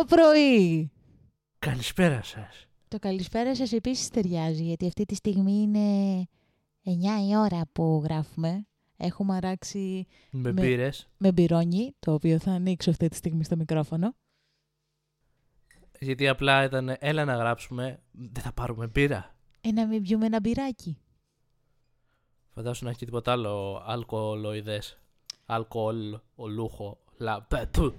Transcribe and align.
Καλό 0.00 0.22
πρωί! 0.22 0.90
Καλησπέρα 1.58 2.22
σας. 2.22 2.66
Το 2.88 2.98
καλησπέρα 2.98 3.56
σας 3.56 3.72
επίσης 3.72 4.08
ταιριάζει, 4.08 4.62
γιατί 4.62 4.86
αυτή 4.86 5.04
τη 5.04 5.14
στιγμή 5.14 5.52
είναι 5.52 6.20
9 6.84 7.28
η 7.30 7.36
ώρα 7.36 7.62
που 7.72 8.00
γράφουμε. 8.04 8.66
Έχουμε 8.96 9.36
αράξει 9.36 10.06
Με 10.30 10.52
Με- 10.52 10.60
μπύρες. 10.62 11.08
με 11.16 11.32
μπυρόνι, 11.32 11.94
το 11.98 12.12
οποίο 12.12 12.38
θα 12.38 12.52
ανοίξω 12.52 12.90
αυτή 12.90 13.08
τη 13.08 13.16
στιγμή 13.16 13.44
στο 13.44 13.56
μικρόφωνο. 13.56 14.14
Γιατί 16.00 16.28
απλά 16.28 16.64
ήταν 16.64 16.96
έλα 16.98 17.24
να 17.24 17.34
γράψουμε, 17.36 18.02
δεν 18.12 18.42
θα 18.42 18.52
πάρουμε 18.52 18.86
μπύρα. 18.86 19.34
Ε, 19.60 19.72
να 19.72 19.86
μην 19.86 20.02
πιούμε 20.02 20.26
ένα 20.26 20.40
μπυράκι. 20.40 20.98
Φαντάσου 22.54 22.84
να 22.84 22.90
έχει 22.90 22.98
και 22.98 23.04
τίποτα 23.04 23.32
άλλο 23.32 23.82
αλκοολοειδές. 23.86 24.98
Αλκοόλ, 25.46 26.18
ολούχο, 26.34 26.98
λα... 27.16 27.42
πε, 27.42 27.68
του. 27.72 27.94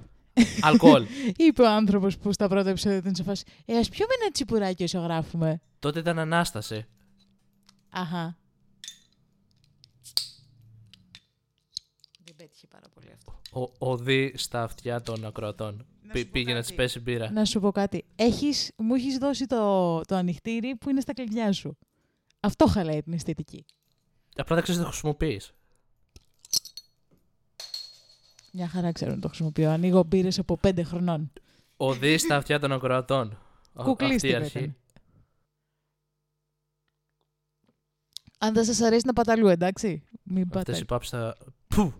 Αλκοόλ. 0.61 1.05
Είπε 1.35 1.61
ο 1.61 1.69
άνθρωπος 1.69 2.17
που 2.17 2.31
στα 2.33 2.47
πρώτα 2.47 2.69
επεισόδια 2.69 2.97
ήταν 2.97 3.15
σε 3.15 3.23
φάση 3.23 3.43
«Ε, 3.65 3.77
ας 3.77 3.89
πιούμε 3.89 4.13
ένα 4.21 4.31
τσιπουράκι 4.31 4.83
όσο 4.83 4.99
γράφουμε». 4.99 5.61
Τότε 5.79 5.99
ήταν 5.99 6.19
Ανάσταση. 6.19 6.85
Αχα. 7.89 8.37
Δεν 12.23 12.35
πέτυχε 12.35 12.67
πάρα 12.67 12.85
πολύ 12.93 13.07
αυτό. 13.15 13.39
Ο, 13.61 13.71
οδύ 13.91 14.33
στα 14.35 14.63
αυτιά 14.63 15.01
των 15.01 15.25
ακροατών. 15.25 15.85
Να 16.03 16.11
Πή- 16.11 16.17
σου 16.17 16.23
πω 16.23 16.29
πήγε 16.33 16.47
να 16.49 16.53
κάτι. 16.53 16.67
της 16.67 16.75
πέσει 16.75 16.99
μπύρα. 16.99 17.31
Να 17.31 17.45
σου 17.45 17.59
πω 17.59 17.71
κάτι. 17.71 18.05
Έχεις, 18.15 18.71
μου 18.77 18.93
έχεις 18.95 19.17
δώσει 19.17 19.45
το, 19.45 20.01
το 20.01 20.15
ανοιχτήρι 20.15 20.75
που 20.75 20.89
είναι 20.89 21.01
στα 21.01 21.13
κλειδιά 21.13 21.51
σου. 21.51 21.77
Αυτό 22.39 22.67
χαλάει 22.67 23.01
την 23.01 23.13
αισθητική. 23.13 23.65
Απλά 24.35 24.55
δεν 24.55 24.63
ξέρεις 24.63 24.79
να 24.79 24.85
το 24.85 24.91
χρησιμοποιείς. 24.91 25.53
Μια 28.51 28.67
χαρά 28.67 28.91
ξέρω 28.91 29.11
να 29.11 29.19
το 29.19 29.27
χρησιμοποιώ. 29.27 29.69
Ανοίγω 29.71 30.03
μπύρες 30.03 30.39
από 30.39 30.57
πέντε 30.57 30.83
χρονών. 30.83 31.31
Οδύ 31.77 32.17
στα 32.17 32.35
αυτιά 32.35 32.59
των 32.59 32.71
ακροατών. 32.71 33.31
Α- 33.73 33.83
Κουκλίστηκα 33.83 34.37
Αυτή 34.37 34.57
η 34.57 34.59
αρχή. 34.59 34.69
ήταν. 34.69 34.75
Αν 38.37 38.53
δεν 38.53 38.63
σας 38.65 38.81
αρέσει 38.81 39.05
να 39.05 39.13
παταλού, 39.13 39.47
εντάξει. 39.47 40.03
Μην 40.23 40.41
Αυτές 40.43 40.53
πατάτε. 40.57 40.77
οι 40.77 40.85
πάψεις 40.85 41.11
θα... 41.11 41.37
Πού! 41.67 41.93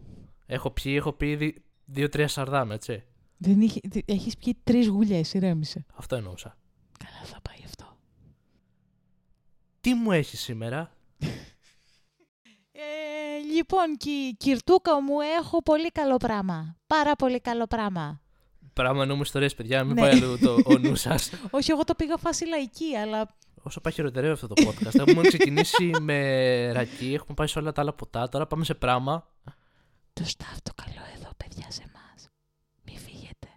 Έχω 0.46 0.72
πιει, 0.72 0.94
έχω 0.98 1.14
πει 1.14 1.30
ήδη 1.30 1.64
δύο-τρία 1.86 2.28
σαρδάμ, 2.28 2.72
έτσι. 2.72 3.04
Δεν 3.38 3.62
είχε, 3.62 3.80
τε- 3.80 4.10
έχεις 4.10 4.38
πιει 4.38 4.58
τρεις 4.64 4.88
γουλιές, 4.88 5.34
ηρέμησε. 5.34 5.86
Αυτό 5.96 6.16
εννοούσα. 6.16 6.58
Καλά 6.98 7.26
θα 7.26 7.42
πάει 7.42 7.60
αυτό. 7.66 7.98
Τι 9.82 9.94
μου 9.94 10.12
έχεις 10.12 10.40
σήμερα; 10.40 10.92
Ε, 12.82 13.54
λοιπόν, 13.56 13.98
κι, 13.98 14.36
κυρτούκα 14.38 15.02
μου, 15.02 15.20
έχω 15.40 15.62
πολύ 15.64 15.92
καλό 15.92 16.18
πράγμα. 16.18 16.76
Πάρα 16.88 17.16
πολύ 17.16 17.40
καλό 17.42 17.68
πράγμα. 17.68 18.22
Πράγμα 18.74 19.02
εννοούμε 19.02 19.22
ιστορίες, 19.24 19.56
παιδιά, 19.56 19.84
μην 19.84 19.94
Ναι. 19.96 20.02
πάει 20.02 20.12
αλλού 20.12 20.38
το, 20.40 20.54
ο 20.66 20.78
νου 20.78 20.96
σας. 21.06 21.32
Όχι, 21.50 21.72
εγώ 21.72 21.84
το 21.84 21.96
πήγα 21.96 22.18
φάση 22.18 22.46
λαϊκή, 22.48 22.96
αλλά 22.96 23.36
Όσο 23.64 23.82
πάει 23.82 23.94
χειροτερεύει 23.94 24.34
αυτό 24.34 24.48
το 24.48 24.54
podcast. 24.68 25.00
Έχουμε 25.00 25.22
ξεκινήσει 25.22 25.92
με 26.02 26.18
ρακί, 26.72 27.14
έχουμε 27.14 27.34
πάει 27.36 27.48
σε 27.48 27.60
όλα 27.60 27.72
τα 27.72 27.82
άλλα 27.82 27.94
ποτά, 27.94 28.30
τώρα 28.30 28.48
πάμε 28.48 28.64
σε 28.64 28.74
πράγμα. 28.74 29.28
το 30.14 30.24
στάφ 30.26 30.62
το 30.64 30.72
καλό 30.76 31.02
εδώ, 31.16 31.30
παιδιά, 31.38 31.66
σε 31.72 31.82
εμάς. 31.88 32.30
Μη 32.86 32.98
φύγετε. 32.98 33.48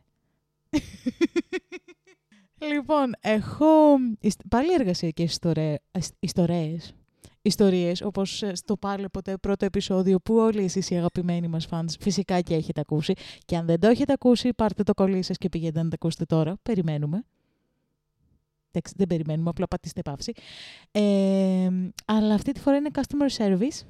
λοιπόν, 2.74 3.14
έχω 3.20 3.96
ιστ- 4.20 4.42
πάλι 4.48 4.72
εργασιακές 4.72 5.30
ιστορέ- 5.32 5.82
ασ- 5.90 6.12
ιστορίες. 7.44 7.90
Ιστορίες, 7.90 8.02
όπως 8.02 8.42
ε, 8.42 8.54
στο 8.54 8.76
πάλι 8.76 9.08
ποτέ 9.08 9.36
πρώτο 9.36 9.64
επεισόδιο 9.64 10.20
που 10.20 10.34
όλοι 10.34 10.64
εσείς 10.64 10.90
οι 10.90 10.96
αγαπημένοι 10.96 11.48
μας 11.48 11.66
φανς 11.66 11.96
φυσικά 12.00 12.40
και 12.40 12.54
έχετε 12.54 12.80
ακούσει. 12.80 13.14
Και 13.44 13.56
αν 13.56 13.66
δεν 13.66 13.80
το 13.80 13.88
έχετε 13.88 14.12
ακούσει, 14.12 14.54
πάρτε 14.54 14.82
το 14.82 14.94
κολλή 14.94 15.22
σας 15.22 15.36
και 15.36 15.48
πηγαίνετε 15.48 15.82
να 15.82 15.88
το 15.88 15.94
ακούσετε 15.94 16.24
τώρα. 16.24 16.56
Περιμένουμε. 16.62 17.24
Εντάξει, 18.70 18.94
δεν 18.96 19.06
περιμένουμε, 19.06 19.50
απλά 19.50 19.66
πατήστε 19.66 20.02
παύση. 20.02 20.32
Ε, 20.90 21.70
αλλά 22.04 22.34
αυτή 22.34 22.52
τη 22.52 22.60
φορά 22.60 22.76
είναι 22.76 22.90
customer 22.94 23.44
service. 23.44 23.86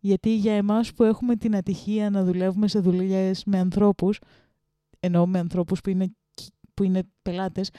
Γιατί 0.00 0.34
για 0.36 0.54
εμάς 0.54 0.92
που 0.92 1.02
έχουμε 1.02 1.36
την 1.36 1.56
ατυχία 1.56 2.10
να 2.10 2.24
δουλεύουμε 2.24 2.68
σε 2.68 2.78
δουλειές 2.78 3.44
με 3.44 3.58
ανθρώπους, 3.58 4.18
εννοώ 5.00 5.26
με 5.26 5.38
ανθρώπους 5.38 5.80
που 5.80 5.90
είναι, 5.90 6.12
που 6.74 6.82
είναι 6.82 7.02
πελάτες, 7.22 7.70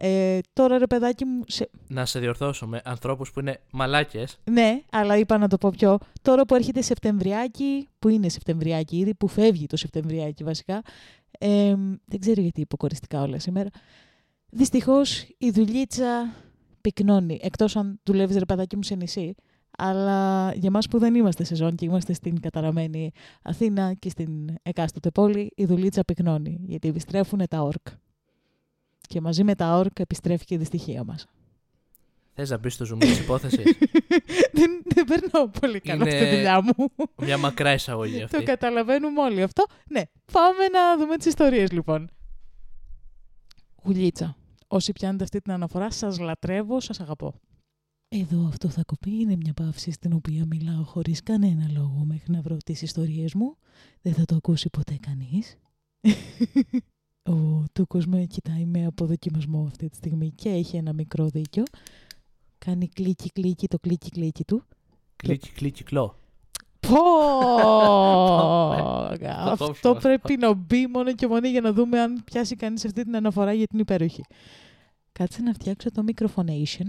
ε, 0.00 0.38
τώρα 0.52 0.78
ρε 0.78 0.86
παιδάκι 0.86 1.24
μου, 1.24 1.42
σε, 1.46 1.70
Να 1.88 2.06
σε 2.06 2.18
διορθώσω 2.18 2.66
με 2.66 2.80
ανθρώπους 2.84 3.32
που 3.32 3.40
είναι 3.40 3.60
μαλάκες. 3.72 4.38
ναι, 4.50 4.80
αλλά 4.90 5.16
είπα 5.16 5.38
να 5.38 5.48
το 5.48 5.58
πω 5.58 5.70
πιο. 5.70 5.98
Τώρα 6.22 6.44
που 6.44 6.54
έρχεται 6.54 6.82
Σεπτεμβριάκι, 6.82 7.88
που 7.98 8.08
είναι 8.08 8.28
Σεπτεμβριάκι 8.28 8.98
ήδη, 8.98 9.14
που 9.14 9.28
φεύγει 9.28 9.66
το 9.66 9.76
Σεπτεμβριάκι 9.76 10.44
βασικά, 10.44 10.82
ε, 11.38 11.74
δεν 12.04 12.20
ξέρω 12.20 12.40
γιατί 12.40 12.60
υποκοριστικά 12.60 13.22
όλα 13.22 13.38
σήμερα. 13.38 13.68
Δυστυχώς 14.50 15.26
η 15.38 15.50
δουλίτσα 15.50 16.34
πυκνώνει, 16.80 17.38
εκτός 17.42 17.76
αν 17.76 18.00
δουλεύεις 18.02 18.36
ρε 18.36 18.44
παιδάκι 18.44 18.76
μου 18.76 18.82
σε 18.82 18.94
νησί. 18.94 19.34
Αλλά 19.78 20.52
για 20.54 20.70
μας 20.70 20.88
που 20.88 20.98
δεν 20.98 21.14
είμαστε 21.14 21.44
σε 21.44 21.54
ζώνη 21.54 21.74
και 21.74 21.84
είμαστε 21.84 22.12
στην 22.12 22.40
καταραμένη 22.40 23.10
Αθήνα 23.42 23.94
και 23.94 24.08
στην 24.08 24.54
εκάστοτε 24.62 25.10
πόλη, 25.10 25.52
η 25.56 25.64
δουλίτσα 25.64 26.04
πυκνώνει, 26.04 26.60
γιατί 26.64 26.88
επιστρέφουν 26.88 27.40
τα 27.48 27.62
όρκ. 27.62 27.86
Και 29.08 29.20
μαζί 29.20 29.44
με 29.44 29.54
τα 29.54 29.76
όρκ 29.76 29.98
επιστρέφει 29.98 30.44
και 30.44 30.54
η 30.54 30.58
δυστυχία 30.58 31.04
μας. 31.04 31.26
Θες 32.34 32.50
να 32.50 32.58
μπεις 32.58 32.74
στο 32.74 32.84
zoom 32.94 32.98
της 33.00 33.18
υπόθεσης; 33.18 33.64
δεν, 34.58 34.82
δεν 34.84 35.04
περνάω 35.04 35.48
πολύ 35.48 35.80
καλά 35.80 36.02
Είναι- 36.08 36.16
στη 36.24 36.34
δουλειά 36.34 36.62
μου. 36.62 36.88
Μια 37.22 37.38
μακρά 37.38 37.72
εισαγωγή 37.72 38.18
Το 38.18 38.24
αυτή. 38.24 38.42
καταλαβαίνουμε 38.42 39.20
όλοι 39.20 39.42
αυτό. 39.42 39.64
Ναι, 39.90 40.02
πάμε 40.32 40.66
να 40.72 40.96
δούμε 40.98 41.16
τις 41.16 41.26
ιστορίες 41.26 41.70
λοιπόν. 41.72 42.10
Γουλίτσα. 43.84 44.36
Όσοι 44.68 44.92
πιάνετε 44.92 45.24
αυτή 45.24 45.40
την 45.40 45.52
αναφορά, 45.52 45.90
σας 45.90 46.18
λατρεύω, 46.18 46.80
σας 46.80 47.00
αγαπώ. 47.00 47.34
Εδώ 48.08 48.46
αυτό 48.48 48.68
θα 48.68 48.82
κοπεί 48.86 49.10
είναι 49.10 49.36
μια 49.36 49.52
παύση 49.54 49.90
στην 49.90 50.12
οποία 50.12 50.44
μιλάω 50.46 50.82
χωρίς 50.84 51.22
κανένα 51.22 51.68
λόγο 51.72 52.02
μέχρι 52.06 52.32
να 52.32 52.40
βρω 52.40 52.56
τις 52.56 52.82
ιστορίες 52.82 53.34
μου. 53.34 53.56
Δεν 54.02 54.14
θα 54.14 54.24
το 54.24 54.34
ακούσει 54.36 54.70
ποτέ 54.70 54.98
κανείς. 55.00 55.56
Ο 57.28 57.64
Τούκος 57.72 58.06
με 58.06 58.24
κοιτάει 58.24 58.64
με 58.64 58.86
αποδοκιμασμό 58.86 59.64
αυτή 59.66 59.88
τη 59.88 59.96
στιγμή 59.96 60.30
και 60.30 60.48
έχει 60.48 60.76
ένα 60.76 60.92
μικρό 60.92 61.28
δίκιο. 61.28 61.62
Κάνει 62.58 62.88
κλίκι 62.88 63.30
κλίκι 63.30 63.68
το 63.68 63.78
κλίκι 63.78 64.10
κλίκι 64.10 64.44
του. 64.44 64.62
Κλίκι, 65.16 65.50
κλίκι, 65.50 65.84
κλό. 65.84 66.14
Πω! 66.80 66.96
Θα 69.18 69.52
Αυτό 69.52 69.66
κόψουμε 69.66 69.98
πρέπει 69.98 70.36
να 70.36 70.54
μπει 70.54 70.86
μόνο 70.86 71.14
και 71.14 71.26
μόνο 71.26 71.48
για 71.48 71.60
να 71.60 71.72
δούμε 71.72 72.00
αν 72.00 72.22
πιάσει 72.24 72.56
κανείς 72.56 72.84
αυτή 72.84 73.02
την 73.02 73.16
αναφορά 73.16 73.52
για 73.52 73.66
την 73.66 73.78
υπέροχη. 73.78 74.24
Κάτσε 75.12 75.42
να 75.42 75.52
φτιάξω 75.52 75.90
το 75.90 76.04
microphonation. 76.06 76.86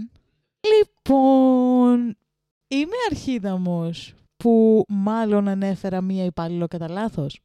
Λοιπόν, 0.76 2.16
είμαι 2.68 2.96
αρχίδαμος 3.10 4.14
που 4.36 4.84
μάλλον 4.88 5.48
ανέφερα 5.48 6.00
μία 6.00 6.24
υπάλληλο 6.24 6.68
κατά 6.68 6.88
λάθος. 6.88 7.40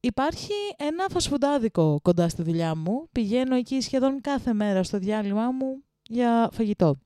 Υπάρχει 0.00 0.52
ένα 0.76 1.04
φασφουντάδικο 1.10 1.98
κοντά 2.02 2.28
στη 2.28 2.42
δουλειά 2.42 2.74
μου. 2.76 3.08
Πηγαίνω 3.12 3.54
εκεί 3.54 3.80
σχεδόν 3.80 4.20
κάθε 4.20 4.52
μέρα 4.52 4.82
στο 4.82 4.98
διάλειμμα 4.98 5.50
μου 5.50 5.82
για 6.02 6.48
φαγητό. 6.52 6.96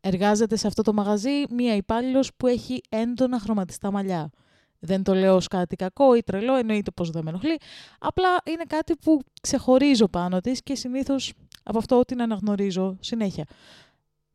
Εργάζεται 0.00 0.56
σε 0.56 0.66
αυτό 0.66 0.82
το 0.82 0.92
μαγαζί 0.92 1.42
μία 1.50 1.74
υπάλληλος 1.76 2.30
που 2.36 2.46
έχει 2.46 2.80
έντονα 2.88 3.38
χρωματιστά 3.38 3.90
μαλλιά. 3.90 4.30
Δεν 4.78 5.02
το 5.02 5.14
λέω 5.14 5.34
ως 5.34 5.46
κάτι 5.48 5.76
κακό 5.76 6.14
ή 6.14 6.22
τρελό, 6.22 6.54
εννοείται 6.54 6.90
πως 6.90 7.10
δεν 7.10 7.22
με 7.24 7.30
ενοχλεί. 7.30 7.56
Απλά 7.98 8.28
είναι 8.44 8.64
κάτι 8.66 8.96
που 8.96 9.20
ξεχωρίζω 9.40 10.08
πάνω 10.08 10.40
της 10.40 10.62
και 10.62 10.74
συνήθως 10.74 11.32
από 11.62 11.78
αυτό 11.78 12.00
την 12.04 12.22
αναγνωρίζω 12.22 12.96
συνέχεια. 13.00 13.44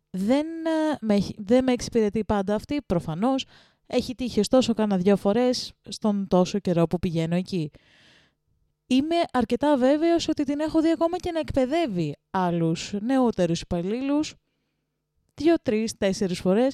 Δεν, 0.10 0.46
ε, 0.66 0.98
με, 1.02 1.14
έχει- 1.14 1.36
δεν 1.38 1.64
με 1.64 1.72
εξυπηρετεί 1.72 2.24
πάντα 2.26 2.56
αυτή, 2.56 2.82
προφανώς. 2.86 3.46
Έχει 3.88 4.16
τύχει 4.16 4.40
ωστόσο 4.40 4.74
κάνα 4.74 4.98
δυο 4.98 5.16
φορές 5.16 5.74
στον 5.90 6.28
τόσο 6.28 6.60
καιρό 6.60 6.88
που 6.88 7.00
πηγαίνω 7.00 7.36
εκεί. 7.36 7.72
Είμαι 8.88 9.16
αρκετά 9.34 9.78
βέβαιος 9.78 10.28
ότι 10.28 10.44
την 10.44 10.60
έχω 10.60 10.82
δει 10.82 10.90
ακόμα 10.90 11.18
και 11.18 11.32
να 11.32 11.40
εκπαιδεύει 11.40 12.16
άλλους 12.32 12.94
νεότερους 13.02 13.62
υπαλλήλους 13.62 14.34
δύο, 15.36 15.56
τρεις, 15.62 15.98
τέσσερις 15.98 16.40
φορές 16.40 16.74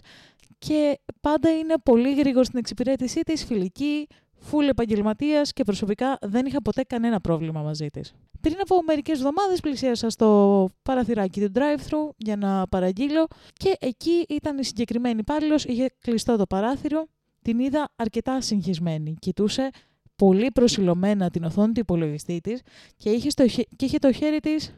και 0.57 0.99
πάντα 1.21 1.57
είναι 1.57 1.75
πολύ 1.83 2.15
γρήγορη 2.15 2.45
στην 2.45 2.59
εξυπηρέτησή 2.59 3.21
της, 3.21 3.45
φιλική, 3.45 4.07
φουλ 4.39 4.67
επαγγελματίας 4.67 5.53
και 5.53 5.63
προσωπικά 5.63 6.17
δεν 6.21 6.45
είχα 6.45 6.61
ποτέ 6.61 6.83
κανένα 6.83 7.19
πρόβλημα 7.19 7.61
μαζί 7.61 7.87
της. 7.87 8.13
Πριν 8.41 8.55
από 8.61 8.81
μερικές 8.85 9.17
εβδομάδες 9.17 9.59
πλησίασα 9.59 10.09
στο 10.09 10.69
παραθυράκι 10.83 11.45
του 11.45 11.51
drive-thru 11.55 12.09
για 12.17 12.35
να 12.35 12.67
παραγγείλω 12.67 13.27
και 13.53 13.75
εκεί 13.79 14.25
ήταν 14.29 14.57
η 14.57 14.63
συγκεκριμένη 14.63 15.19
υπάλληλος, 15.19 15.65
είχε 15.65 15.95
κλειστό 16.01 16.37
το 16.37 16.45
παράθυρο, 16.45 17.05
την 17.41 17.59
είδα 17.59 17.89
αρκετά 17.95 18.41
συγχυσμένη. 18.41 19.15
Κοιτούσε 19.19 19.69
πολύ 20.15 20.51
προσιλωμένα 20.51 21.29
την 21.29 21.43
οθόνη 21.43 21.71
του 21.71 21.79
υπολογιστή 21.79 22.39
της 22.39 22.61
και 22.97 23.09
είχε, 23.09 23.29
στο, 23.29 23.47
χε- 23.47 23.67
και 23.75 23.85
είχε 23.85 23.97
το 23.97 24.11
χέρι 24.11 24.39
της 24.39 24.73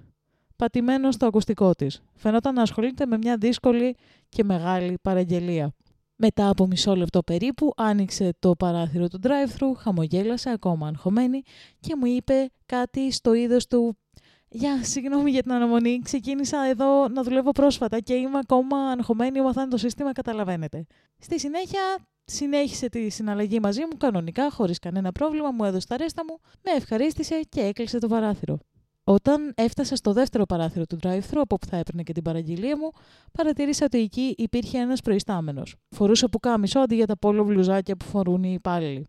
πατημένο 0.55 1.11
στο 1.11 1.25
ακουστικό 1.25 1.73
της. 1.73 2.01
Φαινόταν 2.15 2.53
να 2.53 2.61
ασχολείται 2.61 3.05
με 3.05 3.17
μια 3.17 3.37
δύσκολη 3.37 3.95
και 4.29 4.43
μεγάλη 4.43 4.97
παραγγελία. 5.01 5.73
Μετά 6.23 6.49
από 6.49 6.67
μισό 6.67 6.95
λεπτό 6.95 7.23
περίπου 7.23 7.73
άνοιξε 7.75 8.33
το 8.39 8.55
παράθυρο 8.55 9.07
του 9.07 9.19
drive-thru, 9.23 9.71
χαμογέλασε 9.77 10.49
ακόμα 10.49 10.87
αγχωμένη 10.87 11.41
και 11.79 11.95
μου 11.95 12.05
είπε 12.05 12.49
κάτι 12.65 13.11
στο 13.11 13.33
είδος 13.33 13.67
του 13.67 13.97
«Γεια, 14.49 14.83
συγγνώμη 14.83 15.31
για 15.31 15.41
την 15.41 15.51
αναμονή, 15.51 15.99
ξεκίνησα 16.03 16.65
εδώ 16.69 17.07
να 17.07 17.23
δουλεύω 17.23 17.51
πρόσφατα 17.51 17.99
και 17.99 18.13
είμαι 18.13 18.37
ακόμα 18.37 18.77
αγχωμένη, 18.77 19.41
μαθαίνω 19.41 19.67
το 19.67 19.77
σύστημα, 19.77 20.11
καταλαβαίνετε». 20.11 20.85
Στη 21.17 21.39
συνέχεια 21.39 21.81
συνέχισε 22.25 22.89
τη 22.89 23.09
συναλλαγή 23.09 23.59
μαζί 23.59 23.81
μου 23.81 23.97
κανονικά, 23.97 24.51
χωρίς 24.51 24.79
κανένα 24.79 25.11
πρόβλημα, 25.11 25.51
μου 25.51 25.63
έδωσε 25.63 25.87
τα 25.87 25.97
ρέστα 25.97 26.23
μου, 26.27 26.39
με 26.63 26.71
ευχαρίστησε 26.71 27.39
και 27.49 27.61
έκλεισε 27.61 27.99
το 27.99 28.07
παράθυρο. 28.07 28.57
Όταν 29.03 29.53
έφτασα 29.55 29.95
στο 29.95 30.13
δεύτερο 30.13 30.45
παράθυρο 30.45 30.85
του 30.85 30.97
drive-thru, 31.03 31.37
από 31.37 31.55
όπου 31.55 31.65
θα 31.65 31.77
έπαιρνε 31.77 32.03
και 32.03 32.13
την 32.13 32.23
παραγγελία 32.23 32.77
μου, 32.77 32.91
παρατηρήσα 33.31 33.85
ότι 33.85 33.97
εκεί 33.97 34.35
υπήρχε 34.37 34.77
ένας 34.77 35.01
προϊστάμενος. 35.01 35.75
Φορούσε 35.89 36.27
πουκάμισο 36.27 36.79
αντί 36.79 36.95
για 36.95 37.05
τα 37.05 37.17
πόλο 37.17 37.43
βλουζάκια 37.45 37.95
που 37.95 38.05
φορούν 38.05 38.43
οι 38.43 38.53
υπάλληλοι. 38.53 39.07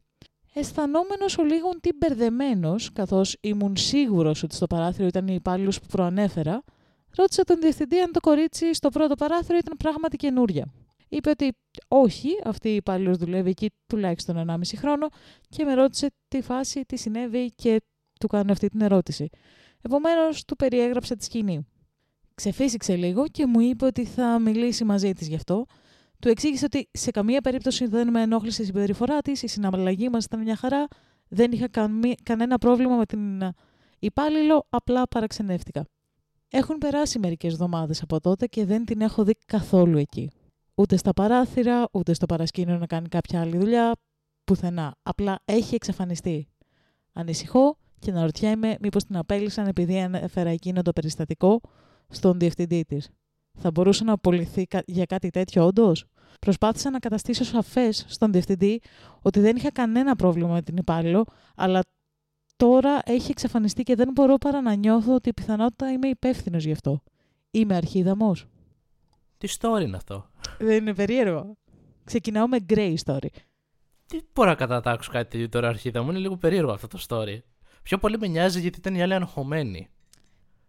Αισθανόμενος 0.54 1.38
ο 1.38 1.44
λίγον 1.44 1.80
τι 1.80 1.90
μπερδεμένος, 1.96 2.92
καθώς 2.92 3.36
ήμουν 3.40 3.76
σίγουρος 3.76 4.42
ότι 4.42 4.54
στο 4.54 4.66
παράθυρο 4.66 5.06
ήταν 5.06 5.28
η 5.28 5.34
υπάλληλο 5.34 5.70
που 5.70 5.86
προανέφερα, 5.86 6.62
ρώτησα 7.16 7.44
τον 7.44 7.60
διευθυντή 7.60 8.00
αν 8.00 8.12
το 8.12 8.20
κορίτσι 8.20 8.74
στο 8.74 8.88
πρώτο 8.88 9.14
παράθυρο 9.14 9.58
ήταν 9.58 9.76
πράγματι 9.76 10.16
καινούρια. 10.16 10.72
Είπε 11.08 11.30
ότι 11.30 11.52
όχι, 11.88 12.28
αυτή 12.44 12.68
η 12.68 12.74
υπάλληλος 12.74 13.16
δουλεύει 13.16 13.50
εκεί 13.50 13.70
τουλάχιστον 13.86 14.36
1,5 14.48 14.56
χρόνο 14.76 15.08
και 15.48 15.64
με 15.64 15.74
ρώτησε 15.74 16.10
τι 16.28 16.40
φάση, 16.40 16.84
τι 16.86 16.96
συνέβη 16.96 17.52
και 17.54 17.82
του 18.20 18.26
κάνω 18.26 18.52
αυτή 18.52 18.68
την 18.68 18.80
ερώτηση. 18.80 19.28
Επομένως, 19.82 20.44
του 20.44 20.56
περιέγραψα 20.56 21.16
τη 21.16 21.24
σκηνή. 21.24 21.66
Ξεφύσηξε 22.34 22.96
λίγο 22.96 23.28
και 23.28 23.46
μου 23.46 23.60
είπε 23.60 23.84
ότι 23.84 24.04
θα 24.04 24.38
μιλήσει 24.38 24.84
μαζί 24.84 25.12
της 25.12 25.28
γι' 25.28 25.34
αυτό. 25.34 25.66
Του 26.18 26.28
εξήγησε 26.28 26.64
ότι 26.64 26.88
σε 26.92 27.10
καμία 27.10 27.40
περίπτωση 27.40 27.86
δεν 27.86 28.10
με 28.10 28.22
ενόχλησε 28.22 28.62
η 28.62 28.64
συμπεριφορά 28.64 29.20
της, 29.20 29.42
η 29.42 29.46
συναλλαγή 29.46 30.08
μας 30.08 30.24
ήταν 30.24 30.40
μια 30.40 30.56
χαρά, 30.56 30.86
δεν 31.28 31.52
είχα 31.52 31.68
κανένα 32.22 32.58
πρόβλημα 32.58 32.96
με 32.96 33.06
την 33.06 33.52
υπάλληλο, 33.98 34.66
απλά 34.68 35.08
παραξενεύτηκα. 35.08 35.86
Έχουν 36.48 36.78
περάσει 36.78 37.18
μερικές 37.18 37.52
εβδομάδες 37.52 38.02
από 38.02 38.20
τότε 38.20 38.46
και 38.46 38.64
δεν 38.64 38.84
την 38.84 39.00
έχω 39.00 39.24
δει 39.24 39.34
καθόλου 39.46 39.98
εκεί. 39.98 40.30
Ούτε 40.74 40.96
στα 40.96 41.12
παράθυρα, 41.12 41.88
ούτε 41.92 42.14
στο 42.14 42.26
παρασκήνιο 42.26 42.78
να 42.78 42.86
κάνει 42.86 43.08
κάποια 43.08 43.40
άλλη 43.40 43.58
δουλειά, 43.58 43.92
πουθενά. 44.44 44.94
Απλά 45.02 45.38
έχει 45.44 45.74
εξαφανιστεί. 45.74 46.48
Ανησυχώ 47.12 47.76
και 48.02 48.12
να 48.12 48.22
ρωτιέμαι 48.22 48.76
μήπως 48.80 49.04
την 49.04 49.16
απέλησαν 49.16 49.66
επειδή 49.66 50.08
έφερα 50.12 50.50
εκείνο 50.50 50.82
το 50.82 50.92
περιστατικό 50.92 51.60
στον 52.08 52.38
διευθυντή 52.38 52.84
της. 52.84 53.10
Θα 53.58 53.70
μπορούσε 53.70 54.04
να 54.04 54.12
απολυθεί 54.12 54.66
για 54.86 55.04
κάτι 55.04 55.30
τέτοιο, 55.30 55.64
όντως; 55.64 56.06
Προσπάθησα 56.40 56.90
να 56.90 56.98
καταστήσω 56.98 57.44
σαφές 57.44 58.04
στον 58.08 58.32
διευθυντή 58.32 58.80
ότι 59.22 59.40
δεν 59.40 59.56
είχα 59.56 59.72
κανένα 59.72 60.16
πρόβλημα 60.16 60.52
με 60.52 60.62
την 60.62 60.76
υπάλληλο, 60.76 61.24
αλλά 61.56 61.80
τώρα 62.56 63.00
έχει 63.04 63.30
εξαφανιστεί 63.30 63.82
και 63.82 63.94
δεν 63.94 64.10
μπορώ 64.12 64.36
παρά 64.36 64.60
να 64.60 64.74
νιώθω 64.74 65.14
ότι 65.14 65.32
πιθανότητα 65.32 65.92
είμαι 65.92 66.08
υπεύθυνος 66.08 66.64
γι' 66.64 66.72
αυτό. 66.72 67.02
Είμαι 67.50 67.76
αρχίδαμος. 67.76 68.46
Τι 69.38 69.48
story 69.60 69.82
είναι 69.82 69.96
αυτό; 69.96 70.30
Δεν 70.58 70.76
είναι 70.76 70.94
περίεργο. 70.94 71.56
Ξεκινάω 72.04 72.48
με 72.48 72.58
grey 72.68 72.94
story. 73.04 73.28
Τι 74.06 74.20
μπορώ 74.34 74.48
να 74.48 74.54
κατατάξω 74.54 75.10
κάτι 75.12 75.48
τώρα 75.48 75.68
αρχίδα 75.68 76.02
μου, 76.02 76.10
είναι 76.10 76.18
λίγο 76.18 76.36
περίεργο 76.36 76.72
αυτό 76.72 76.86
το 76.86 77.04
story. 77.08 77.38
Πιο 77.82 77.98
πολύ 77.98 78.18
με 78.18 78.26
νοιάζει 78.26 78.60
γιατί 78.60 78.78
ήταν 78.78 78.94
η 78.94 79.02
άλλη 79.02 79.14
αγχωμένη. 79.14 79.88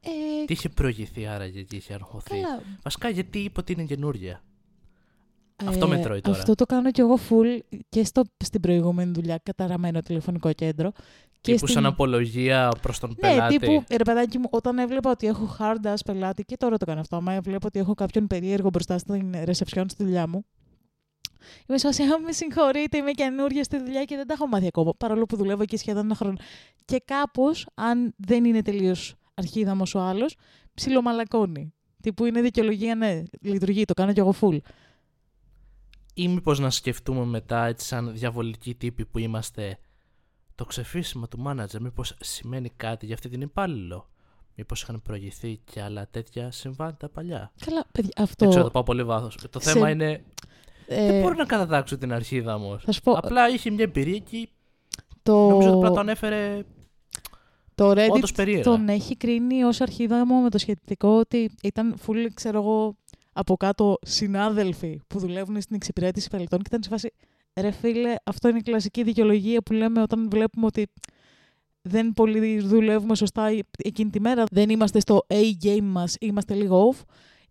Ε... 0.01 0.45
Τι 0.45 0.53
είχε 0.53 0.69
προηγηθεί 0.69 1.25
άρα 1.25 1.45
γιατί 1.45 1.75
είχε 1.75 1.93
αγχωθεί. 1.93 2.29
Καλά. 2.29 2.61
Βασικά 2.83 3.09
γιατί 3.09 3.39
είπε 3.39 3.59
ότι 3.59 3.71
είναι 3.71 3.83
καινούρια. 3.83 4.43
αυτό 5.65 5.87
με 5.87 5.97
τρώει 5.97 6.21
τώρα. 6.21 6.37
Ε, 6.37 6.39
Αυτό 6.39 6.55
το 6.55 6.65
κάνω 6.65 6.91
κι 6.91 7.01
εγώ 7.01 7.19
full 7.29 7.59
και 7.89 8.03
στο, 8.05 8.21
στην 8.43 8.61
προηγούμενη 8.61 9.11
δουλειά, 9.11 9.39
καταραμένο 9.43 9.99
τηλεφωνικό 9.99 10.53
κέντρο. 10.53 10.91
Και 11.41 11.51
Τύπου 11.51 11.67
στην... 11.67 11.81
σαν 11.81 11.85
απολογία 11.85 12.71
προς 12.81 12.99
τον 12.99 13.09
Ναι, 13.09 13.29
πελάτη. 13.29 13.57
τύπου, 13.57 13.83
ρε 13.89 14.03
παιδάκι 14.03 14.37
μου, 14.37 14.47
όταν 14.49 14.77
έβλεπα 14.77 15.09
ότι 15.11 15.27
έχω 15.27 15.55
hard 15.59 15.87
ass 15.87 15.97
πελάτη, 16.05 16.43
και 16.43 16.57
τώρα 16.57 16.77
το 16.77 16.85
κάνω 16.85 16.99
αυτό, 16.99 17.15
άμα 17.15 17.41
βλέπω 17.41 17.67
ότι 17.67 17.79
έχω 17.79 17.93
κάποιον 17.93 18.27
περίεργο 18.27 18.69
μπροστά 18.69 18.97
στην 18.97 19.33
reception 19.35 19.83
στη 19.87 20.03
δουλειά 20.03 20.27
μου, 20.27 20.45
Είμαι 21.67 21.77
σε 21.77 21.87
«Α, 21.87 22.19
με 22.25 22.31
συγχωρείτε, 22.31 22.97
είμαι 22.97 23.11
καινούργια 23.11 23.63
στη 23.63 23.77
δουλειά 23.77 24.03
και 24.03 24.15
δεν 24.15 24.27
τα 24.27 24.33
έχω 24.33 24.47
μάθει 24.47 24.67
ακόμα. 24.67 24.93
Παρόλο 24.97 25.25
που 25.25 25.35
δουλεύω 25.35 25.61
εκεί 25.61 25.77
σχεδόν 25.77 26.03
ένα 26.05 26.15
χρόνο. 26.15 26.37
Και 26.85 27.01
κάπως, 27.05 27.67
αν 27.73 28.13
δεν 28.17 28.45
είναι 28.45 28.61
τελείως 28.61 29.15
αρχίδαμος 29.33 29.95
ο 29.95 29.99
άλλος, 29.99 30.35
ψιλομαλακώνει. 30.73 31.73
Τι 32.01 32.13
που 32.13 32.25
είναι 32.25 32.41
δικαιολογία, 32.41 32.95
ναι, 32.95 33.23
λειτουργεί, 33.41 33.85
το 33.85 33.93
κάνω 33.93 34.13
κι 34.13 34.19
εγώ 34.19 34.33
full. 34.41 34.57
Ή 36.13 36.27
μήπως 36.27 36.59
να 36.59 36.69
σκεφτούμε 36.69 37.25
μετά, 37.25 37.65
έτσι 37.65 37.87
σαν 37.87 38.13
διαβολικοί 38.13 38.75
τύποι 38.75 39.05
που 39.05 39.19
είμαστε, 39.19 39.77
το 40.55 40.65
ξεφύσιμο 40.65 41.27
του 41.27 41.39
μάνατζερ, 41.39 41.81
μήπως 41.81 42.15
σημαίνει 42.19 42.69
κάτι 42.69 43.05
για 43.05 43.15
αυτή 43.15 43.29
την 43.29 43.41
υπάλληλο; 43.41 44.07
Μήπως 44.55 44.81
είχαν 44.81 45.01
προηγηθεί 45.01 45.59
και 45.71 45.81
άλλα 45.81 46.07
τέτοια 46.07 46.51
συμβάντα 46.51 47.09
παλιά; 47.09 47.51
Καλά, 47.65 47.85
παιδιά, 47.91 48.11
αυτό. 48.17 48.35
Δεν 48.37 48.49
ξέρω, 48.49 48.63
θα 48.63 48.71
πάω 48.71 48.83
πολύ 48.83 49.03
βάθος. 49.03 49.37
Το 49.49 49.59
Σε- 49.59 49.71
θέμα 49.71 49.89
είναι. 49.89 50.23
Ε, 50.87 51.11
Δεν 51.11 51.21
μπορώ 51.21 51.33
να 51.33 51.45
κατατάξω 51.45 51.97
την 51.97 52.13
αρχίδα 52.13 52.57
μου. 52.57 52.79
Θα 52.79 52.91
σου 52.91 53.01
πω, 53.01 53.11
Απλά 53.11 53.49
είχε 53.49 53.69
μια 53.69 53.83
εμπειρία 53.83 54.17
και 54.17 54.47
το, 55.23 55.49
νομίζω 55.49 55.67
ότι 55.67 55.77
απλά 55.77 55.91
το 55.91 55.99
ανέφερε 55.99 56.63
το 57.75 57.91
Reddit 57.91 58.09
όντως 58.09 58.31
περίεργα. 58.31 58.63
τον 58.63 58.89
έχει 58.89 59.17
κρίνει 59.17 59.63
ως 59.63 59.81
αρχίδαμο 59.81 60.41
με 60.41 60.49
το 60.49 60.57
σχετικό 60.57 61.09
ότι 61.09 61.51
ήταν 61.63 61.95
full, 62.07 62.27
ξέρω 62.33 62.59
εγώ, 62.59 62.95
από 63.33 63.57
κάτω 63.57 63.97
συνάδελφοι 64.01 65.01
που 65.07 65.19
δουλεύουν 65.19 65.61
στην 65.61 65.75
εξυπηρέτηση 65.75 66.29
πελετών 66.29 66.59
και 66.59 66.65
ήταν 66.67 66.83
σε 66.83 66.89
φάση 66.89 67.13
ρε 67.59 67.71
φίλε, 67.71 68.15
αυτό 68.23 68.47
είναι 68.47 68.57
η 68.57 68.61
κλασική 68.61 69.03
δικαιολογία 69.03 69.61
που 69.61 69.73
λέμε 69.73 70.01
όταν 70.01 70.29
βλέπουμε 70.29 70.65
ότι 70.65 70.87
δεν 71.81 72.13
πολύ 72.13 72.59
δουλεύουμε 72.59 73.15
σωστά 73.15 73.47
εκείνη 73.77 74.09
τη 74.09 74.19
μέρα, 74.19 74.43
δεν 74.51 74.69
είμαστε 74.69 74.99
στο 74.99 75.25
A-game 75.27 75.81
μας, 75.81 76.15
είμαστε 76.19 76.53
λίγο 76.53 76.93
off. 76.93 77.01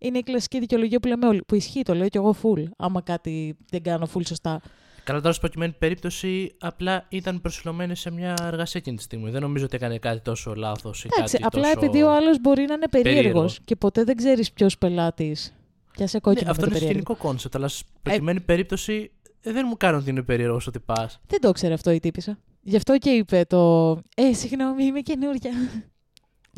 Είναι 0.03 0.17
η 0.17 0.21
κλασική 0.23 0.59
δικαιολογία 0.59 0.99
που 0.99 1.07
λέμε 1.07 1.27
όλοι, 1.27 1.43
που 1.47 1.55
ισχύει, 1.55 1.81
το 1.81 1.93
λέω 1.93 2.07
κι 2.09 2.17
εγώ 2.17 2.35
full, 2.43 2.63
άμα 2.77 3.01
κάτι 3.01 3.57
δεν 3.69 3.83
κάνω 3.83 4.07
full 4.13 4.21
σωστά. 4.25 4.61
Καλά, 5.03 5.19
τώρα 5.19 5.33
στην 5.33 5.41
προκειμένη 5.41 5.75
περίπτωση 5.79 6.55
απλά 6.59 7.05
ήταν 7.09 7.41
προσηλωμένη 7.41 7.95
σε 7.95 8.11
μια 8.11 8.33
εργασία 8.41 8.79
εκείνη 8.79 8.97
τη 8.97 9.03
στιγμή. 9.03 9.29
Δεν 9.29 9.41
νομίζω 9.41 9.65
ότι 9.65 9.75
έκανε 9.75 9.97
κάτι 9.97 10.19
τόσο 10.21 10.55
λάθος 10.55 11.03
ή 11.03 11.09
Εντάξει, 11.13 11.37
κάτι 11.37 11.45
απλά 11.57 11.73
τόσο... 11.73 11.85
επειδή 11.85 12.03
ο 12.03 12.11
άλλος 12.15 12.39
μπορεί 12.41 12.65
να 12.65 12.73
είναι 12.73 12.87
περίεργο 12.89 13.21
περίεργος. 13.21 13.59
και 13.65 13.75
ποτέ 13.75 14.03
δεν 14.03 14.15
ξέρεις 14.15 14.51
ποιος 14.51 14.77
πελάτης. 14.77 15.53
Πιάσε 15.91 16.19
κόκκινο 16.19 16.45
Ναι, 16.45 16.51
αυτό 16.51 16.61
με 16.61 16.67
το 16.67 16.75
είναι 16.75 16.85
περίεργο. 16.85 17.03
σκηνικό 17.11 17.27
concept, 17.27 17.55
αλλά 17.55 17.67
στην 17.67 17.87
προκειμένη 18.01 18.39
περίπτωση 18.39 19.11
ε, 19.41 19.51
δεν 19.51 19.65
μου 19.69 19.77
κάνουν 19.77 19.99
ότι 19.99 20.09
είναι 20.09 20.21
περίεργο 20.21 20.59
ότι 20.67 20.79
πας. 20.79 21.19
Δεν 21.27 21.41
το 21.41 21.51
ξέρει 21.51 21.73
αυτό 21.73 21.91
η 21.91 21.99
τύπισσα. 21.99 22.37
Γι' 22.61 22.75
αυτό 22.75 22.97
και 22.97 23.09
είπε 23.09 23.45
το. 23.47 23.91
Ε, 24.15 24.33
συγγνώμη, 24.33 24.83
είμαι 24.83 24.99
καινούρια. 25.01 25.51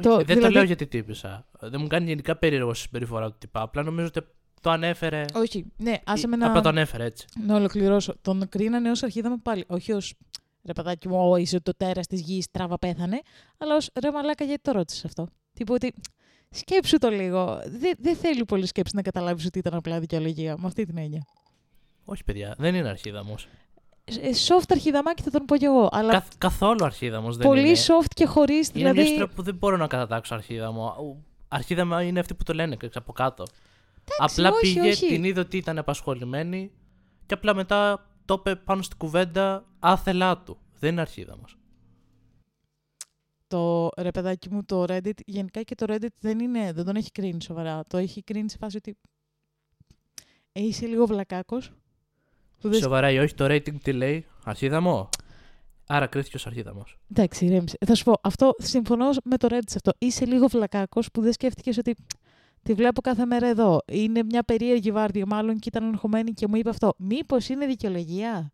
Το- 0.02 0.16
δεν 0.16 0.26
το 0.26 0.34
δηλαδή- 0.34 0.54
λέω 0.54 0.64
γιατί 0.64 0.88
τύπισσα. 0.88 1.46
Δεν 1.60 1.82
μου 1.82 1.88
κάνει 1.88 2.06
γενικά 2.06 2.36
περίεργο 2.38 2.72
η 2.72 2.76
συμπεριφορά 2.76 3.30
του 3.30 3.36
τυπά. 3.40 3.62
Απλά 3.62 3.84
νομίζω 3.84 4.08
ότι 4.08 4.22
το 4.62 4.70
ανέφερε. 4.70 5.26
Όχι, 5.34 5.66
ναι, 5.78 5.94
άσε 6.06 6.28
με 6.28 6.36
Απλά 6.36 6.54
το 6.54 6.62
να, 6.62 6.70
ανέφερε 6.70 7.04
έτσι. 7.06 7.26
να 7.46 7.56
ολοκληρώσω. 7.56 8.16
Τον 8.22 8.50
κρίνανε 8.50 8.92
ως 8.92 9.04
αρχίδα 9.04 9.40
πάλι. 9.44 9.64
Όχι 9.68 9.92
ως 9.92 10.14
ρε 10.66 10.74
παιδάκι 10.74 11.08
μου, 11.08 11.30
«Ω, 11.30 11.36
είσαι 11.36 11.60
το 11.60 11.74
τέρας 11.78 12.08
της 12.08 12.22
γης, 12.22 12.52
τράβα 12.52 12.78
πέθανε. 12.80 13.20
Αλλά 13.58 13.76
ως 13.76 13.90
ρε 14.02 14.12
μαλάκα, 14.12 14.44
γιατί 14.44 14.62
το 14.62 14.72
ρώτησες 14.72 15.06
αυτό; 15.06 15.28
Τύπου 15.54 15.74
ότι. 15.74 15.94
Σκέψου 16.50 16.98
το 16.98 17.10
λίγο. 17.10 17.62
Δεν 17.66 17.94
δεν 18.00 18.16
θέλει 18.16 18.46
πολύ 18.46 18.66
σκέψη 18.66 18.96
να 18.96 19.02
καταλάβεις 19.02 19.46
ότι 19.46 19.60
ήταν 19.60 19.74
απλά 19.74 20.00
δικαιολογία. 20.00 20.56
Με 20.58 20.68
αυτή 20.68 20.86
την 20.86 20.98
έννοια. 20.98 21.26
Όχι, 22.06 22.24
παιδιά, 22.24 22.56
δεν 22.58 22.76
είναι 22.76 22.90
αρχίδαμο. 22.90 23.36
Ε, 24.06 24.30
soft 24.48 24.66
αρχιδαμάκι 24.70 25.22
θα 25.24 25.32
τον 25.32 25.46
πω 25.46 25.58
κι 25.58 25.66
εγώ. 25.66 25.90
Αλλά 25.92 26.12
Καθ, 26.12 26.28
καθόλου 26.38 26.86
αρχίδαμος 26.86 27.38
δεν 27.38 27.48
πολύ 27.48 27.68
είναι. 27.68 27.78
soft 27.78 28.12
και 28.14 28.26
χωρίς. 28.26 28.70
Είναι 28.70 28.80
μια 28.84 28.92
Δηλαδή. 28.92 29.10
ιστορία 29.12 29.34
που 29.36 29.42
δεν 29.42 29.56
μπορώ 29.56 29.78
να 29.78 29.88
κατατάξω 29.88 30.36
αρχίδαμο. 30.36 31.18
Αρχίδαμο 31.48 32.00
είναι 32.02 32.20
αυτοί 32.20 32.34
που 32.34 32.44
το 32.44 32.54
λένε 32.54 32.78
εξ 32.82 32.96
από 32.96 33.14
κάτω. 33.14 33.44
απλά 34.18 34.50
όχι, 34.52 34.62
πήγε, 34.62 34.90
όχι. 34.90 35.08
την 35.08 35.24
είδε 35.24 35.40
ότι 35.40 35.58
ήταν 35.58 35.78
απασχολημένη 35.78 36.72
και 37.26 37.34
απλά 37.34 37.54
μετά 37.56 38.10
το 38.26 38.34
είπε 38.40 38.56
πάνω 38.56 38.82
στην 38.82 38.98
κουβέντα 38.98 39.66
άθελά 39.80 40.38
του. 40.38 40.58
Δεν 40.80 40.92
είναι 40.92 41.02
αρχίδαμος. 41.02 41.58
Το 43.48 43.90
ρε 43.98 44.12
παιδάκι 44.12 44.50
μου, 44.54 44.64
το 44.66 44.84
Reddit, 44.88 45.20
γενικά 45.26 45.62
και 45.62 45.76
το 45.76 45.86
Reddit 45.90 46.08
δεν, 46.20 46.40
είναι, 46.40 46.72
δεν 46.74 46.86
τον 46.86 46.96
έχει 46.96 47.12
κρίνει 47.12 47.42
σοβαρά. 47.42 47.84
Το 47.88 47.98
έχει 47.98 48.24
κρίνει 48.24 48.50
σε 48.50 48.58
φάση 48.58 48.78
ότι 48.78 48.98
ε, 50.52 50.62
είσαι 50.62 50.86
λίγο 50.86 51.06
βλακάκος. 51.06 51.72
Που 52.66 52.72
δεν... 52.72 52.82
Σοβαρά 52.82 53.12
ή 53.12 53.18
όχι, 53.18 53.34
το 53.34 53.46
rating 53.46 53.76
τι 53.84 53.94
λέει, 53.94 54.26
αρχίδαμο. 54.44 55.10
Άρα 55.88 56.08
κρίθηκε 56.08 56.36
ως 56.36 56.48
αρχίδαμος. 56.48 56.98
Εντάξει, 57.12 57.48
ρέμισε. 57.48 57.78
Θα 57.86 57.96
σου 57.96 58.04
πω, 58.04 58.14
αυτό 58.22 58.56
συμφωνώ 58.58 59.10
με 59.24 59.38
το 59.38 59.48
Reddit 59.52 59.68
σε 59.68 59.76
αυτό. 59.76 59.92
Είσαι 59.98 60.26
λίγο 60.26 60.48
βλακάκος 60.48 61.12
που 61.12 61.22
δεν 61.22 61.34
σκέφτηκες 61.34 61.78
ότι 61.78 61.96
τη 62.64 62.74
βλέπω 62.74 63.02
κάθε 63.02 63.26
μέρα 63.26 63.48
εδώ. 63.48 63.80
Είναι 63.92 64.24
μια 64.24 64.44
περίεργη 64.44 64.92
βάρδια 64.92 65.26
μάλλον 65.26 65.60
και 65.60 65.68
ήταν 65.68 65.94
αγχωμένη 65.94 66.32
και 66.32 66.48
μου 66.48 66.56
είπε 66.56 66.70
αυτό. 66.70 66.94
Μήπως 66.98 67.50
είναι 67.50 67.66
δικαιολογία; 67.66 68.54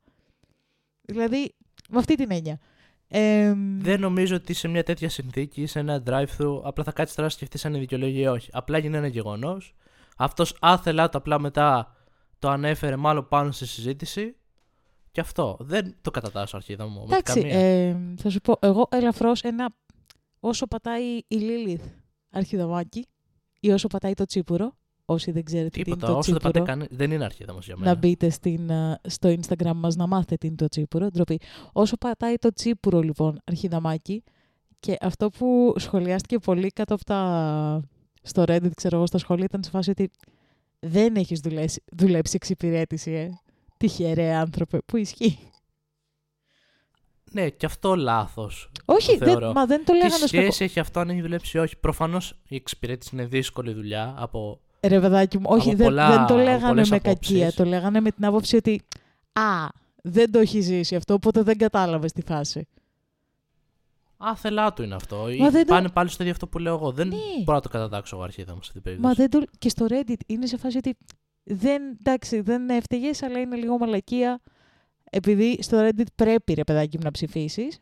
Δηλαδή, 1.02 1.56
με 1.90 1.98
αυτή 1.98 2.16
την 2.16 2.32
έννοια. 2.32 2.60
Ε, 3.08 3.54
Δεν 3.78 4.00
νομίζω 4.00 4.36
ότι 4.36 4.54
σε 4.54 4.68
μια 4.68 4.84
τέτοια 4.84 5.10
συνθήκη, 5.10 5.66
σε 5.66 5.80
ένα 5.80 6.04
drive-thru, 6.08 6.62
απλά 6.64 6.84
θα 6.84 6.92
κάτσεις 6.92 7.16
τώρα 7.16 7.28
να 7.28 7.34
σκεφτείς 7.34 7.66
αν 7.66 7.72
είναι 7.72 7.80
δικαιολογία 7.80 8.22
ή 8.22 8.28
όχι. 8.28 8.50
Απλά 8.54 8.78
γίνει 8.78 8.98
ένα 8.98 9.08
γεγονός. 9.08 9.76
Αυτός 10.18 10.58
άθελά 10.60 11.10
του 11.10 11.18
απλά 11.18 11.40
μετά 11.40 11.96
το 12.42 12.50
ανέφερε 12.50 12.96
μάλλον 12.96 13.28
πάνω 13.28 13.52
στη 13.52 13.66
συζήτηση 13.66 14.36
και 15.12 15.22
αυτό. 15.22 15.58
Δεν 15.60 15.96
το 16.02 16.12
κατατάσσω 16.12 16.58
αρχίδα 16.58 16.88
μου. 16.88 17.00
με 17.00 17.04
Εντάξει, 17.16 17.42
καμία. 17.42 17.60
ε, 17.60 17.98
θα 18.18 18.30
σου 18.30 18.40
πω, 18.42 18.56
εγώ 18.60 18.88
ελαφρώς 18.92 19.42
ένα 19.42 19.76
όσο 20.40 20.68
πατάει 20.68 21.04
η 21.28 21.36
Λίλιθ 21.36 21.82
αρχιδαμάκι 22.30 23.08
ή 23.60 23.72
όσο 23.72 23.88
πατάει 23.88 24.14
το 24.14 24.26
τσίπουρο, 24.26 24.76
όσοι 25.06 25.32
δεν 25.32 25.44
ξέρετε 25.44 25.70
τι 25.70 25.80
είναι 25.80 25.96
Τίποτα. 25.96 26.12
το 26.12 26.18
Όσο 26.18 26.32
δεν 26.32 26.40
τσίπουρο, 26.40 26.64
πατάει 26.64 26.76
κανεί. 26.78 26.96
Δεν 26.98 27.12
είναι 27.12 27.24
αρχίδα 27.24 27.56
για 27.62 27.78
μένα. 27.78 27.92
να 27.92 27.98
μπείτε 27.98 28.30
στην, 28.30 28.72
α, 28.72 29.00
στο 29.08 29.30
Instagram 29.30 29.72
μας 29.76 29.96
να 29.96 30.08
μάθετε 30.08 30.36
τι 30.36 30.48
είναι 30.48 30.56
το 30.56 30.68
τσίπουρο. 30.68 31.08
Ντροπή. 31.08 31.40
Όσο 31.72 31.98
πατάει 31.98 32.36
το 32.36 32.54
τσίπουρο 32.54 33.00
λοιπόν 33.00 33.40
αρχιδαμάκι 33.44 34.24
και 34.80 34.98
αυτό 35.02 35.30
που 35.30 35.74
σχολιάστηκε 35.78 36.38
πολύ 36.40 36.70
κάτω 36.70 36.94
από 36.94 37.04
τα... 37.06 37.82
στο 38.22 38.44
Reddit, 38.48 38.72
ξέρω 38.76 38.96
εγώ, 38.98 39.06
στα 39.06 39.18
σχόλια 39.18 39.46
ήταν 39.46 39.64
σε 39.64 39.70
φάση 39.70 39.90
ότι 39.90 40.10
δεν 40.86 41.16
έχεις 41.16 41.40
δουλέψει, 41.40 41.84
δουλέψει 41.92 42.36
εξυπηρέτηση, 42.36 43.12
ε. 43.12 43.30
Τυχερέ 43.78 44.34
άνθρωπε, 44.34 44.78
που 44.86 44.98
ισχύει. 44.98 45.40
Ναι, 47.32 47.50
και 47.50 47.66
αυτό 47.66 47.96
λάθος. 47.96 48.72
Όχι, 48.86 49.12
Το 49.12 49.18
δεν, 49.18 49.28
θεωρώ. 49.28 49.54
μα 49.54 49.66
δεν 49.66 49.86
το 49.86 49.92
Τι 49.92 49.98
λέγανε 49.98 50.24
ως 50.24 50.32
κακό. 50.32 50.44
σχέση 50.44 50.64
έχει 50.64 50.80
αυτό 50.80 51.00
αν 51.00 51.10
έχει 51.10 51.22
δουλέψει 51.22 51.58
ή 51.58 51.60
όχι; 51.60 51.78
Προφανώς 51.78 52.40
η 52.48 52.56
εξυπηρέτηση 52.56 53.10
είναι 53.14 53.26
δύσκολη 53.26 53.74
δουλειά 53.74 54.14
από. 54.18 54.60
Ρε 54.88 55.00
παιδάκι 55.00 55.38
μου, 55.38 55.46
όχι, 55.48 55.68
Από 55.70 55.78
δεν, 55.78 55.86
πολλά- 55.88 56.08
δεν 56.10 56.18
το 56.18 56.24
από 56.24 56.36
λέγανε 56.44 56.68
πολλές 56.68 56.90
με 56.90 56.96
απόψεις. 56.96 57.32
κακία. 57.38 57.54
Το 57.54 57.66
λέγανε 57.66 58.00
με 58.00 58.12
την 58.12 58.26
άποψη 58.26 58.56
ότι 58.56 58.82
«Α, 59.34 59.68
δεν 60.04 60.32
το 60.32 60.40
έχει 60.40 60.60
ζήσει 60.60 60.96
αυτό, 60.96 61.14
οπότε 61.14 61.42
δεν 61.44 61.58
κατάλαβες 61.58 62.12
τη 62.12 62.22
φάση». 62.22 62.68
Άθελά 64.22 64.74
του 64.74 64.84
είναι 64.84 64.96
αυτό. 64.96 65.30
Ή 65.30 65.38
Μα 65.38 65.50
δεν 65.50 65.66
το- 65.66 65.74
Πάνε 65.74 65.90
πάλι 65.90 66.10
στο 66.10 66.22
ίδιο 66.24 66.34
αυτό 66.34 66.48
που 66.48 66.58
λέω 66.60 66.74
εγώ. 66.74 66.92
Δεν 66.92 67.08
Ναι. 67.08 67.16
μπορώ 67.44 67.56
να 67.58 67.62
το 67.62 67.70
κατατάξω 67.70 68.16
εγώ 68.16 68.24
αρχίδα 68.26 68.54
μου 68.56 68.62
σε 68.64 68.70
αυτή 68.70 68.74
την 68.74 68.82
περίπτωση. 68.82 69.08
Μα 69.08 69.14
δεν 69.28 69.30
το... 69.30 69.48
Και 69.60 69.70
στο 69.70 69.86
Reddit 69.90 70.20
είναι 70.26 70.46
σε 70.46 70.58
φάση 70.58 70.78
ότι 70.78 70.98
δεν, 71.44 71.82
εντάξει, 72.00 72.42
δεν 72.42 72.70
έφταιγες, 72.70 73.24
αλλά 73.24 73.40
είναι 73.40 73.56
λίγο 73.56 73.78
μαλακία. 73.78 74.42
Επειδή 75.12 75.58
στο 75.62 75.78
Reddit 75.90 76.06
πρέπει, 76.16 76.54
ρε 76.54 76.64
παιδάκι 76.64 76.98
μου, 76.98 77.04
να 77.04 77.12
ψηφίσεις, 77.12 77.80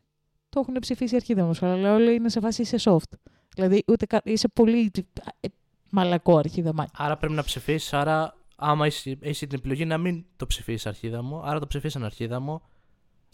το 0.50 0.60
έχουν 0.60 0.74
ψηφίσει 0.79 1.15
αρχίδα 1.15 1.43
μου, 1.46 1.51
αλλά 1.62 1.93
όλοι 1.93 2.13
είναι 2.15 2.29
σε 2.29 2.39
φάση 2.39 2.62
είσαι 2.62 2.77
soft. 2.84 3.17
Δηλαδή, 3.55 3.84
ούτε 3.88 4.05
κα... 4.05 4.22
είσαι 4.24 4.48
πολύ 4.48 4.91
ε, 5.39 5.48
μαλακό 5.89 6.38
αρχίδα 6.38 6.74
μου. 6.74 6.86
Άρα 6.93 7.17
πρέπει 7.17 7.34
να 7.34 7.43
ψηφίσεις. 7.43 7.93
Άρα, 7.93 8.38
άμα 8.55 8.86
έχει 8.86 9.17
έχεις 9.22 9.39
την 9.39 9.50
επιλογή 9.53 9.86
να 9.86 9.98
μην 9.98 10.25
το 10.36 10.46
ψηφίσεις 10.48 10.86
αρχίδα 10.86 11.22
μου, 11.22 11.41
άρα 11.46 11.60
το 11.60 11.67
ψηφίσαν 11.67 12.03
αρχίδα 12.03 12.39
μου. 12.39 12.62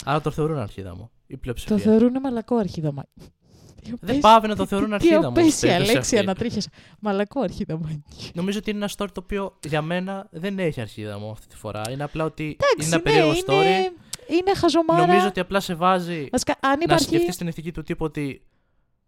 Άρα 0.06 0.22
το 0.22 0.32
θεωρούν 0.32 0.58
αρχίδα 0.58 0.96
μου. 0.96 1.10
Η 1.28 1.38
πλειοψηφία. 1.38 1.76
Το 1.76 1.82
θεωρούν 1.82 2.20
μαλακό 2.22 2.56
αρχίδα 2.56 2.94
μου. 2.94 3.04
Δεν 4.00 4.20
πάβει 4.20 4.48
να 4.48 4.56
το 4.56 4.66
θεωρούν 4.66 4.94
αρχίδα 4.94 5.16
μου. 5.16 5.22
Τι 5.22 5.30
στην 5.30 5.42
απέσια 5.42 5.70
περίπτωση 5.70 5.94
λέξη 5.94 6.16
αυτή. 6.16 6.28
ανατρίχιασα. 6.28 6.70
Μαλακό 7.00 7.42
αρχίδα 7.42 7.78
μου. 7.78 8.04
Νομίζω 8.34 8.58
ότι 8.58 8.70
είναι 8.70 8.80
ένα 8.80 8.90
story 8.98 9.08
το 9.14 9.22
οποίο 9.24 9.60
για 9.68 9.82
μένα 9.82 10.28
δεν 10.32 10.60
έχει 10.60 10.82
αρχίδα 10.82 11.20
μου 11.20 11.32
αυτή 11.32 11.48
τη 11.48 11.56
φορά. 11.56 11.82
Είναι 11.92 12.04
απλά 12.04 12.24
ότι 12.24 12.44
Εντάξει, 12.44 12.76
είναι 12.76 12.86
ένα 12.86 12.96
ναι, 12.96 13.02
περίεργο 13.02 13.32
story. 13.32 13.66
είναι, 13.66 13.92
είναι 14.40 14.56
χαζομάρα. 14.56 15.06
Νομίζω 15.06 15.28
ότι 15.28 15.40
απλά 15.40 15.60
σε 15.60 15.74
βάζει 15.74 16.28
Βασικά, 16.32 16.56
αν 16.60 16.78
να 16.78 16.84
υπάρχει... 16.84 17.04
σκεφτείς 17.04 17.38
την 17.38 17.48
ηθική 17.48 17.72
του 17.72 17.84
τύπου 17.84 18.06
ότι 18.06 18.42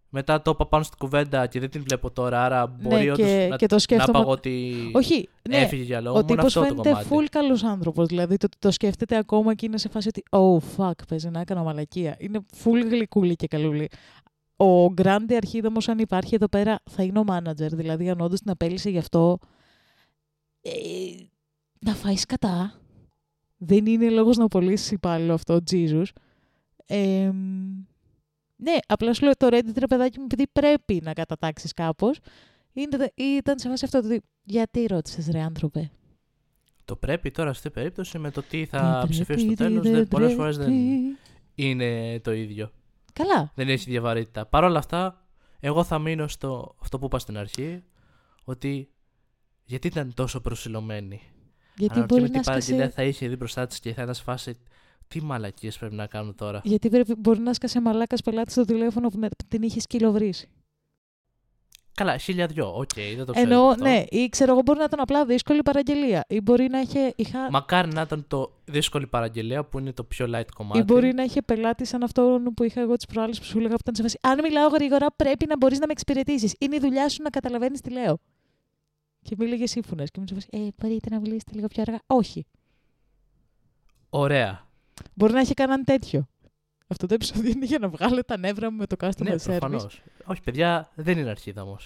μετά 0.10 0.42
το 0.42 0.52
είπα 0.52 0.68
πάνω 0.68 0.84
στην 0.84 0.98
κουβέντα 0.98 1.48
και 1.48 1.60
δεν 1.60 1.70
την 1.70 1.84
βλέπω 1.84 2.12
τώρα, 2.12 2.44
άρα 2.46 2.68
μπορεί 2.68 3.06
ναι, 3.06 3.12
όντως 3.12 3.28
και, 3.28 3.48
να, 3.50 3.56
και 3.56 3.66
το 3.66 3.74
να 3.74 3.80
σκέφτομαι... 3.82 4.20
πάω 4.20 4.32
ότι 4.32 4.74
Όχι, 4.94 5.30
ναι, 5.50 5.58
έφυγε 5.58 5.84
για 5.84 6.02
λόγο. 6.02 6.18
ο 6.18 6.22
Μόνο 6.22 6.26
τύπος 6.36 6.46
αυτό 6.46 6.60
το 6.60 6.66
φαίνεται 6.66 6.90
κομμάτι. 6.90 7.08
full 7.12 7.26
καλός 7.32 7.64
άνθρωπος. 7.64 8.08
Δηλαδή, 8.08 8.38
το 8.38 8.46
ότι 8.46 8.58
το 8.60 8.72
σκέφτεται 8.72 9.18
ακόμα 9.18 9.54
και 9.54 9.66
είναι 9.66 9.78
σε 9.78 9.90
φάση 9.90 10.08
ότι 10.08 10.24
«Oh, 10.30 10.58
fuck, 10.78 10.92
παίζει 11.08 11.30
να 11.30 11.40
έκανα 11.40 11.64
μαλακία». 11.64 12.16
Είναι 12.20 12.40
full 12.64 12.86
γλυκούλη 12.90 13.36
και 13.36 13.48
καλούλη. 13.48 13.90
Ο 14.56 14.92
Γκράντι 14.94 15.36
αρχίδαμος, 15.36 15.90
αν 15.90 16.00
υπάρχει 16.00 16.36
εδώ 16.36 16.48
πέρα, 16.48 16.80
θα 16.90 17.04
είναι 17.04 17.20
ο 17.20 17.24
manager. 17.28 17.70
Δηλαδή, 17.72 18.10
αν 18.10 18.22
όντως 18.22 18.40
την 18.40 18.52
απέλησε 18.52 18.90
γι' 18.90 18.98
αυτό, 18.98 19.40
ε, 20.62 20.72
να 21.80 21.94
φάεις 21.94 22.26
κατά. 22.26 22.74
Δεν 23.58 23.86
είναι 23.86 24.10
λόγος 24.10 24.38
να 24.38 24.44
απολύσεις 24.44 24.92
υπάλληλο 24.92 25.34
αυτό, 25.34 25.60
Jesus. 25.72 26.06
Ε, 26.86 27.32
ναι, 28.58 28.76
απλά 28.88 29.14
σου 29.14 29.24
λέω 29.24 29.34
το 29.38 29.48
Reddit, 29.52 29.78
ρε 29.78 29.88
παιδάκι 29.88 30.18
μου, 30.20 30.24
επειδή 30.26 30.48
πρέπει 30.48 31.02
να 31.04 31.14
κατατάξεις 31.14 31.74
κάπως, 31.74 32.20
είναι- 32.74 33.12
ήταν 33.16 33.60
σε 33.60 33.70
φάση 33.70 33.86
αυτό 33.86 34.02
το 34.02 34.08
ότι 34.08 34.22
γιατί 34.44 34.86
ρώτησες 34.86 35.28
ρε 35.28 35.42
άνθρωπε; 35.42 35.92
Το 36.86 36.96
πρέπει 36.96 37.32
τώρα 37.32 37.50
αυτή 37.50 37.62
την 37.62 37.72
περίπτωση 37.72 38.18
με 38.20 38.32
το 38.32 38.42
τι 38.44 38.58
Δεν 38.58 38.68
θα 38.68 38.98
πρέπει, 38.98 39.10
ψηφίσει 39.10 39.40
στο 39.40 39.48
δεν 39.48 39.68
τέλος. 39.68 39.90
πρέπει. 39.90 40.08
Πολλές 40.08 40.34
φορές 40.34 40.58
δεν 40.58 40.74
είναι 41.56 42.20
το 42.20 42.32
ίδιο. 42.34 42.72
Καλά. 43.14 43.52
Δεν 43.56 43.70
έχει 43.70 43.90
ίδια 43.90 44.07
βαρύτητα. 44.07 44.46
Παρ' 44.46 44.64
όλα 44.64 44.78
αυτά, 44.80 45.28
εγώ 45.60 45.84
θα 45.84 46.00
μείνω 46.00 46.28
στο 46.28 46.76
αυτό 46.82 47.00
που 47.00 47.06
είπα 47.06 47.20
στην 47.20 47.38
αρχή, 47.38 47.84
ότι 48.44 48.92
γιατί 49.64 49.88
ήταν 49.88 50.14
τόσο 50.14 50.42
προσηλωμένη. 50.42 51.22
Γιατί 51.76 51.94
Αναρωτιέμαι 51.94 52.22
μπορεί 52.22 52.32
τι 52.32 52.38
να 52.38 52.44
παραγγελία 52.44 52.80
έσκασε... 52.84 52.96
θα 52.96 53.04
είχε 53.04 53.28
δει 53.28 53.36
μπροστά 53.36 53.68
της 53.68 53.80
και 53.80 53.94
θα 53.94 54.02
ήταν 54.02 54.14
σε 54.16 54.24
φάση. 54.24 54.58
Τι 55.08 55.22
μαλακίες 55.24 55.78
πρέπει 55.78 55.96
να 55.96 56.08
κάνουν 56.08 56.36
τώρα; 56.36 56.62
Γιατί 56.64 56.90
πρέπει, 56.90 57.16
μπορεί 57.18 57.40
να 57.40 57.54
έσκασε 57.54 57.82
μαλάκας 57.82 58.22
πελάτης 58.22 58.54
στο 58.54 58.66
τηλέφωνο 58.66 59.10
που 59.10 59.20
να- 59.20 59.30
την 59.48 59.62
είχε 59.62 59.80
σκυλοβρίσει. 59.80 60.50
Καλά, 61.94 62.18
χίλια 62.18 62.48
δυο. 62.48 62.74
Οκ, 62.76 62.90
δεν 63.16 63.26
το 63.26 63.32
ξέρω. 63.32 63.48
Ενώ, 63.52 63.62
αυτό. 63.62 63.84
ναι, 63.84 64.04
ή 64.10 64.30
ξέρω 64.30 64.52
εγώ 64.52 64.62
μπορεί 64.62 64.78
να 64.80 64.84
ήταν 64.84 65.00
απλά 65.00 65.26
δύσκολη 65.26 65.62
παραγγελία. 65.62 66.26
Ή 66.28 66.42
μπορεί 66.42 66.68
να 66.68 66.80
είχε, 66.80 67.14
είχα... 67.16 67.52
Μακάρι 67.52 67.94
να 67.94 68.02
ήταν 68.02 68.26
το 68.28 68.52
δύσκολη 68.66 69.08
παραγγελία 69.08 69.64
που 69.64 69.80
είναι 69.80 69.94
το 69.94 70.04
πιο 70.04 70.26
light 70.30 70.46
κομμάτι. 70.56 70.80
Ή 70.80 70.84
μπορεί 70.86 71.14
να 71.14 71.24
είχε 71.24 71.42
πελάτη 71.42 71.86
σαν 71.86 72.04
αυτόν 72.04 72.44
που 72.44 72.64
είχα 72.64 72.82
εγώ 72.82 72.96
τις 72.96 73.06
προάλλες 73.06 73.40
που 73.40 73.46
σου 73.46 73.58
έλεγα 73.58 73.74
που 73.74 73.82
ήταν 73.82 73.96
σε 73.96 74.02
φάση. 74.02 74.18
Αν 74.22 74.40
μιλάω 74.44 74.68
γρήγορα, 74.68 75.08
πρέπει 75.16 75.46
να 75.48 75.58
μπορείς 75.58 75.80
να 75.80 75.86
με 75.86 75.92
εξυπηρετήσεις. 75.92 76.56
Είναι 76.60 76.76
η 76.76 76.80
δουλειά 76.80 77.10
σου 77.10 77.22
να 77.24 77.30
καταλαβαίνεις 77.30 77.82
τι 77.82 77.90
λέω. 77.90 78.18
Και 79.22 79.36
μίληγε 79.38 79.68
σύμφωνα. 79.68 80.04
Και 80.04 80.20
μου 80.20 80.26
σε 80.28 80.34
φάση. 80.34 80.48
Ε, 80.52 80.68
μπορείτε 80.78 81.10
να 81.10 81.20
μιλήσετε 81.20 81.52
λίγο 81.54 81.68
πιο 81.68 81.82
αργά. 81.82 82.00
Όχι. 82.08 82.46
Ωραία. 84.10 84.67
Μπορεί 85.14 85.34
να 85.34 85.40
είχε 85.40 85.54
κανέναν 85.54 85.84
τέτοιο. 85.84 86.28
Αυτό 86.88 87.08
το 87.08 87.14
επεισόδιο 87.14 87.50
είναι 87.50 87.66
για 87.66 87.80
να 87.80 87.90
βγάλω 87.90 88.24
τα 88.24 88.38
νεύρα 88.38 88.72
μου 88.72 88.78
με 88.78 88.86
το 88.86 88.96
customer 89.00 89.24
Ναι, 89.24 89.34
service. 89.34 89.44
προφανώς. 89.44 90.02
Όχι, 90.26 90.42
παιδιά, 90.42 90.92
δεν 90.96 91.18
είναι 91.18 91.30
αρχίδα 91.30 91.62
όμω. 91.62 91.78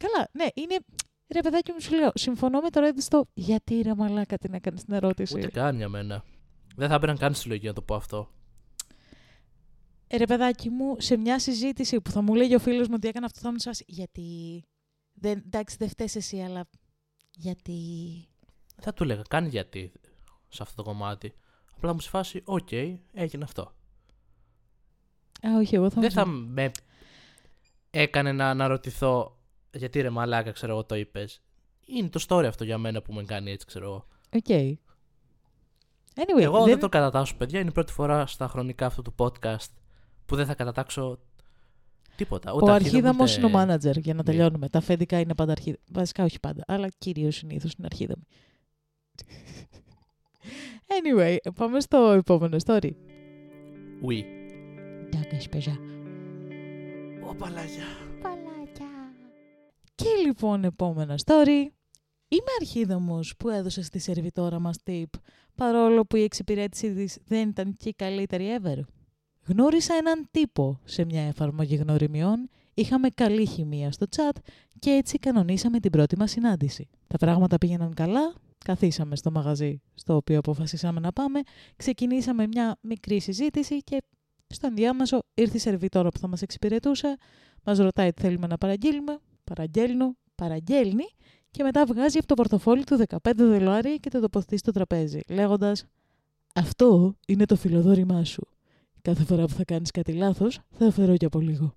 Καλά, 0.00 0.28
ναι, 0.32 0.46
είναι. 0.54 0.76
Ρε 1.32 1.40
παιδάκι 1.40 1.72
μου, 1.72 1.80
σου 1.80 1.94
λέω, 1.94 2.10
συμφωνώ 2.14 2.60
με 2.60 2.70
το 2.70 2.80
Reddit 2.84 3.00
στο 3.02 3.26
γιατί 3.34 3.80
ρε 3.80 3.94
μαλάκα 3.94 4.38
την 4.38 4.54
έκανες 4.54 4.84
την 4.84 4.94
ερώτηση; 4.94 5.36
Ούτε 5.36 5.48
καν 5.50 5.76
για 5.76 5.88
μένα. 5.88 6.24
Δεν 6.76 6.88
θα 6.88 6.94
έπαιρναν 6.94 7.18
καν 7.18 7.34
στη 7.34 7.48
λογική 7.48 7.66
να 7.66 7.72
το 7.72 7.82
πω 7.82 7.94
αυτό. 7.94 8.30
Ε, 10.06 10.16
ρε 10.16 10.24
παιδάκι 10.24 10.70
μου, 10.70 10.96
σε 11.00 11.16
μια 11.16 11.38
συζήτηση 11.38 12.00
που 12.00 12.10
θα 12.10 12.20
μου 12.22 12.34
έλεγε 12.34 12.54
ο 12.54 12.58
φίλος 12.58 12.88
μου 12.88 12.94
ότι 12.96 13.08
έκανε 13.08 13.26
αυτό, 13.26 13.40
θα 13.40 13.50
μου 13.50 13.58
σάσει. 13.58 13.84
Γιατί. 13.86 14.62
Δεν, 15.12 15.42
εντάξει, 15.46 15.76
δεν 15.78 15.88
φταίει 15.88 16.08
εσύ, 16.14 16.40
αλλά. 16.40 16.68
Γιατί. 17.30 17.78
Θα 18.80 18.92
του 18.92 19.02
έλεγα, 19.02 19.22
κάνει 19.28 19.48
γιατί 19.48 19.92
σε 20.48 20.62
αυτό 20.62 20.82
το 20.82 20.90
κομμάτι. 20.90 21.34
Απλά 21.82 21.94
μου 21.94 22.00
σε 22.00 22.08
φάση, 22.08 22.42
οκ, 22.44 22.72
έγινε 23.12 23.44
αυτό. 23.44 23.62
Α, 25.46 25.56
όχι, 25.58 25.74
εγώ 25.74 25.90
θα 25.90 26.00
Δεν 26.00 26.10
μου 26.14 26.20
θα 26.20 26.26
με 26.26 26.70
έκανε 27.90 28.32
να 28.32 28.50
αναρωτηθώ 28.50 29.38
γιατί 29.72 30.00
ρε 30.00 30.10
μαλάκα, 30.10 30.50
ξέρω 30.50 30.72
εγώ, 30.72 30.84
το 30.84 30.94
είπες. 30.94 31.42
Είναι 31.86 32.08
το 32.08 32.24
story 32.28 32.44
αυτό 32.44 32.64
για 32.64 32.78
μένα 32.78 33.02
που 33.02 33.12
με 33.12 33.22
κάνει 33.24 33.50
έτσι, 33.50 33.66
ξέρω 33.66 33.84
εγώ. 33.86 34.06
Οκ. 34.32 34.44
Anyway, 36.14 36.42
εγώ 36.42 36.58
δεν... 36.58 36.66
δεν 36.68 36.78
το 36.78 36.88
κατατάσσω, 36.88 37.36
παιδιά. 37.36 37.60
Είναι 37.60 37.68
η 37.68 37.72
πρώτη 37.72 37.92
φορά 37.92 38.26
στα 38.26 38.48
χρονικά 38.48 38.86
αυτού 38.86 39.02
του 39.02 39.14
podcast 39.18 39.68
που 40.26 40.36
δεν 40.36 40.46
θα 40.46 40.54
κατατάξω 40.54 41.18
τίποτα. 42.16 42.52
Ούτε 42.52 42.70
Ο 42.70 42.74
αρχίδαμος, 42.74 43.22
αρχίδαμος 43.22 43.36
ούτε- 43.36 43.46
είναι 43.46 43.56
ο 43.56 43.62
manager, 43.92 44.00
για 44.02 44.14
να 44.14 44.18
Ναι. 44.22 44.22
τελειώνουμε. 44.24 44.68
Τα 44.68 44.78
αφεντικά 44.78 45.18
είναι 45.20 45.34
πάντα 45.34 45.52
αρχίδα. 45.52 45.76
Βασικά 45.92 46.24
όχι 46.24 46.40
πάντα, 46.40 46.64
αλλά 46.66 46.88
κυρίως 46.98 47.36
συνήθως 47.36 47.72
είναι 47.72 47.86
αρχίδαμοι. 47.90 48.24
Anyway, 51.00 51.36
πάμε 51.54 51.80
στο 51.80 51.98
επόμενο 51.98 52.56
story. 52.64 52.90
Oui. 54.06 54.22
Ντάκα 55.10 55.36
πεζά. 55.50 55.78
Ω, 57.28 57.34
παλάκια. 57.34 57.84
Και 59.94 60.08
λοιπόν, 60.26 60.64
επόμενο 60.64 61.14
story. 61.24 61.66
Είμαι 62.28 62.50
αρχίδαμος 62.60 63.34
που 63.38 63.48
έδωσες 63.48 63.86
στη 63.86 63.98
σερβιτόρα 63.98 64.58
μας 64.58 64.76
tip, 64.84 65.04
παρόλο 65.54 66.04
που 66.04 66.16
η 66.16 66.22
εξυπηρέτηση 66.22 66.94
της 66.94 67.18
δεν 67.24 67.48
ήταν 67.48 67.76
και 67.76 67.88
η 67.88 67.94
καλύτερη 67.94 68.58
ever. 68.60 68.80
Γνώρισα 69.46 69.94
έναν 69.94 70.28
τύπο 70.30 70.80
σε 70.84 71.04
μια 71.04 71.22
εφαρμογή 71.22 71.74
γνωριμιών, 71.74 72.48
είχαμε 72.74 73.08
καλή 73.08 73.46
χημεία 73.46 73.92
στο 73.92 74.06
chat 74.16 74.36
και 74.78 74.90
έτσι 74.90 75.18
κανονίσαμε 75.18 75.80
την 75.80 75.90
πρώτη 75.90 76.18
μας 76.18 76.30
συνάντηση. 76.30 76.88
Τα 77.06 77.16
πράγματα 77.16 77.58
πήγαιναν 77.58 77.94
καλά, 77.94 78.34
καθίσαμε 78.62 79.16
στο 79.16 79.30
μαγαζί 79.30 79.80
στο 79.94 80.16
οποίο 80.16 80.38
αποφασίσαμε 80.38 81.00
να 81.00 81.12
πάμε, 81.12 81.40
ξεκινήσαμε 81.76 82.46
μια 82.46 82.76
μικρή 82.80 83.20
συζήτηση 83.20 83.78
και 83.78 84.02
στο 84.46 84.66
ενδιάμεσο 84.66 85.22
ήρθε 85.34 85.56
η 85.56 85.60
σερβιτόρα 85.60 86.08
που 86.08 86.18
θα 86.18 86.28
μας 86.28 86.42
εξυπηρετούσε, 86.42 87.16
μας 87.64 87.78
ρωτάει 87.78 88.12
τι 88.12 88.22
θέλουμε 88.22 88.46
να 88.46 88.58
παραγγείλουμε, 88.58 89.18
παραγγέλνω, 89.44 90.16
παραγγέλνει 90.34 91.04
και 91.50 91.62
μετά 91.62 91.86
βγάζει 91.86 92.18
από 92.18 92.26
το 92.26 92.34
πορτοφόλι 92.34 92.84
του 92.84 93.04
15 93.08 93.32
δολάρια 93.36 93.96
και 93.96 94.10
το 94.10 94.20
τοποθετεί 94.20 94.56
στο 94.56 94.70
τραπέζι, 94.70 95.20
λέγοντας 95.28 95.86
«Αυτό 96.54 97.16
είναι 97.26 97.44
το 97.44 97.56
φιλοδόρημά 97.56 98.24
σου. 98.24 98.48
Κάθε 99.02 99.24
φορά 99.24 99.44
που 99.44 99.52
θα 99.52 99.64
κάνεις 99.64 99.90
κάτι 99.90 100.12
λάθος, 100.12 100.60
θα 100.70 100.90
φέρω 100.90 101.16
και 101.16 101.24
από 101.24 101.40
λίγο». 101.40 101.74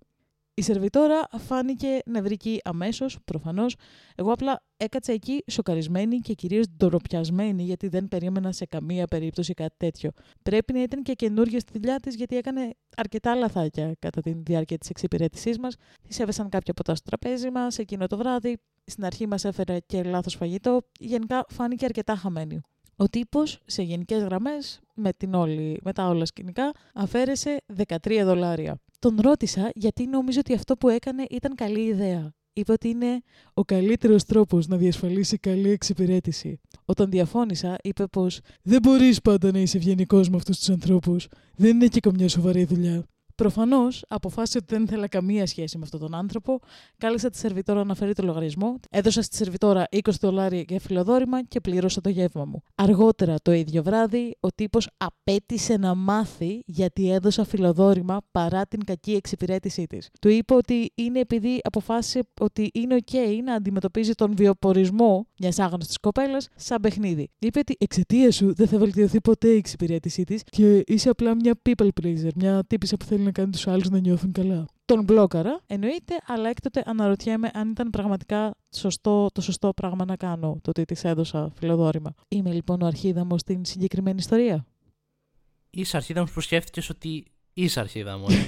Η 0.57 0.61
σερβιτόρα 0.61 1.27
φάνηκε 1.37 1.99
νευρική 2.05 2.59
αμέσως, 2.63 3.17
προφανώς. 3.25 3.75
Εγώ 4.15 4.31
απλά 4.31 4.63
έκατσα 4.77 5.11
εκεί 5.11 5.43
σοκαρισμένη 5.47 6.17
και 6.17 6.33
κυρίως 6.33 6.65
ντοροπιασμένη, 6.77 7.63
γιατί 7.63 7.87
δεν 7.87 8.07
περίμενα 8.07 8.51
σε 8.51 8.65
καμία 8.65 9.05
περίπτωση 9.05 9.53
κάτι 9.53 9.75
τέτοιο. 9.77 10.11
Πρέπει 10.43 10.73
να 10.73 10.81
ήταν 10.81 11.03
και 11.03 11.13
καινούργια 11.13 11.59
στη 11.59 11.71
δουλειά 11.73 11.99
της, 11.99 12.15
γιατί 12.15 12.37
έκανε 12.37 12.73
αρκετά 12.97 13.35
λαθάκια 13.35 13.95
κατά 13.99 14.21
τη 14.21 14.33
διάρκεια 14.33 14.77
της 14.77 14.89
εξυπηρέτησής 14.89 15.59
μας. 15.59 15.75
Της 16.07 16.19
έβεσαν 16.19 16.49
κάποια 16.49 16.73
ποτά 16.73 16.95
στο 16.95 17.09
τραπέζι 17.09 17.49
μας 17.49 17.77
εκείνο 17.77 18.07
το 18.07 18.17
βράδυ. 18.17 18.57
Στην 18.85 19.05
αρχή 19.05 19.27
μας 19.27 19.45
έφερε 19.45 19.79
και 19.85 20.03
λάθος 20.03 20.35
φαγητό. 20.35 20.81
Γενικά 20.99 21.45
φάνηκε 21.49 21.85
αρκετά 21.85 22.15
χαμένη. 22.15 22.61
Ο 22.95 23.05
τύπος 23.05 23.59
σε 23.65 23.81
γενικές 23.81 24.23
γραμμές 24.23 24.79
με, 24.93 25.13
την 25.13 25.33
όλη, 25.33 25.79
με 25.83 25.93
τα 25.93 26.07
όλα 26.07 26.25
σκηνικά 26.25 26.71
αφαίρεσε 26.93 27.57
13 27.87 28.21
δολάρια. 28.23 28.79
Τον 29.05 29.17
ρώτησα 29.21 29.71
γιατί 29.75 30.05
νόμιζε 30.07 30.39
ότι 30.39 30.53
αυτό 30.53 30.77
που 30.77 30.89
έκανε 30.89 31.25
ήταν 31.29 31.55
καλή 31.55 31.81
ιδέα. 31.81 32.33
Είπε 32.53 32.71
ότι 32.71 32.89
είναι 32.89 33.21
ο 33.53 33.63
καλύτερος 33.63 34.23
τρόπος 34.23 34.67
να 34.67 34.77
διασφαλίσει 34.77 35.37
καλή 35.37 35.69
εξυπηρέτηση. 35.69 36.59
Όταν 36.85 37.09
διαφώνησα, 37.09 37.77
είπε 37.83 38.07
πως 38.07 38.39
«Δεν 38.61 38.79
μπορείς 38.81 39.21
πάντα 39.21 39.51
να 39.51 39.59
είσαι 39.59 39.77
ευγενικός 39.77 40.29
με 40.29 40.35
αυτούς 40.35 40.57
τους 40.57 40.69
ανθρώπους. 40.69 41.27
Δεν 41.55 41.75
είναι 41.75 41.87
και 41.87 41.99
καμιά 41.99 42.29
σοβαρή 42.29 42.63
δουλειά». 42.63 43.05
Προφανώς, 43.35 44.05
αποφάσισε 44.07 44.57
ότι 44.57 44.73
δεν 44.73 44.83
ήθελα 44.83 45.07
καμία 45.07 45.45
σχέση 45.45 45.77
με 45.77 45.83
αυτόν 45.83 45.99
τον 45.99 46.15
άνθρωπο. 46.15 46.59
Κάλεσα 46.97 47.29
τη 47.29 47.37
σερβιτόρα 47.37 47.83
να 47.83 47.95
φέρει 47.95 48.13
το 48.13 48.23
λογαριασμό. 48.23 48.79
Έδωσα 48.89 49.21
στη 49.21 49.35
σερβιτόρα 49.35 49.85
20 49.91 49.99
δολάρια 50.19 50.63
για 50.67 50.79
φιλοδόρημα 50.79 51.43
και 51.43 51.59
πλήρωσα 51.61 52.01
το 52.01 52.09
γεύμα 52.09 52.45
μου. 52.45 52.61
Αργότερα 52.75 53.35
το 53.41 53.51
ίδιο 53.51 53.83
βράδυ, 53.83 54.35
ο 54.39 54.47
τύπος 54.47 54.89
απέτησε 54.97 55.77
να 55.77 55.95
μάθει 55.95 56.61
γιατί 56.65 57.11
έδωσα 57.11 57.45
φιλοδόρημα 57.45 58.21
παρά 58.31 58.65
την 58.65 58.83
κακή 58.83 59.11
εξυπηρέτησή 59.11 59.85
της. 59.85 60.09
Του 60.21 60.29
είπα 60.29 60.55
ότι 60.55 60.91
είναι 60.95 61.19
επειδή 61.19 61.59
αποφάσισε 61.63 62.19
ότι 62.39 62.69
είναι 62.73 62.95
OK 63.05 63.15
να 63.43 63.53
αντιμετωπίζει 63.53 64.13
τον 64.13 64.35
βιοπορισμό 64.35 65.27
μιας 65.39 65.59
άγνωστης 65.59 65.97
κοπέλας 65.97 66.47
σαν 66.55 66.81
παιχνίδι. 66.81 67.29
Είπε 67.39 67.59
ότι 67.59 67.75
εξαιτίας 67.79 68.35
σου 68.35 68.53
δεν 68.55 68.67
θα 68.67 68.77
βελτιωθεί 68.77 69.21
ποτέ 69.21 69.47
η 69.47 69.57
εξυπηρέτησή 69.57 70.23
της 70.23 70.43
και 70.43 70.83
είσαι 70.87 71.09
απλά 71.09 71.35
μια 71.35 71.53
people 71.69 71.87
pleaser, 72.01 72.29
μια 72.35 72.63
τύπησα 72.67 72.97
που 72.97 73.05
θέλει 73.05 73.23
να 73.25 73.31
κάνει 73.31 73.51
τους 73.51 73.67
άλλους 73.67 73.89
να 73.89 73.99
νιώθουν 73.99 74.31
καλά. 74.31 74.65
Τον 74.85 75.03
μπλόκαρα, 75.03 75.61
εννοείται, 75.67 76.15
αλλά 76.25 76.49
έκτοτε 76.49 76.83
αναρωτιέμαι 76.85 77.51
αν 77.53 77.69
ήταν 77.69 77.89
πραγματικά 77.89 78.55
σωστό, 78.75 79.27
το 79.33 79.41
σωστό 79.41 79.73
πράγμα 79.73 80.05
να 80.05 80.15
κάνω 80.15 80.59
το 80.61 80.69
ότι 80.69 80.85
της 80.85 81.03
έδωσα 81.03 81.51
φιλοδόρημα. 81.59 82.13
Είμαι 82.27 82.51
λοιπόν 82.51 82.81
ο 82.81 82.85
αρχίδαμος 82.85 83.41
στην 83.41 83.65
συγκεκριμένη 83.65 84.17
ιστορία. 84.19 84.65
Είσαι 85.69 85.97
αρχίδαμος 85.97 86.31
που 86.31 86.41
σκέφτηκες 86.41 86.89
ότι 86.89 87.25
είσαι 87.53 87.79
αρχίδαμος. 87.79 88.33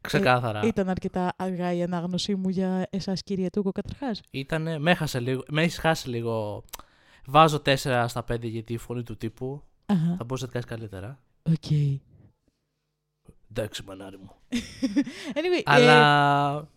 Ξεκάθαρα. 0.00 0.60
Ε, 0.64 0.66
ήταν 0.66 0.88
αρκετά 0.88 1.32
αργά 1.36 1.72
η 1.72 1.82
ανάγνωσή 1.82 2.34
μου 2.34 2.48
για 2.48 2.86
εσάς, 2.90 3.22
κύριε 3.22 3.50
Τούκο, 3.50 3.72
καταρχάς. 3.72 4.20
Ήτανε, 4.30 4.78
με, 4.78 4.96
λίγο, 5.14 5.42
με 5.48 5.62
έχεις 5.62 5.78
χάσει 5.78 6.08
λίγο. 6.08 6.64
Βάζω 7.26 7.62
4 7.64 8.04
στα 8.08 8.24
5 8.32 8.42
γιατί 8.42 8.72
η 8.72 8.76
φωνή 8.76 9.02
του 9.02 9.16
τύπου. 9.16 9.62
Αχα. 9.86 10.14
Θα 10.18 10.24
μπορούσε 10.24 10.46
να 10.46 10.52
κάνει 10.52 10.64
καλύτερα. 10.64 11.18
Οκ. 11.42 11.54
Okay. 11.70 11.98
Εντάξει, 13.50 13.82
μανάρι 13.86 14.18
μου. 14.18 14.30
anyway, 15.38 15.62
Αλλά... 15.64 16.56
Ε, 16.58 16.68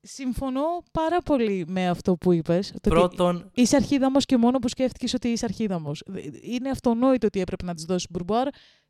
συμφωνώ 0.00 0.62
πάρα 0.92 1.20
πολύ 1.20 1.64
με 1.68 1.88
αυτό 1.88 2.16
που 2.16 2.32
είπες. 2.32 2.74
Πρώτον... 2.82 3.50
Είσαι 3.54 3.76
αρχίδαμος 3.76 4.24
και 4.24 4.36
μόνο 4.36 4.58
που 4.58 4.68
σκέφτηκες 4.68 5.14
ότι 5.14 5.28
είσαι 5.28 5.44
αρχίδαμος. 5.44 6.02
Είναι 6.40 6.70
αυτονόητο 6.70 7.26
ότι 7.26 7.40
έπρεπε 7.40 7.64
να 7.64 7.74
της 7.74 7.84
δώσεις 7.84 8.10
πουρμπουάρ. 8.10 8.48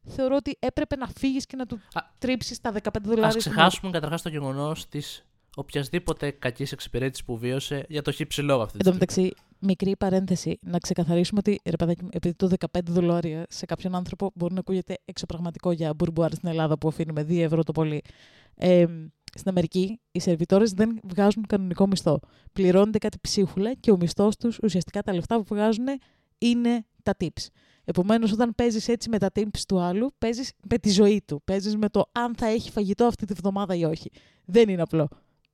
Θεωρώ 0.08 0.36
ότι 0.36 0.56
έπρεπε 0.58 0.96
να 0.96 1.06
φύγεις 1.18 1.46
και 1.46 1.56
να 1.56 1.66
του 1.66 1.80
Α... 1.92 2.00
τρίψεις 2.18 2.60
τα 2.60 2.72
15 2.72 2.78
δολάρια. 3.02 3.26
Ας 3.26 3.36
ξεχάσουμε 3.36 3.90
καταρχάς 3.90 4.22
το 4.22 4.28
γεγονός 4.28 4.88
της 4.88 5.24
οποιασδήποτε 5.56 6.30
κακής 6.30 6.72
εξυπηρέτησης 6.72 7.24
που 7.24 7.38
βίωσε 7.38 7.84
για 7.88 8.02
το 8.02 8.10
χύψη 8.10 8.42
λόγο 8.42 8.62
αυτή. 8.62 8.76
Εν 8.78 8.84
τω 8.84 8.92
μεταξύ, 8.92 9.32
μικρή 9.58 9.96
παρένθεση, 9.96 10.58
να 10.62 10.78
ξεκαθαρίσουμε 10.78 11.40
ότι 11.46 11.60
ρε 11.64 11.76
παιδάκι, 11.76 12.06
επειδή 12.10 12.34
το 12.34 12.50
15 12.72 12.80
δολάρια 12.84 13.46
σε 13.48 13.66
κάποιον 13.66 13.94
άνθρωπο 13.94 14.30
μπορεί 14.34 14.54
να 14.54 14.60
ακούγεται 14.60 14.96
εξωπραγματικό 15.04 15.72
για 15.72 15.94
μπουρμπουάρ 15.94 16.34
στην 16.34 16.48
Ελλάδα 16.48 16.78
που 16.78 16.88
αφήνουμε 16.88 17.22
2 17.22 17.38
ευρώ 17.38 17.62
το 17.62 17.72
πολύ. 17.72 18.02
Ε, 18.54 18.84
στην 19.34 19.50
Αμερική, 19.50 20.00
οι 20.12 20.20
σερβιτόρες 20.20 20.72
δεν 20.72 21.00
βγάζουν 21.02 21.46
κανονικό 21.46 21.86
μισθό. 21.86 22.20
Πληρώνεται 22.52 22.98
κάτι 22.98 23.18
ψίχουλα 23.20 23.74
και 23.74 23.90
ο 23.90 23.96
μισθός 23.96 24.36
τους, 24.36 24.58
ουσιαστικά 24.62 25.02
τα 25.02 25.14
λεφτά 25.14 25.36
που 25.36 25.44
βγάζουν, 25.54 25.86
είναι 26.38 26.84
τα 27.02 27.14
tips. 27.18 27.46
Επομένως, 27.84 28.32
όταν 28.32 28.54
παίζεις 28.54 28.88
έτσι 28.88 29.08
με 29.08 29.18
τα 29.18 29.30
tips 29.34 29.60
του 29.68 29.80
άλλου, 29.80 30.14
παίζεις 30.18 30.52
με 30.70 30.78
τη 30.78 30.90
ζωή 30.90 31.22
του. 31.26 31.42
Παίζεις 31.44 31.76
με 31.76 31.88
το 31.88 32.08
αν 32.12 32.34
θα 32.36 32.46
έχει 32.46 32.70
φαγητό 32.70 33.04
αυτή 33.04 33.24
τη 33.24 33.34
βδομάδα 33.34 33.74
ή 33.74 33.84
όχι. 33.84 34.10
Δεν 34.44 34.68
είναι 34.68 34.82
απλό. 34.82 35.08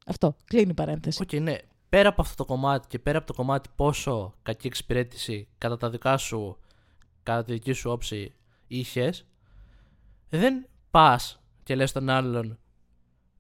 Αυτό. 0.07 0.37
Κλείνει 0.45 0.71
η 0.71 0.75
παρένθεση. 0.75 1.25
Okay, 1.27 1.41
ναι. 1.41 1.57
Πέρα 1.93 2.09
από 2.09 2.23
αυτό 2.23 2.35
το 2.35 2.45
κομμάτι 2.45 2.87
και 2.89 2.99
πέρα 2.99 3.19
από 3.19 3.27
το 3.27 3.33
κομμάτι 3.33 3.69
πόσο 3.77 4.35
κακή 4.43 4.67
εξυπηρέτηση 4.67 5.49
κατά 5.59 5.77
τα 5.77 5.91
δικά 5.91 6.17
σου, 6.17 6.59
κατά 7.23 7.45
τη 7.45 7.53
δική 7.53 7.73
σου 7.73 7.91
όψη 7.91 8.35
είχες, 8.67 9.27
δεν 10.29 10.67
πας 10.91 11.43
και 11.63 11.75
λες 11.75 11.93
τον 11.93 12.09
άλλον, 12.09 12.59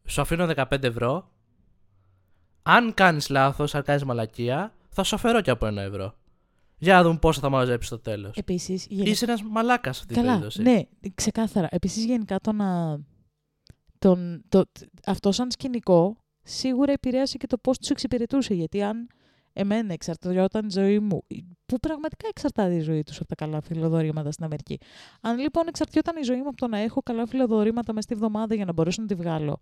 σου 0.04 0.20
αφήνω 0.20 0.52
15 0.56 0.82
ευρώ. 0.82 1.30
Αν 2.62 2.94
κάνεις 2.94 3.28
λάθος, 3.28 3.74
αν 3.74 3.82
κάνεις 3.82 4.04
μαλακία, 4.04 4.74
θα 4.88 5.02
σου 5.02 5.14
αφαιρώ 5.14 5.40
και 5.40 5.50
από 5.50 5.66
ένα 5.66 5.82
ευρώ. 5.82 6.14
Για 6.78 6.94
να 6.94 7.02
δούμε 7.02 7.18
πόσο 7.18 7.40
θα 7.40 7.48
μαζέψεις 7.48 7.86
στο 7.86 7.98
τέλος. 7.98 8.36
Επίσης. 8.36 8.86
Γενικά... 8.86 9.10
Είσαι 9.10 9.24
ένας 9.24 9.42
μαλάκας 9.42 10.00
αυτή 10.00 10.14
την 10.14 10.24
περίπτωση. 10.24 10.62
Ναι, 10.62 10.82
ξεκάθαρα. 11.14 11.68
Επίσης, 11.70 12.04
γενικά 12.04 12.40
το 12.40 12.52
να. 12.52 13.00
Τον, 13.98 14.44
το, 14.48 14.64
αυτό 15.06 15.32
σαν 15.32 15.50
σκηνικό 15.50 16.21
σίγουρα 16.42 16.92
επηρέασε 16.92 17.36
και 17.36 17.46
το 17.46 17.58
πώς 17.58 17.78
τους 17.78 17.90
εξυπηρετούσε. 17.90 18.54
Γιατί 18.54 18.82
αν 18.82 19.08
εμένα 19.52 19.92
εξαρτιόταν 19.92 20.66
η 20.66 20.70
ζωή 20.70 20.98
μου, 20.98 21.22
που 21.66 21.78
πραγματικά 21.78 22.28
εξαρτάται 22.28 22.74
η 22.74 22.80
ζωή 22.80 23.02
τους 23.02 23.18
από 23.18 23.28
τα 23.28 23.34
καλά 23.34 23.60
φιλοδορήματα 23.60 24.30
στην 24.30 24.44
Αμερική. 24.44 24.78
Αν 25.20 25.38
λοιπόν 25.38 25.68
εξαρτιόταν 25.68 26.16
η 26.16 26.22
ζωή 26.22 26.38
μου 26.38 26.48
από 26.48 26.56
το 26.56 26.66
να 26.66 26.78
έχω 26.78 27.02
καλά 27.02 27.26
φιλοδορήματα 27.26 27.92
μέσα 27.92 28.06
στη 28.06 28.14
βδομάδα 28.14 28.54
για 28.54 28.64
να 28.64 28.72
μπορέσω 28.72 29.00
να 29.00 29.08
τη 29.08 29.14
βγάλω, 29.14 29.60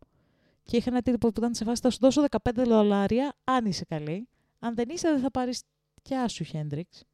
και 0.64 0.76
είχα 0.76 0.90
ένα 0.90 1.02
τύπο 1.02 1.28
που 1.28 1.34
ήταν 1.38 1.54
σε 1.54 1.64
φάση 1.64 1.80
θα 1.80 1.90
σου 1.90 1.98
δώσω 2.00 2.24
15 2.30 2.50
δολάρια, 2.54 3.36
αν 3.44 3.66
είσαι 3.66 3.84
καλή. 3.84 4.28
Αν 4.58 4.74
δεν 4.74 4.88
είσαι, 4.88 5.08
δεν 5.08 5.20
θα 5.20 5.30
πάρεις 5.30 5.62
κι 6.02 6.14
άσου, 6.14 6.44
Χέντριξ. 6.44 7.04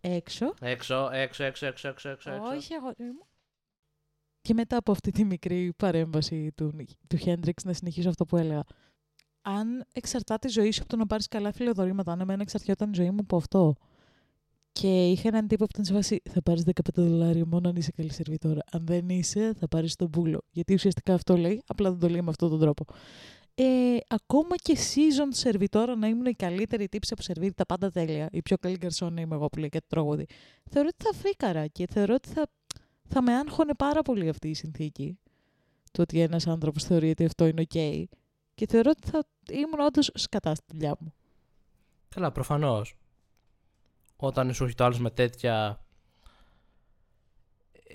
Έξω. 0.00 0.54
Έξω, 0.60 1.10
έξω, 1.12 1.44
έξω, 1.44 1.66
έξω, 1.66 1.88
έξω. 1.88 2.08
έξω. 2.08 2.42
Όχι, 2.54 2.74
εγώ. 2.74 2.92
Και 4.48 4.54
μετά 4.54 4.76
από 4.76 4.92
αυτή 4.92 5.10
τη 5.10 5.24
μικρή 5.24 5.72
παρέμβαση 5.76 6.52
του, 6.54 6.72
του 7.06 7.16
Χέντριξ, 7.16 7.64
να 7.64 7.72
συνεχίσω 7.72 8.08
αυτό 8.08 8.24
που 8.24 8.36
έλεγα. 8.36 8.64
Αν 9.42 9.84
εξαρτάται 9.92 10.48
η 10.48 10.50
ζωή 10.50 10.70
σου 10.70 10.80
από 10.80 10.88
το 10.88 10.96
να 10.96 11.06
πάρεις 11.06 11.28
καλά 11.28 11.52
φιλοδορήματα, 11.52 12.12
αν 12.12 12.20
εμένα 12.20 12.42
εξαρτιόταν 12.42 12.90
η 12.92 12.94
ζωή 12.94 13.10
μου 13.10 13.18
από 13.20 13.36
αυτό. 13.36 13.74
Και 14.72 15.10
είχα 15.10 15.28
έναν 15.28 15.46
τύπο 15.46 15.64
που 15.64 15.70
ήταν 15.72 15.84
σε 15.84 15.92
βάση 15.92 16.22
θα 16.30 16.42
πάρεις 16.42 16.62
15 16.66 16.70
δολάρια 16.94 17.46
μόνο 17.46 17.68
αν 17.68 17.76
είσαι 17.76 17.90
καλή 17.96 18.12
σερβιτόρα. 18.12 18.60
Αν 18.72 18.86
δεν 18.86 19.08
είσαι, 19.08 19.54
θα 19.58 19.68
πάρεις 19.68 19.96
τον 19.96 20.10
πούλο. 20.10 20.40
Γιατί 20.50 20.74
ουσιαστικά 20.74 21.14
αυτό 21.14 21.36
λέει, 21.36 21.62
απλά 21.66 21.90
δεν 21.90 21.98
το 21.98 22.08
λέει 22.08 22.22
με 22.22 22.30
αυτόν 22.30 22.50
τον 22.50 22.60
τρόπο. 22.60 22.84
Ε, 23.54 23.96
ακόμα 24.08 24.56
και 24.56 24.76
season 24.76 25.28
σερβιτόρα 25.28 25.96
να 25.96 26.06
ήμουν 26.06 26.26
η 26.26 26.34
καλύτερη 26.34 26.88
τύψη 26.88 27.14
που 27.14 27.22
σερβίρει 27.22 27.52
τα 27.52 27.66
πάντα 27.66 27.90
τέλεια. 27.90 28.28
Η 28.32 28.42
πιο 28.42 28.56
καλή 28.58 28.76
γκαρσόνα 28.76 29.20
είμαι 29.20 29.34
εγώ 29.34 29.46
που 29.46 29.58
λέει 29.58 29.68
και 29.68 29.78
το 29.78 29.86
τραγούδι. 29.88 30.26
Θεωρώ 30.70 30.88
ότι 30.92 31.04
θα 31.04 31.14
φρίκαρα 31.14 31.66
και 31.66 31.86
θεωρώ 31.90 32.14
ότι 32.14 32.28
θα 32.28 32.46
θα 33.08 33.22
με 33.22 33.34
άγχωνε 33.34 33.74
πάρα 33.74 34.02
πολύ 34.02 34.28
αυτή 34.28 34.48
η 34.48 34.54
συνθήκη. 34.54 35.18
Το 35.92 36.02
ότι 36.02 36.20
ένας 36.20 36.46
άνθρωπος 36.46 36.84
θεωρεί 36.84 37.10
ότι 37.10 37.24
αυτό 37.24 37.46
είναι 37.46 37.62
ok. 37.72 38.04
Και 38.54 38.66
θεωρώ 38.68 38.90
ότι 38.90 39.08
θα 39.10 39.24
ήμουν 39.50 39.80
όντως 39.86 40.10
σκατά 40.14 40.54
στη 40.54 40.64
δουλειά 40.68 40.96
μου. 41.00 41.12
Καλά, 42.08 42.32
προφανώς. 42.32 42.96
Όταν 44.16 44.54
σου 44.54 44.64
έχει 44.64 44.74
το 44.74 44.84
άλλο 44.84 44.98
με 44.98 45.10
τέτοια 45.10 45.84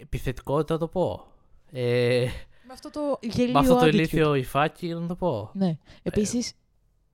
επιθετικότητα, 0.01 0.77
το 0.77 0.87
πω. 0.87 1.27
Ε, 1.71 2.27
με 2.67 2.73
αυτό 2.73 2.89
το 2.89 3.19
γελίο 3.21 3.53
Με 3.53 3.59
αυτό 3.59 3.77
το 3.77 3.87
ηλίθιο 3.87 4.35
υφάκι, 4.35 4.93
να 4.93 5.07
το 5.07 5.15
πω. 5.15 5.49
Ναι. 5.53 5.77
Επίσης, 6.03 6.51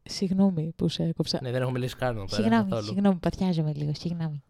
ε, 0.04 0.10
συγγνώμη 0.10 0.74
που 0.76 0.88
σε 0.88 1.04
έκοψα. 1.04 1.40
Ναι, 1.42 1.52
δεν 1.52 1.62
έχω 1.62 1.72
μιλήσει 1.72 1.96
καν. 1.96 2.28
Συγγνώμη, 2.30 2.84
συγγνώμη, 2.84 3.16
πατιάζομαι 3.16 3.74
λίγο. 3.74 3.92
Συγγνώμη. 3.94 4.44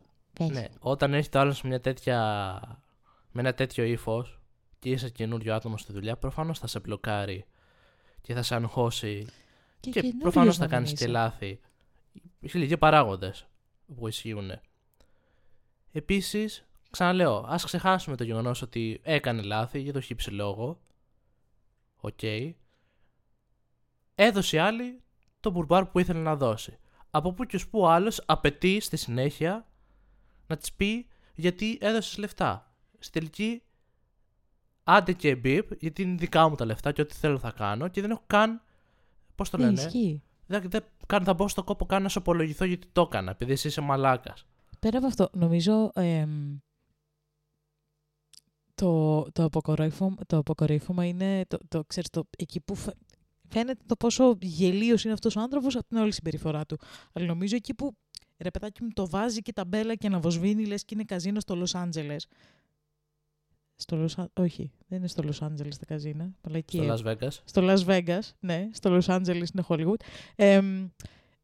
Ναι, 0.52 0.68
όταν 0.80 1.14
έχει 1.14 1.30
το 1.30 1.40
άλλος 1.40 1.62
με 1.62 1.70
μια 1.70 1.80
τέτοια 1.80 2.82
με 3.42 3.48
ένα 3.48 3.54
τέτοιο 3.54 3.84
ύφος 3.84 4.40
και 4.80 4.90
είσαι 4.90 5.10
καινούριο 5.10 5.56
άτομο 5.56 5.78
στη 5.78 5.92
δουλειά, 5.94 6.18
προφανώς 6.18 6.60
θα 6.60 6.68
σε 6.68 6.80
μπλοκάρει 6.80 7.46
και 8.22 8.34
θα 8.34 8.42
σε 8.42 8.56
αγχώσει. 8.56 9.28
Και, 9.80 9.90
και 9.92 10.14
προφανώς 10.20 10.58
θα 10.58 10.68
κάνεις 10.68 10.94
και 10.94 11.08
λάθη. 11.08 11.60
λίγοι 12.40 12.78
παράγοντες 12.78 13.48
που 13.96 14.08
ισχύουν. 14.08 14.52
Επίσης, 15.92 16.66
ξαναλέω, 16.90 17.46
ας 17.48 17.64
ξεχάσουμε 17.64 18.16
το 18.16 18.24
γεγονός 18.24 18.62
ότι 18.62 19.00
έκανε 19.04 19.42
λάθη 19.42 19.80
για 19.80 19.94
το 19.94 20.02
χι 20.02 20.17
ψι 20.17 20.32
λόγο. 20.32 20.80
Οκ. 21.98 22.18
Okay. 22.22 22.54
Έδωσε 24.16 24.60
άλλη 24.60 25.02
το 25.40 25.50
πουρμπουάρ 25.50 25.86
που 25.86 26.00
ήθελε 26.00 26.20
να 26.20 26.36
δώσει. 26.36 26.78
Από 27.10 27.34
πού 27.34 27.46
και 27.46 27.56
ως 27.56 27.68
πού 27.68 27.88
άλλος 27.88 28.24
απαιτεί 28.26 28.80
στη 28.80 28.98
συνέχεια 28.98 29.68
να 30.48 30.58
της 30.58 30.74
πει 30.74 31.08
γιατί 31.36 31.78
έδωσες 31.82 32.18
λεφτά 32.18 32.69
στη 33.00 33.12
τελική 33.20 33.62
άντε 34.84 35.14
και 35.14 35.36
μπιπ, 35.36 35.72
γιατί 35.80 36.02
είναι 36.02 36.16
δικά 36.16 36.50
μου 36.50 36.56
τα 36.56 36.66
λεφτά 36.66 36.92
και 36.92 37.02
ό,τι 37.02 37.14
θέλω 37.16 37.40
θα 37.40 37.52
κάνω 37.52 37.88
και 37.88 38.02
δεν 38.02 38.12
έχω 38.12 38.24
καν. 38.28 38.62
Πώς 39.36 39.50
το 39.50 39.58
Ναι, 39.58 39.64
λένε. 39.66 39.82
ισχύει. 39.82 40.24
Δεν, 40.48 40.70
δεν 40.70 40.84
καν 41.06 41.24
θα 41.24 41.34
μπω 41.34 41.48
στο 41.48 41.64
κόπο 41.64 41.86
καν 41.86 42.02
να 42.04 42.10
σε 42.10 42.18
απολογηθώ 42.18 42.66
γιατί 42.66 42.88
το 42.92 43.02
έκανα, 43.02 43.32
επειδή 43.32 43.52
εσύ 43.52 43.68
είσαι 43.68 43.82
μαλάκας. 43.82 44.46
Πέρα 44.80 44.98
από 44.98 45.08
αυτό, 45.08 45.30
νομίζω 45.34 45.92
εμ, 45.94 46.58
το, 48.76 49.22
το, 49.32 49.44
αποκορύφωμα, 49.44 50.16
το 50.28 50.38
αποκορύφωμα 50.38 51.06
είναι 51.06 51.46
το, 51.48 51.58
το, 51.68 51.84
ξέρεις, 51.84 52.10
το, 52.10 52.24
εκεί 52.38 52.60
που 52.60 52.76
φα- 52.76 52.94
φαίνεται 53.50 53.84
το 53.86 53.96
πόσο 53.96 54.38
γελίος 54.42 55.04
είναι 55.04 55.14
αυτός 55.14 55.36
ο 55.36 55.40
άνθρωπος 55.42 55.76
από 55.76 55.88
την 55.88 55.98
όλη 55.98 56.12
συμπεριφορά 56.12 56.66
του. 56.66 56.78
Αλλά 57.14 57.26
νομίζω 57.26 57.56
εκεί 57.56 57.74
που 57.74 57.96
ρε 58.38 58.52
παιδάκι 58.52 58.84
μου 58.84 58.90
το 58.94 59.10
βάζει 59.10 59.42
και 59.42 59.54
τα 59.54 59.66
μπέλα 59.66 59.96
και 59.96 60.10
να 60.10 60.20
βοσβήνει 60.20 60.66
λες 60.66 60.86
και 60.86 60.94
είναι 60.96 61.04
καζίνο 61.04 61.40
στο 61.40 61.56
Λος 61.56 61.76
Άντζελες. 61.76 62.28
Στο 63.82 64.04
Los 64.06 64.12
Α- 64.24 64.44
όχι, 64.44 64.72
δεν 64.88 64.98
είναι 64.98 65.08
στο 65.08 65.24
Λος 65.24 65.42
Άντζελες 65.42 65.78
τα 65.78 65.86
καζίνα. 65.86 66.32
Παλαϊκή 66.42 66.78
Στο 66.78 66.94
Las 66.96 67.12
Vegas. 67.12 67.32
στο 67.44 67.62
Las 67.66 67.86
Vegas, 67.86 68.20
ναι, 68.40 68.70
στο 68.72 68.98
Los 68.98 69.06
Angeles 69.16 69.44
είναι 69.54 69.64
Hollywood. 69.68 70.02
Εμ, 70.36 70.88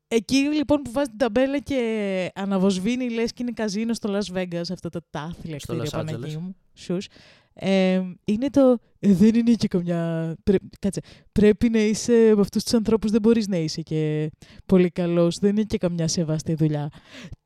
εκεί 0.07 0.35
λοιπόν 0.37 0.81
που 0.81 0.91
βάζει 0.91 1.09
την 1.09 1.17
ταμπέλα 1.17 1.59
και 1.59 2.31
αναβοσβήνει 2.35 3.09
λες 3.09 3.33
και 3.33 3.43
είναι 3.43 3.51
καζίνο 3.51 3.93
στο 3.93 4.17
Las 4.19 4.35
Vegas, 4.37 4.61
αυτά 4.71 4.89
τα 4.89 5.01
τάθλια 5.09 5.59
Στο 5.59 5.73
κτίρια 5.75 5.91
Los 5.91 6.01
Angeles. 6.01 6.05
Παναγία 6.05 6.39
μου, 6.39 6.55
σους. 6.73 7.07
Εμ, 7.53 8.13
είναι 8.25 8.49
το, 8.49 8.77
«Ε, 8.99 9.13
δεν 9.13 9.35
είναι 9.35 9.53
και 9.53 9.67
καμιά, 9.67 10.35
πρέ, 10.43 10.55
κάτσε, 10.79 11.01
πρέπει 11.31 11.69
να 11.69 11.79
είσαι 11.79 12.29
από 12.31 12.41
αυτούς 12.41 12.63
τους 12.63 12.73
ανθρώπους, 12.73 13.11
δεν 13.11 13.21
μπορείς 13.21 13.47
να 13.47 13.57
είσαι 13.57 13.81
και 13.81 14.31
πολύ 14.65 14.89
καλός, 14.89 15.37
δεν 15.39 15.49
είναι 15.49 15.63
και 15.63 15.77
καμιά 15.77 16.07
σεβαστή 16.07 16.53
δουλειά. 16.53 16.89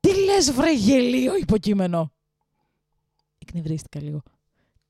Τι 0.00 0.24
λες 0.24 0.52
βρε 0.52 0.74
γελίο 0.74 1.36
υποκείμενο. 1.36 2.12
Εκνευρίστηκα 3.38 4.00
λίγο. 4.02 4.22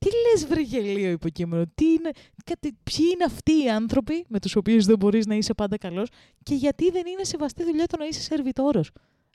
Τι 0.05 0.09
λες 0.31 0.45
βρε 0.47 0.61
γελίο 0.61 1.11
υποκείμενο, 1.11 1.63
τι 1.75 1.85
είναι, 1.85 2.11
κάτι, 2.45 2.77
ποιοι 2.83 3.05
είναι 3.13 3.23
αυτοί 3.23 3.63
οι 3.63 3.69
άνθρωποι 3.69 4.25
με 4.27 4.39
τους 4.39 4.55
οποίους 4.55 4.85
δεν 4.85 4.97
μπορείς 4.97 5.25
να 5.25 5.35
είσαι 5.35 5.53
πάντα 5.53 5.77
καλός 5.77 6.07
και 6.43 6.55
γιατί 6.55 6.89
δεν 6.91 7.05
είναι 7.05 7.23
σεβαστή 7.23 7.63
δουλειά 7.63 7.85
το 7.85 7.97
να 7.97 8.05
είσαι 8.05 8.21
σερβιτόρος; 8.21 8.91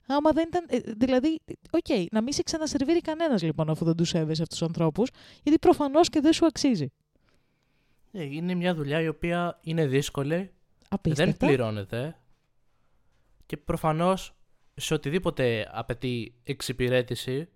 Άμα 0.07 0.31
δεν 0.31 0.45
ήταν. 0.47 0.65
ε, 0.69 0.79
Δηλαδή, 0.97 1.39
οκ, 1.71 2.11
να 2.11 2.21
μην 2.21 2.33
σε 2.33 2.43
ξανασερβίρει 2.43 3.01
κανένας 3.01 3.41
λοιπόν 3.43 3.69
αφού 3.69 3.85
δεν 3.85 3.95
τους 3.95 4.09
σέβεσαι 4.09 4.41
αυτούς 4.41 4.57
τους 4.57 4.67
ανθρώπους, 4.67 5.09
γιατί 5.43 5.59
προφανώς 5.59 6.09
και 6.09 6.19
δεν 6.21 6.33
σου 6.33 6.45
αξίζει. 6.45 6.91
Ε, 8.11 8.23
Είναι 8.23 8.53
μια 8.53 8.73
δουλειά 8.75 9.01
η 9.01 9.07
οποία 9.07 9.59
είναι 9.61 9.87
δύσκολη, 9.87 10.51
Απίστευτα. 10.89 11.31
δεν 11.37 11.47
πληρώνεται 11.47 12.17
και 13.45 13.57
προφανώς 13.57 14.35
σε 14.75 14.93
οτιδήποτε 14.93 15.69
απαιτεί 15.71 16.33
εξυπηρέτηση 16.43 17.49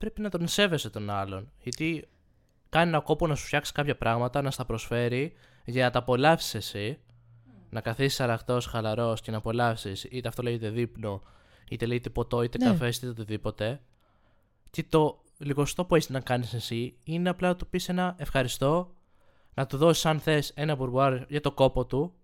πρέπει 0.00 0.20
να 0.20 0.28
τον 0.30 0.48
σέβεσαι 0.48 0.90
τον 0.90 1.10
άλλον. 1.10 1.50
Γιατί 1.62 2.08
κάνει 2.68 2.88
ένα 2.88 3.00
κόπο 3.00 3.26
να 3.26 3.34
σου 3.34 3.46
φτιάξει 3.46 3.72
κάποια 3.72 3.96
πράγματα, 3.96 4.42
να 4.42 4.50
στα 4.50 4.64
προσφέρει 4.64 5.32
για 5.64 5.84
να 5.84 5.90
τα 5.90 5.98
απολαύσεις 5.98 6.54
εσύ. 6.54 6.98
Να 7.70 7.80
καθίσεις 7.80 8.20
αραχτός, 8.20 8.66
χαλαρός 8.66 9.20
και 9.20 9.30
να 9.30 9.36
απολαύσεις, 9.36 10.04
είτε 10.04 10.28
αυτό 10.28 10.42
λέγεται 10.42 10.70
δείπνο, 10.70 11.22
είτε 11.68 11.86
λέγεται 11.86 12.10
ποτό, 12.10 12.42
είτε 12.42 12.58
Ναι. 12.58 12.70
καφές, 12.70 12.96
είτε 12.96 13.06
οτιδήποτε. 13.06 13.80
Και 14.70 14.84
το 14.88 15.22
λιγοστό 15.38 15.84
που 15.84 15.94
έχεις 15.94 16.08
να 16.08 16.20
κάνεις 16.20 16.54
εσύ 16.54 16.96
είναι 17.04 17.28
απλά 17.28 17.48
να 17.48 17.56
του 17.56 17.66
πεις 17.66 17.88
ένα 17.88 18.14
ευχαριστώ, 18.18 18.94
να 19.54 19.66
του 19.66 19.76
δώσεις 19.76 20.06
αν 20.06 20.20
θες 20.20 20.52
ένα 20.54 20.74
μπουρμπουάρ 20.74 21.24
για 21.28 21.40
το 21.40 21.52
κόπο 21.52 21.86
του. 21.86 22.14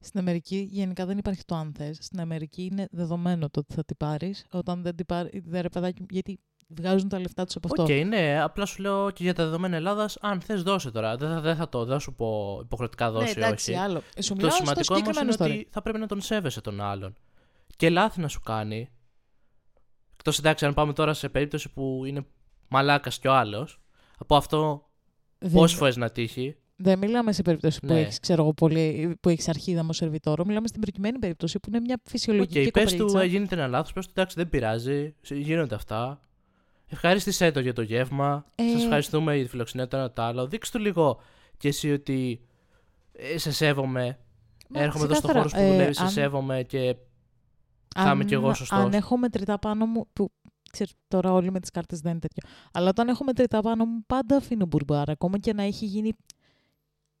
Στην 0.00 0.20
Αμερική 0.20 0.68
γενικά 0.70 1.06
δεν 1.06 1.18
υπάρχει 1.18 1.44
το 1.44 1.54
αν 1.54 1.72
θες. 1.76 1.98
Στην 2.00 2.20
Αμερική 2.20 2.62
είναι 2.72 2.88
δεδομένο 2.90 3.50
το 3.50 3.60
ότι 3.60 3.74
θα 3.74 3.84
την 3.84 3.96
πάρεις. 3.96 4.46
Όταν 4.50 4.82
δεν 4.82 4.96
την 4.96 5.06
πάρει, 5.06 5.42
δεν 5.46 5.62
ρε 5.62 5.68
παιδάκι, 5.68 6.00
μου, 6.00 6.06
γιατί 6.10 6.40
βγάζουν 6.68 7.08
τα 7.08 7.18
λεφτά 7.20 7.44
τους 7.44 7.56
από 7.56 7.68
αυτό. 7.70 7.82
Οκ, 7.82 8.06
ναι, 8.06 8.40
απλά 8.42 8.66
σου 8.66 8.82
λέω 8.82 9.10
και 9.10 9.22
για 9.22 9.34
τα 9.34 9.44
δεδομένα 9.44 9.76
Ελλάδας, 9.76 10.16
αν 10.20 10.40
θες, 10.40 10.62
δώσε 10.62 10.90
τώρα. 10.90 11.16
Δεν 11.16 11.28
θα, 11.28 11.40
δεν 11.40 11.56
θα 11.56 11.68
το, 11.68 11.84
δεν 11.84 11.92
θα 11.92 11.98
σου 11.98 12.14
πω 12.14 12.60
υποχρεωτικά 12.64 13.04
ναι, 13.06 13.18
δώσει 13.18 13.34
εντάξει, 13.36 13.70
όχι. 13.70 13.80
άλλο. 13.80 14.02
Σου 14.20 14.28
Το 14.28 14.34
μιλάω 14.34 14.50
στο 14.50 14.64
σημαντικό 14.64 14.94
όμως 14.94 15.06
συγκεκριμένο 15.06 15.44
είναι 15.44 15.54
story. 15.54 15.58
ότι 15.60 15.68
θα 15.72 15.82
πρέπει 15.82 15.98
να 15.98 16.06
τον 16.06 16.20
σέβεσαι 16.20 16.60
τον 16.60 16.80
άλλον. 16.80 17.14
Και 17.76 17.90
λάθη 17.90 18.20
να 18.20 18.28
σου 18.28 18.40
κάνει. 18.40 18.88
Εκτός 20.16 20.38
εντάξει, 20.38 20.64
αν 20.66 20.74
πάμε 20.74 20.92
τώρα 20.92 21.14
σε 21.14 21.28
περίπτωση 21.28 21.68
που 21.72 22.02
είναι 22.06 22.26
μαλάκας 22.68 23.18
κι 23.18 23.28
ο 23.28 23.32
άλλος, 23.34 23.80
από 24.18 24.36
αυτό 24.36 24.88
Δεν- 25.38 25.52
πόσες 25.52 25.78
φορές 25.78 25.96
να 25.96 26.10
τύχει. 26.10 26.56
Δεν 26.80 26.98
μιλάμε 26.98 27.32
σε 27.32 27.42
περίπτωση 27.42 27.80
που 27.80 27.86
Ναι. 27.86 28.00
έχεις, 28.00 28.20
ξέρω 28.20 28.42
εγώ, 28.42 28.52
πολύ, 28.54 29.16
που 29.20 29.28
έχεις 29.28 29.48
αρχίδαμο 29.48 29.92
σερβιτόρο. 29.92 30.44
Μιλάμε 30.44 30.66
στην 30.68 30.80
προκειμένη 30.80 31.18
περίπτωση 31.18 31.58
που 31.60 31.68
είναι 31.68 31.80
μια 31.80 31.96
Οκ, 31.98 32.08
φυσιολογική 32.10 32.70
πες 32.70 32.90
του 32.92 32.96
κοπελίτσα. 32.98 33.20
ε, 33.22 33.26
γίνεται 33.26 33.54
ένα 33.54 33.66
λάθο, 33.66 33.92
πες 33.92 34.04
του 34.06 34.12
εντάξει, 34.14 34.36
δεν 34.38 34.48
πειράζει, 34.48 35.14
γίνονται 35.30 35.74
αυτά. 35.74 36.20
Ευχαρίστησέ 36.86 37.50
το 37.50 37.60
για 37.60 37.72
το 37.72 37.82
γεύμα. 37.82 38.44
Ε. 38.54 38.70
Σας 38.72 38.82
ευχαριστούμε 38.82 39.34
για 39.34 39.44
τη 39.44 39.50
φιλοξενία 39.50 39.88
το 39.88 39.96
ένα 39.96 40.10
το 40.12 40.22
άλλο. 40.22 40.46
Δείξτε 40.46 40.78
του 40.78 40.84
λίγο 40.84 41.20
και 41.56 41.68
εσύ 41.68 41.92
ότι 41.92 42.40
ε, 43.12 43.38
σε 43.38 43.52
σέβομαι. 43.52 44.18
Μα, 44.68 44.80
Έρχομαι 44.80 45.04
εδώ 45.04 45.14
στο 45.14 45.26
ξεκάθαρα, 45.28 45.50
χώρο 45.54 45.62
που 45.64 45.70
ε, 45.70 45.72
δουλεύει, 45.76 45.94
σε 45.94 46.02
αν- 46.02 46.10
σέβομαι 46.10 46.62
και 46.62 46.96
θα 47.96 48.10
είμαι 48.10 48.24
κι 48.24 48.34
εγώ 48.34 48.54
σωστός. 48.54 48.78
Αν 48.78 48.92
έχω 48.92 49.16
μετρητά 49.18 49.58
πάνω 49.58 49.86
μου, 49.86 50.06
που 50.12 50.30
ξέρεις, 50.72 50.92
τώρα 51.08 51.32
όλοι 51.32 51.50
με 51.50 51.60
τις 51.60 51.70
κάρτες 51.70 52.00
δεν 52.00 52.10
είναι 52.10 52.20
τέτοιο, 52.20 52.48
αλλά 52.72 52.88
όταν 52.88 53.08
έχω 53.08 53.24
μετρητά 53.24 53.60
πάνω 53.60 53.84
μου 53.84 54.02
πάντα 54.06 54.36
αφήνω 54.36 54.66
μπουρμπάρα, 54.66 55.12
ακόμα 55.12 55.38
και 55.38 55.52
να 55.52 55.62
έχει 55.62 55.84
γίνει 55.86 56.12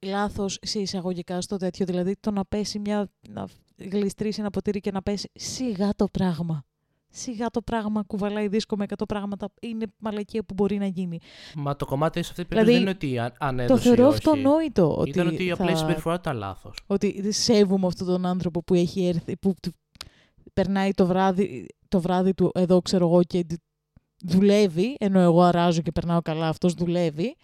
λάθος 0.02 0.58
σε 0.62 0.78
εισαγωγικά 0.78 1.40
στο 1.40 1.56
τέτοιο, 1.56 1.86
δηλαδή 1.86 2.16
το 2.20 2.30
να 2.30 2.44
πέσει 2.44 2.78
μια, 2.78 3.08
να 3.28 3.46
γλιστρήσει 3.76 4.40
ένα 4.40 4.50
ποτήρι 4.50 4.80
και 4.80 4.90
να 4.90 5.02
πέσει 5.02 5.30
σιγά 5.34 5.94
το 5.96 6.06
πράγμα. 6.12 6.62
Σιγά 7.10 7.46
το 7.50 7.62
πράγμα 7.62 8.02
κουβαλάει 8.02 8.48
δίσκο 8.48 8.76
με 8.76 8.84
100 8.88 9.04
πράγματα. 9.08 9.48
Είναι 9.60 9.86
μαλακία 9.98 10.42
που 10.44 10.54
μπορεί 10.54 10.76
να 10.78 10.86
γίνει. 10.86 11.18
Μα 11.54 11.76
το 11.76 11.84
κομμάτι 11.86 12.22
σε 12.22 12.30
αυτή 12.30 12.44
την 12.44 12.48
περίπτωση 12.48 12.78
Δηλαδή, 12.78 12.94
δεν 13.00 13.10
είναι 13.12 13.24
ότι 13.30 13.34
αν, 13.48 13.48
αν 13.48 13.56
το 13.56 13.62
έδωσε 13.62 13.82
θεωρώ 13.82 14.02
ή 14.02 14.06
όχι. 14.06 14.14
αυτονόητο 14.16 14.96
ότι, 14.96 15.10
Ήταν 15.10 15.26
ότι 15.26 15.50
απλά 15.50 15.66
η 15.66 15.72
θα- 15.72 15.76
συμπεριφορά 15.76 16.14
ήταν 16.14 16.36
λάθος. 16.36 16.78
ότι 16.86 17.32
σέβομαι 17.32 17.86
αυτόν 17.86 18.06
τον 18.06 18.26
άνθρωπο 18.26 18.62
που 18.62 18.74
έχει 18.74 19.06
έρθει, 19.06 19.36
που 19.36 19.54
του 19.62 19.72
περνάει 20.54 20.90
το 20.90 21.06
βράδυ, 21.06 21.66
το 21.88 22.00
βράδυ 22.00 22.34
του 22.34 22.50
εδώ 22.54 22.82
ξέρω 22.82 23.06
εγώ 23.06 23.22
και 23.22 23.44
δου- 23.48 23.58
δουλεύει, 24.24 24.96
ενώ 24.98 25.20
εγώ 25.20 25.42
αράζω 25.42 25.80
και 25.82 25.90
περνάω 25.92 26.22
καλά, 26.22 26.48
αυτός 26.48 26.72
δουλεύει. 26.74 27.36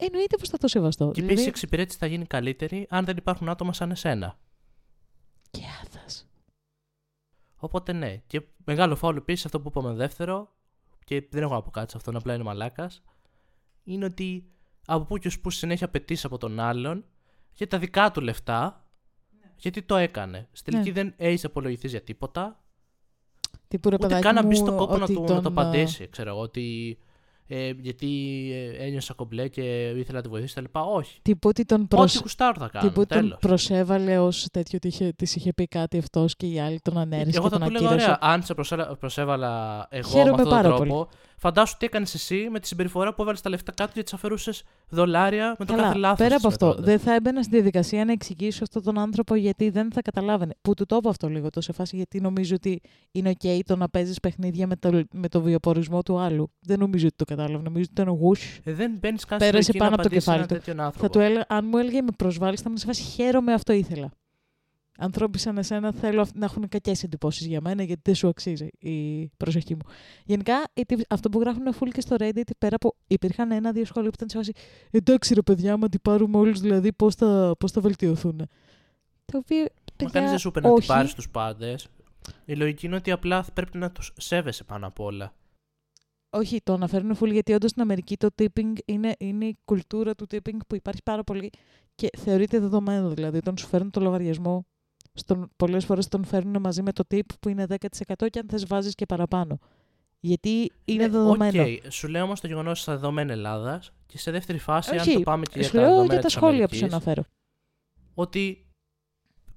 Εννοείται 0.00 0.36
πως 0.36 0.48
θα 0.48 0.58
το 0.58 0.68
σεβαστώ. 0.68 1.10
Και 1.10 1.20
επίσης 1.20 1.44
η 1.44 1.48
εξυπηρέτηση 1.48 1.98
θα 1.98 2.06
γίνει 2.06 2.26
καλύτερη 2.26 2.86
αν 2.90 3.04
δεν 3.04 3.16
υπάρχουν 3.16 3.48
άτομα 3.48 3.72
σαν 3.72 3.90
εσένα. 3.90 4.38
και 5.50 5.60
άθας. 5.82 6.28
Οπότε 7.56 7.92
ναι. 7.92 8.16
Και 8.26 8.42
μεγάλο 8.64 8.96
φάουλ 8.96 9.16
επίσης 9.16 9.44
αυτό 9.44 9.60
που 9.60 9.68
είπαμε 9.68 9.94
δεύτερο, 9.94 10.54
και 11.04 11.26
δεν 11.30 11.42
έχω 11.42 11.54
να 11.54 11.62
πω 11.62 11.70
κάτι 11.70 11.90
σε 11.90 11.96
αυτόν, 11.96 12.16
απλά 12.16 12.34
είναι 12.34 12.42
μαλάκας, 12.42 13.02
είναι 13.84 14.04
ότι 14.04 14.50
από 14.86 15.04
πού 15.04 15.18
και 15.18 15.28
ως 15.28 15.40
πού 15.40 15.50
συνέχεια 15.50 15.86
απαιτείς 15.86 16.24
από 16.24 16.38
τον 16.38 16.60
άλλον 16.60 17.04
για 17.52 17.68
τα 17.68 17.78
δικά 17.78 18.10
του 18.10 18.20
λεφτά, 18.20 18.84
γιατί 19.56 19.82
το 19.82 19.96
έκανε. 19.96 20.48
Στην 20.52 20.72
τελική 20.72 20.90
Ναι. 20.90 21.02
δεν 21.02 21.14
έχεις 21.16 21.44
απολογηθείς 21.44 21.90
για 21.90 22.02
τίποτα, 22.02 22.64
Τύπου 23.68 23.88
ρε 23.88 23.94
ούτε 23.94 24.06
παιδάκι 24.06 24.22
καν 24.22 24.34
να 24.34 24.42
μπεις 24.42 24.58
μου, 24.60 24.66
στον 24.66 24.78
κόπο 24.78 24.96
να, 24.96 25.02
ότι 25.02 25.14
του, 25.14 25.20
να 25.20 25.26
το 25.26 25.34
τον, 25.34 25.44
ε, 25.44 25.48
απαντήσει. 25.48 26.08
Ξέρω 26.08 26.30
εγώ, 26.30 26.40
ότι 26.40 26.98
ε, 27.52 27.70
γιατί 27.80 28.06
ε, 28.78 28.84
ένιωσα 28.86 29.14
κομπλέ 29.14 29.48
και 29.48 29.88
ήθελα 29.88 30.16
να 30.16 30.22
τη 30.22 30.28
βοηθήσω 30.28 30.54
τα 30.54 30.60
λοιπά. 30.60 30.80
Όχι. 30.82 31.18
Τύπου 31.22 31.48
ότι 31.48 31.64
τον, 31.64 31.80
Ό,τι 31.80 31.96
προσ... 31.96 32.20
γουστάρω 32.20 32.54
θα 32.60 32.68
κάνω. 32.68 32.88
τύπου 32.88 33.06
τον 33.06 33.18
Τέλος. 33.20 33.36
προσέβαλε 33.40 34.18
ως 34.18 34.46
τέτοιο 34.52 34.78
ότι 34.82 34.88
είχε, 34.88 35.12
της 35.16 35.36
είχε 35.36 35.52
πει 35.52 35.66
κάτι 35.66 35.98
αυτός 35.98 36.36
και 36.36 36.46
οι 36.46 36.60
άλλοι 36.60 36.80
τον 36.82 36.98
ανέρεσε 36.98 37.36
Εγώ 37.38 37.48
και 37.48 37.52
θα 37.54 37.58
τον 37.58 37.68
του 37.68 37.74
έλεγα, 37.74 37.86
ακύρωσε. 37.86 38.04
ωραία, 38.04 38.18
αν 38.20 38.42
σε 38.42 38.54
προσέλα- 38.54 38.96
προσέβαλα 38.96 39.86
εγώ 39.90 40.08
Χαίρομαι 40.08 40.30
με 40.30 40.42
αυτόν 40.42 40.48
τον 40.48 40.56
πάρα 40.62 40.68
τρόπο, 40.76 40.94
πολύ. 40.94 41.06
Φαντάσου 41.40 41.76
τι 41.76 41.86
έκανες 41.86 42.14
εσύ 42.14 42.48
με 42.50 42.60
τη 42.60 42.66
συμπεριφορά 42.66 43.14
που 43.14 43.22
έβαλες 43.22 43.40
τα 43.40 43.50
λεφτά 43.50 43.72
κάτω 43.72 43.92
και 43.92 44.02
τι 44.02 44.10
αφαιρούσες 44.14 44.62
δολάρια 44.88 45.56
με 45.58 45.64
το 45.64 45.72
Καλά, 45.72 45.82
κάθε 45.86 45.98
λάθος. 45.98 46.18
πέρα 46.18 46.36
από 46.36 46.48
αυτό, 46.48 46.74
δεν 46.78 46.98
θα 46.98 47.14
έμπαινα 47.14 47.42
στη 47.42 47.54
διαδικασία 47.54 48.04
να 48.04 48.12
εξηγήσω 48.12 48.62
αυτόν 48.62 48.82
τον 48.82 48.98
άνθρωπο 48.98 49.34
γιατί 49.34 49.70
δεν 49.70 49.92
θα 49.92 50.02
καταλάβαινε. 50.02 50.52
Που 50.62 50.74
του 50.74 50.86
το 50.86 50.96
είπα 50.96 51.10
αυτό 51.10 51.28
λίγο, 51.28 51.50
το 51.50 51.60
σε 51.60 51.72
φάση 51.72 51.96
γιατί 51.96 52.20
νομίζω 52.20 52.54
ότι 52.54 52.80
είναι 53.12 53.32
OK 53.42 53.58
το 53.64 53.76
να 53.76 53.88
παίζεις 53.88 54.20
παιχνίδια 54.20 54.66
με 54.66 54.76
το, 54.76 55.02
με 55.12 55.28
το 55.28 55.40
βιοπορισμό 55.40 56.02
του 56.02 56.18
άλλου. 56.18 56.50
Δεν 56.60 56.78
νομίζω 56.78 57.06
ότι 57.06 57.16
το 57.16 57.24
κατάλαβε. 57.24 57.62
Νομίζω 57.62 57.84
ότι 57.92 58.02
ήταν 58.02 58.14
γους. 58.14 58.60
Ε, 58.64 58.72
δεν 58.72 58.92
μπαίνεις 59.00 59.24
καν 59.24 59.38
Πέρασε 59.38 59.62
στην 59.62 59.74
λογική 59.74 59.78
πάνω 59.78 59.90
να 59.90 59.94
από 59.94 60.02
το 60.02 60.08
απαντήσεις 60.08 60.24
σε 60.24 60.30
κεφάλι 60.30 60.36
έναν 60.36 60.48
του. 60.48 60.54
τέτοιον 60.54 60.80
άνθρωπο. 60.80 61.06
Θα 61.06 61.12
του 61.12 61.18
έλεγα, 61.18 61.44
αν 61.48 61.66
μου 61.70 61.76
έλεγε 61.78 62.02
με 62.02 62.10
προσβάλλεις, 62.16 62.58
θα 62.60 62.64
ήμουν 62.66 62.78
σε 62.78 62.86
φάση 62.86 63.02
χαίρομαι, 63.02 63.52
αυτό 63.52 63.72
ήθελα. 63.72 64.10
Ανθρώποι 65.02 65.38
σαν 65.38 65.58
εσένα 65.58 65.92
θέλω 65.92 66.20
αυ- 66.20 66.36
να 66.36 66.44
έχουν 66.44 66.68
κακές 66.68 67.02
εντυπώσεις 67.02 67.46
για 67.46 67.60
μένα 67.60 67.82
γιατί 67.82 68.00
δεν 68.04 68.14
σου 68.14 68.28
αξίζει 68.28 68.68
η 68.78 69.26
προσοχή 69.36 69.74
μου. 69.74 69.80
Γενικά, 70.24 70.54
οι 70.74 70.86
τύποι- 70.86 71.06
αυτό 71.12 71.28
που 71.28 71.40
γράφουν 71.40 71.62
full 71.80 71.88
και 71.92 72.00
στο 72.00 72.16
Reddit, 72.18 72.50
πέρα 72.58 72.76
από. 72.76 72.96
υπήρχαν 73.06 73.50
ένα-δύο 73.50 73.84
σχόλια 73.84 74.08
που 74.10 74.14
ήταν 74.16 74.28
σε 74.28 74.36
φάση 74.36 74.52
Εντάξει, 74.90 75.34
ρε 75.34 75.42
παιδιά, 75.42 75.72
άμα 75.72 75.88
την 75.88 76.00
πάρουμε 76.02 76.36
όλους, 76.38 76.60
δηλαδή 76.60 76.92
πώς 76.92 77.14
θα, 77.14 77.54
πώς 77.58 77.72
θα 77.72 77.80
βελτιωθούν. 77.80 78.36
Το 79.24 79.38
οποίο. 79.38 79.58
Μα 79.60 79.66
παιδιά, 79.96 80.12
κανείς 80.12 80.30
δεν 80.30 80.38
σου 80.38 80.48
είπε 80.48 80.60
να 80.60 80.66
την 80.68 80.76
όχι. 80.76 80.86
πάρεις 80.86 81.14
τους 81.14 81.30
πάντες. 81.30 81.86
Η 82.44 82.54
λογική 82.54 82.86
είναι 82.86 82.96
ότι 82.96 83.10
απλά 83.10 83.42
θα 83.42 83.52
πρέπει 83.52 83.78
να 83.78 83.90
τους 83.90 84.12
σέβεσαι 84.16 84.64
πάνω 84.64 84.86
απ' 84.86 85.00
όλα. 85.00 85.32
Όχι, 86.30 86.60
το 86.62 86.72
αναφέρουν 86.72 87.16
full 87.20 87.32
γιατί 87.32 87.52
όντως 87.52 87.70
στην 87.70 87.82
Αμερική 87.82 88.16
το 88.16 88.28
tipping 88.42 88.72
είναι, 88.84 89.14
είναι 89.18 89.44
η 89.44 89.56
κουλτούρα 89.64 90.14
του 90.14 90.26
tipping 90.30 90.56
που 90.66 90.74
υπάρχει 90.74 91.02
πάρα 91.02 91.24
πολύ 91.24 91.50
και 91.94 92.08
θεωρείται 92.18 92.58
δεδομένο. 92.58 93.08
Δηλαδή, 93.08 93.36
όταν 93.36 93.56
σου 93.58 93.66
φέρνουν 93.66 93.90
το 93.90 94.00
λογαριασμό, 94.00 94.66
στον, 95.14 95.50
πολλές 95.56 95.84
φορές 95.84 96.08
τον 96.08 96.24
φέρνουν 96.24 96.60
μαζί 96.62 96.82
με 96.82 96.92
το 96.92 97.04
tip 97.10 97.20
που 97.40 97.48
είναι 97.48 97.66
10% 97.68 97.76
και 98.30 98.38
αν 98.38 98.46
θες 98.48 98.66
βάζεις 98.66 98.94
και 98.94 99.06
παραπάνω. 99.06 99.58
Γιατί 100.20 100.72
είναι 100.84 101.02
Ναι, 101.02 101.08
δεδομένο. 101.08 101.62
οκ. 101.62 101.92
Σου 101.92 102.08
λέω 102.08 102.24
όμως 102.24 102.40
το 102.40 102.46
γεγονός 102.46 102.80
στα 102.80 102.92
δεδομένα 102.92 103.32
Ελλάδας 103.32 103.92
και 104.06 104.18
σε 104.18 104.30
δεύτερη 104.30 104.58
φάση, 104.58 104.90
αν 104.90 104.98
Όχι, 104.98 105.12
το 105.14 105.20
πάμε 105.20 105.44
και 105.44 105.58
για 105.58 105.64
Σου 105.68 105.72
τα 105.72 105.78
λέω 105.78 105.86
δεδομένα 105.88 106.12
για 106.12 106.20
τα 106.22 106.26
της 106.26 106.36
σχόλια 106.36 106.68
που 106.68 106.74
σου 106.74 106.84
Αμερικής, 106.84 107.06
αναφέρω. 107.06 107.24
ότι 108.14 108.66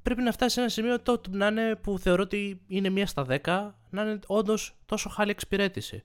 πρέπει 0.04 0.22
να 0.22 0.32
φτάσει 0.32 0.54
σε 0.54 0.60
ένα 0.60 0.70
σημείο 0.70 1.00
το, 1.02 1.22
να 1.30 1.48
είναι 1.48 1.76
που 1.76 2.00
θεωρώ 2.00 2.24
ότι 2.24 2.62
είναι 2.68 2.89
μία 2.89 3.08
στα 3.08 3.24
δέκα, 3.24 3.80
να 3.89 4.02
είναι 4.02 4.20
όντως 4.28 4.78
τόσο 4.86 5.10
χάλια 5.10 5.32
εξυπηρέτηση. 5.32 6.04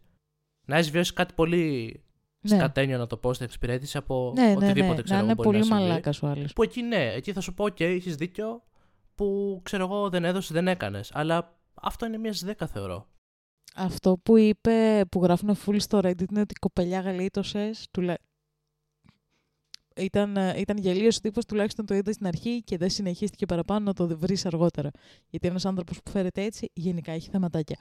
Να 0.66 0.76
έχεις 0.76 0.90
βιώσει 0.90 1.12
κάτι 1.12 1.34
πολύ 1.34 2.00
Ναι. 2.40 2.56
σκατένιο 2.56 2.98
να 2.98 3.06
το 3.06 3.16
πω 3.16 3.32
στην 3.32 3.46
εξυπηρέτηση 3.46 3.96
από 3.96 4.32
Ναι, 4.36 4.46
ναι, 4.46 4.52
οτιδήποτε 4.56 4.94
ναι. 4.94 5.02
ξέρω 5.02 5.16
Να 5.20 5.24
εγώ 5.24 5.24
είναι 5.24 5.34
μπορεί 5.34 5.46
πολύ 5.46 5.58
να 5.58 5.64
συμβεί. 5.64 5.82
μαλάκας 5.82 6.22
ο 6.22 6.26
άλλος. 6.26 6.52
Που 6.52 6.62
εκεί 6.62 6.82
ναι, 6.82 7.12
εκεί 7.12 7.32
θα 7.32 7.40
σου 7.40 7.54
πω: 7.54 7.64
OK, 7.64 7.80
έχεις 7.80 8.16
δίκιο 8.16 8.62
που 9.18 9.60
ξέρω 9.62 9.84
εγώ 9.84 10.08
δεν 10.08 10.24
έδωσε, 10.24 10.54
δεν 10.54 10.68
έκανες. 10.68 11.10
Αλλά 11.14 11.58
αυτό 11.74 12.06
είναι 12.06 12.18
μία 12.18 12.32
στι 12.32 12.44
δέκα 12.44 12.66
θεωρώ. 12.66 13.06
Αυτό 13.74 14.18
που 14.22 14.36
είπε, 14.36 15.04
που 15.10 15.22
γράφουν 15.22 15.56
full 15.66 15.76
στο 15.78 15.98
Reddit 15.98 16.30
είναι 16.30 16.40
ότι 16.40 16.54
κοπελιά 16.54 17.00
γλίτωσες. 17.00 17.86
Τουλα... 17.90 18.18
Ήταν, 19.96 20.36
ε, 20.36 20.54
ήταν 20.58 20.76
γελίος 20.76 21.16
ο 21.16 21.20
τύπος, 21.20 21.44
τουλάχιστον 21.44 21.86
το 21.86 21.94
είδες 21.94 22.14
στην 22.14 22.26
αρχή 22.26 22.62
και 22.62 22.76
δεν 22.76 22.90
συνεχίστηκε 22.90 23.46
παραπάνω 23.46 23.84
να 23.84 23.92
το 23.92 24.18
βρεις 24.18 24.46
αργότερα. 24.46 24.90
Γιατί 25.28 25.48
ένας 25.48 25.64
άνθρωπος 25.64 26.02
που 26.02 26.10
φέρεται 26.10 26.42
έτσι 26.42 26.70
γενικά 26.72 27.12
έχει 27.12 27.30
θεματάκια. 27.30 27.78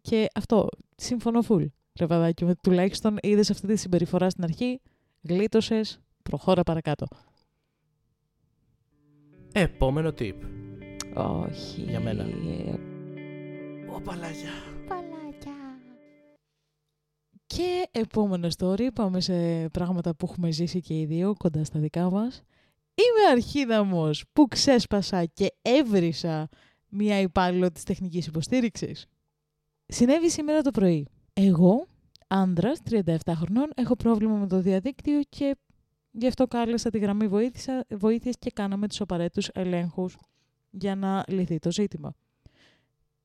Και 0.00 0.26
αυτό, 0.34 0.68
συμφωνώ 0.96 1.40
full. 1.48 1.66
Ρε 1.98 2.06
παιδάκι 2.06 2.44
μου, 2.44 2.54
τουλάχιστον 2.62 3.16
είδες 3.22 3.50
αυτή 3.50 3.66
τη 3.66 3.76
συμπεριφορά 3.76 4.30
στην 4.30 4.44
αρχή, 4.44 4.80
γλίτωσες, 5.22 6.00
προχώρα 6.22 6.62
παρακάτω. 6.62 7.06
Επόμενο 9.52 10.12
tip. 10.18 10.67
Όχι. 11.18 11.80
Για 11.80 12.00
μένα. 12.00 12.24
Ε, 12.24 12.78
Οπαλάγια. 13.94 14.50
Και 17.46 17.88
επόμενο 17.90 18.48
story, 18.56 18.88
πάμε 18.94 19.20
σε 19.20 19.68
πράγματα 19.68 20.14
που 20.14 20.26
έχουμε 20.30 20.50
ζήσει 20.50 20.80
και 20.80 20.98
οι 21.00 21.04
δύο 21.04 21.34
κοντά 21.38 21.64
στα 21.64 21.78
δικά 21.78 22.10
μας. 22.10 22.42
Είμαι 22.94 23.32
αρχίδαμος 23.32 24.24
που 24.32 24.48
ξέσπασα 24.48 25.24
και 25.24 25.54
έβρισα 25.62 26.48
μία 26.88 27.20
υπάλληλο 27.20 27.72
της 27.72 27.82
τεχνικής 27.82 28.26
υποστήριξης. 28.26 29.06
Συνέβη 29.86 30.30
σήμερα 30.30 30.60
το 30.60 30.70
πρωί. 30.70 31.06
Εγώ, 31.32 31.86
άντρας, 32.28 32.80
37 32.90 33.34
χρονών, 33.34 33.70
έχω 33.74 33.96
πρόβλημα 33.96 34.36
με 34.36 34.46
το 34.46 34.60
διαδίκτυο 34.60 35.20
και 35.28 35.56
γι' 36.10 36.26
αυτό 36.26 36.46
κάλεσα 36.46 36.90
τη 36.90 36.98
γραμμή 36.98 37.28
βοήθησα, 37.28 37.84
βοήθειας 37.90 38.34
και 38.38 38.50
κάναμε 38.50 38.88
τους 38.88 39.00
απαραίτητους 39.00 39.48
ελέγχους 39.48 40.16
για 40.70 40.94
να 40.94 41.24
λυθεί 41.28 41.58
το 41.58 41.72
ζήτημα 41.72 42.14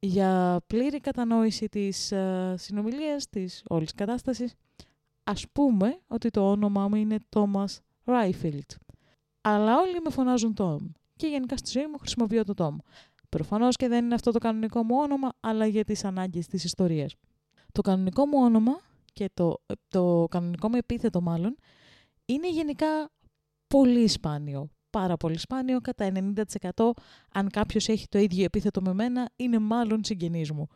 για 0.06 0.62
πλήρη 0.67 0.99
κατανόηση 0.99 1.69
της 1.69 2.12
ε, 2.12 2.56
συνομιλίας, 2.58 3.29
της 3.29 3.63
όλης 3.67 3.93
κατάστασης, 3.93 4.53
ας 5.23 5.45
πούμε 5.51 5.99
ότι 6.08 6.29
το 6.29 6.51
όνομά 6.51 6.88
μου 6.88 6.95
είναι 6.95 7.17
Thomas 7.29 7.77
Ράιφιλτ. 8.03 8.71
Αλλά 9.41 9.79
όλοι 9.79 9.99
με 10.03 10.10
φωνάζουν 10.10 10.53
Tom 10.58 10.77
και 11.15 11.27
γενικά 11.27 11.58
στη 11.58 11.69
ζωή 11.69 11.88
μου 11.88 11.97
χρησιμοποιώ 11.97 12.43
το 12.43 12.53
Tom. 12.58 12.75
Προφανώς 13.29 13.75
και 13.75 13.88
δεν 13.88 14.06
είναι 14.06 14.13
αυτό 14.13 14.32
το 14.32 14.39
κανονικό 14.39 14.84
μου 14.84 14.95
όνομα, 14.95 15.29
αλλά 15.39 15.65
για 15.65 15.84
τις 15.84 16.03
ανάγκες 16.03 16.47
της 16.47 16.63
ιστορίας. 16.63 17.15
Το 17.71 17.82
κανονικό 17.82 18.25
μου 18.25 18.38
όνομα 18.41 18.79
και 19.13 19.29
το, 19.34 19.62
το 19.88 20.27
κανονικό 20.29 20.69
μου 20.69 20.75
επίθετο 20.75 21.21
μάλλον 21.21 21.56
είναι 22.25 22.49
γενικά 22.49 23.12
πολύ 23.67 24.08
σπάνιο. 24.08 24.69
Πάρα 24.93 25.17
πολύ 25.17 25.38
σπάνιο, 25.38 25.82
κατά 25.82 26.12
90% 26.73 26.91
αν 27.34 27.49
κάποιος 27.49 27.88
έχει 27.88 28.08
το 28.08 28.19
ίδιο 28.19 28.43
επίθετο 28.43 28.82
με 28.82 28.93
μένα, 28.93 29.29
είναι 29.36 29.60
μάλλον 29.60 30.03
συγγενής 30.03 30.51
μου. 30.51 30.67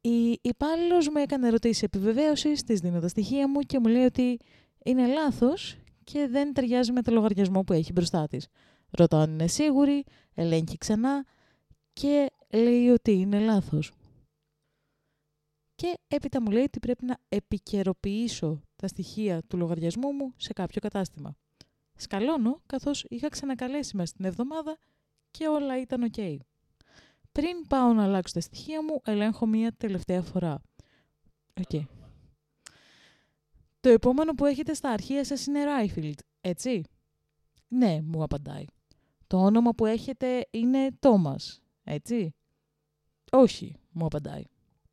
Η 0.00 0.38
υπάλληλος 0.42 1.08
μου 1.08 1.16
έκανε 1.16 1.46
ερωτήσεις 1.46 1.82
επιβεβαίωσης, 1.82 2.62
της 2.62 2.80
δίνω 2.80 3.00
τα 3.00 3.08
στοιχεία 3.08 3.48
μου 3.48 3.60
και 3.60 3.78
μου 3.78 3.86
λέει 3.86 4.04
ότι 4.04 4.38
είναι 4.84 5.06
λάθος 5.06 5.76
και 6.04 6.28
δεν 6.30 6.52
ταιριάζει 6.52 6.92
με 6.92 7.02
το 7.02 7.12
λογαριασμό 7.12 7.62
που 7.62 7.72
έχει 7.72 7.92
μπροστά 7.92 8.26
της. 8.26 8.48
Ρωτάω 8.90 9.20
αν 9.20 9.30
είναι 9.30 9.46
σίγουρη, 9.46 10.04
ελέγχει 10.34 10.76
ξανά 10.76 11.24
και 11.92 12.30
λέει 12.52 12.88
ότι 12.88 13.12
είναι 13.12 13.38
λάθος. 13.38 13.92
Και 15.74 15.98
έπειτα 16.08 16.42
μου 16.42 16.50
λέει 16.50 16.62
ότι 16.62 16.78
πρέπει 16.78 17.04
να 17.04 17.16
επικαιροποιήσω 17.28 18.60
τα 18.76 18.86
στοιχεία 18.86 19.42
του 19.42 19.56
λογαριασμού 19.56 20.12
μου 20.12 20.32
σε 20.36 20.52
κάποιο 20.52 20.80
κατάστημα. 20.80 21.36
Σκαλώνω 21.96 22.60
καθώς 22.66 23.04
είχα 23.08 23.28
ξανακαλέσει 23.28 23.96
μέσα 23.96 24.08
στην 24.14 24.24
εβδομάδα 24.24 24.78
και 25.30 25.46
όλα 25.46 25.80
ήταν 25.80 26.02
οκ. 26.02 26.44
Πριν 27.32 27.66
πάω 27.68 27.92
να 27.92 28.02
αλλάξω 28.04 28.34
τα 28.34 28.40
στοιχεία 28.40 28.82
μου, 28.82 29.00
ελέγχω 29.04 29.46
μία 29.46 29.72
τελευταία 29.76 30.22
φορά. 30.22 30.62
Οκ. 31.60 31.82
Το 33.80 33.88
επόμενο 33.88 34.34
που 34.34 34.44
έχετε 34.44 34.74
στα 34.74 34.90
αρχεία 34.90 35.24
σας 35.24 35.46
είναι 35.46 35.64
Ράιφιλντ, 35.64 36.18
έτσι; 36.40 36.82
Ναι, 37.68 38.00
μου 38.02 38.22
απαντάει. 38.22 38.64
Το 39.26 39.36
όνομα 39.36 39.70
που 39.70 39.86
έχετε 39.86 40.46
είναι 40.50 40.88
Τόμας, 40.98 41.62
έτσι; 41.84 42.34
Όχι, 43.30 43.76
μου 43.90 44.04
απαντάει. 44.04 44.42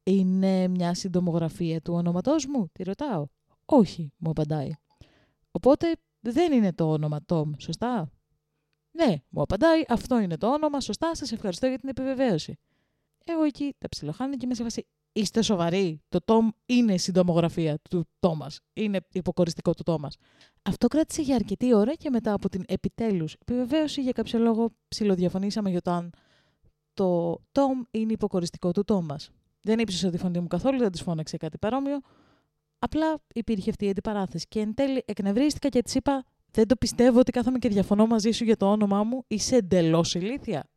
Είναι 0.04 0.68
μια 0.68 0.94
συντομογραφία 0.94 1.82
του 1.82 1.94
ονόματός 1.94 2.46
μου, 2.46 2.70
τη 2.72 2.84
ρωτάω; 2.84 3.28
Όχι, 3.66 4.12
μου 4.18 4.30
απαντάει. 4.30 4.72
Οπότε 5.52 5.96
δεν 6.32 6.52
είναι 6.52 6.74
το 6.74 6.92
όνομα 6.92 7.20
Tom, 7.28 7.50
σωστά; 7.58 8.12
Ναι, 8.92 9.16
μου 9.30 9.42
απαντάει, 9.42 9.84
αυτό 9.88 10.20
είναι 10.20 10.38
το 10.38 10.54
όνομα, 10.54 10.80
σωστά, 10.80 11.16
σας 11.16 11.32
ευχαριστώ 11.32 11.68
για 11.68 11.80
την 11.80 11.90
επιβεβαίωση. 11.90 12.58
Εγώ 13.26 13.44
εκεί 13.44 13.76
τα 13.78 13.90
ψιλοχάνω 13.90 14.34
και 14.38 14.46
είμαι 14.46 14.54
σε 14.54 14.64
φάση, 14.64 14.88
είστε 15.14 15.42
σοβαροί, 15.42 16.02
το 16.10 16.20
Tom 16.26 16.48
είναι 16.66 16.98
συντομογραφία 16.98 17.80
του 17.90 18.06
Τόμας, 18.20 18.60
είναι 18.74 19.00
υποκοριστικό 19.12 19.74
του 19.74 19.84
Τόμας. 19.84 20.18
Αυτό 20.62 20.88
κράτησε 20.88 21.22
για 21.22 21.36
αρκετή 21.36 21.74
ώρα 21.74 21.94
και 21.94 22.10
μετά 22.10 22.34
από 22.34 22.50
την 22.50 22.64
επιτέλους 22.68 23.34
επιβεβαίωση 23.34 24.02
για 24.02 24.12
κάποιο 24.12 24.40
λόγο 24.40 24.70
ψιλοδιαφωνήσαμε 24.88 25.70
για 25.70 25.82
το 25.82 25.92
αν 25.92 26.14
το 26.94 27.40
Tom 27.52 27.88
είναι 27.92 28.12
υποκοριστικό 28.12 28.72
του 28.72 28.84
Τόμας. 28.84 29.32
Δεν 29.62 29.80
ύψισε 29.80 30.10
τη 30.10 30.18
φωνή 30.18 30.40
μου 30.40 30.48
καθόλου, 30.48 30.78
δεν 30.78 30.92
της 30.92 31.02
φώναξε 31.02 31.38
κάτι 31.38 31.58
παρόμοιο. 31.58 32.00
Απλά 32.84 33.19
υπήρχε 33.34 33.69
αυτή 33.69 33.86
η 33.86 33.89
αντιπαράθεση. 33.89 34.46
Και 34.50 34.60
εν 34.60 34.74
τέλει 34.74 35.04
εκνευρίστηκα 35.06 35.69
και 35.69 35.82
της 35.82 35.96
είπα: 35.96 36.26
Δεν 36.52 36.67
το 36.67 36.76
πιστεύω 36.76 37.19
ότι 37.19 37.32
κάθομαι 37.32 37.58
και 37.58 37.69
διαφωνώ 37.69 38.06
μαζί 38.08 38.32
σου 38.32 38.43
για 38.43 38.58
το 38.58 38.72
όνομά 38.72 39.04
μου. 39.04 39.24
Είσαι 39.28 39.56
εντελώς 39.56 40.15
ηλίθια. 40.15 40.69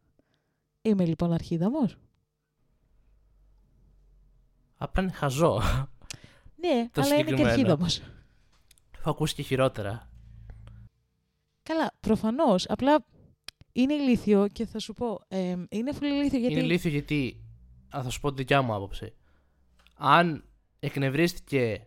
Είμαι 0.82 1.04
λοιπόν 1.04 1.32
αρχίδαμος. 1.32 1.96
Απλά 4.76 5.02
είναι 5.02 5.12
χαζό. 5.12 5.62
Ναι, 6.56 6.88
Το 6.92 7.00
αλλά 7.00 7.14
είμαι 7.14 7.22
και 7.22 7.28
συγκεκριμένο. 7.30 7.48
αρχίδαμος. 7.48 8.00
Έχω 8.98 9.10
ακούσει 9.10 9.34
και 9.34 9.42
χειρότερα. 9.42 10.10
Καλά, 11.62 11.92
προφανώς. 12.00 12.66
Απλά 12.68 13.04
είναι 13.72 13.94
ηλίθιο 13.94 14.48
και 14.48 14.66
θα 14.66 14.78
σου 14.78 14.92
πω. 14.92 15.20
ε, 15.28 15.56
είναι 15.68 15.92
πολύ 15.92 16.12
ηλίθιο 16.14 16.38
γιατί. 16.38 16.54
Είναι 16.54 16.62
ηλίθιο 16.64 16.90
γιατί, 16.90 17.40
α, 17.96 18.00
θα 18.02 18.10
σου 18.10 18.20
πω 18.20 18.28
τη 18.30 18.36
δικιά 18.36 18.62
μου 18.62 18.74
άποψη. 18.74 19.14
Αν 19.94 20.44
εκνευρίστηκε. 20.80 21.86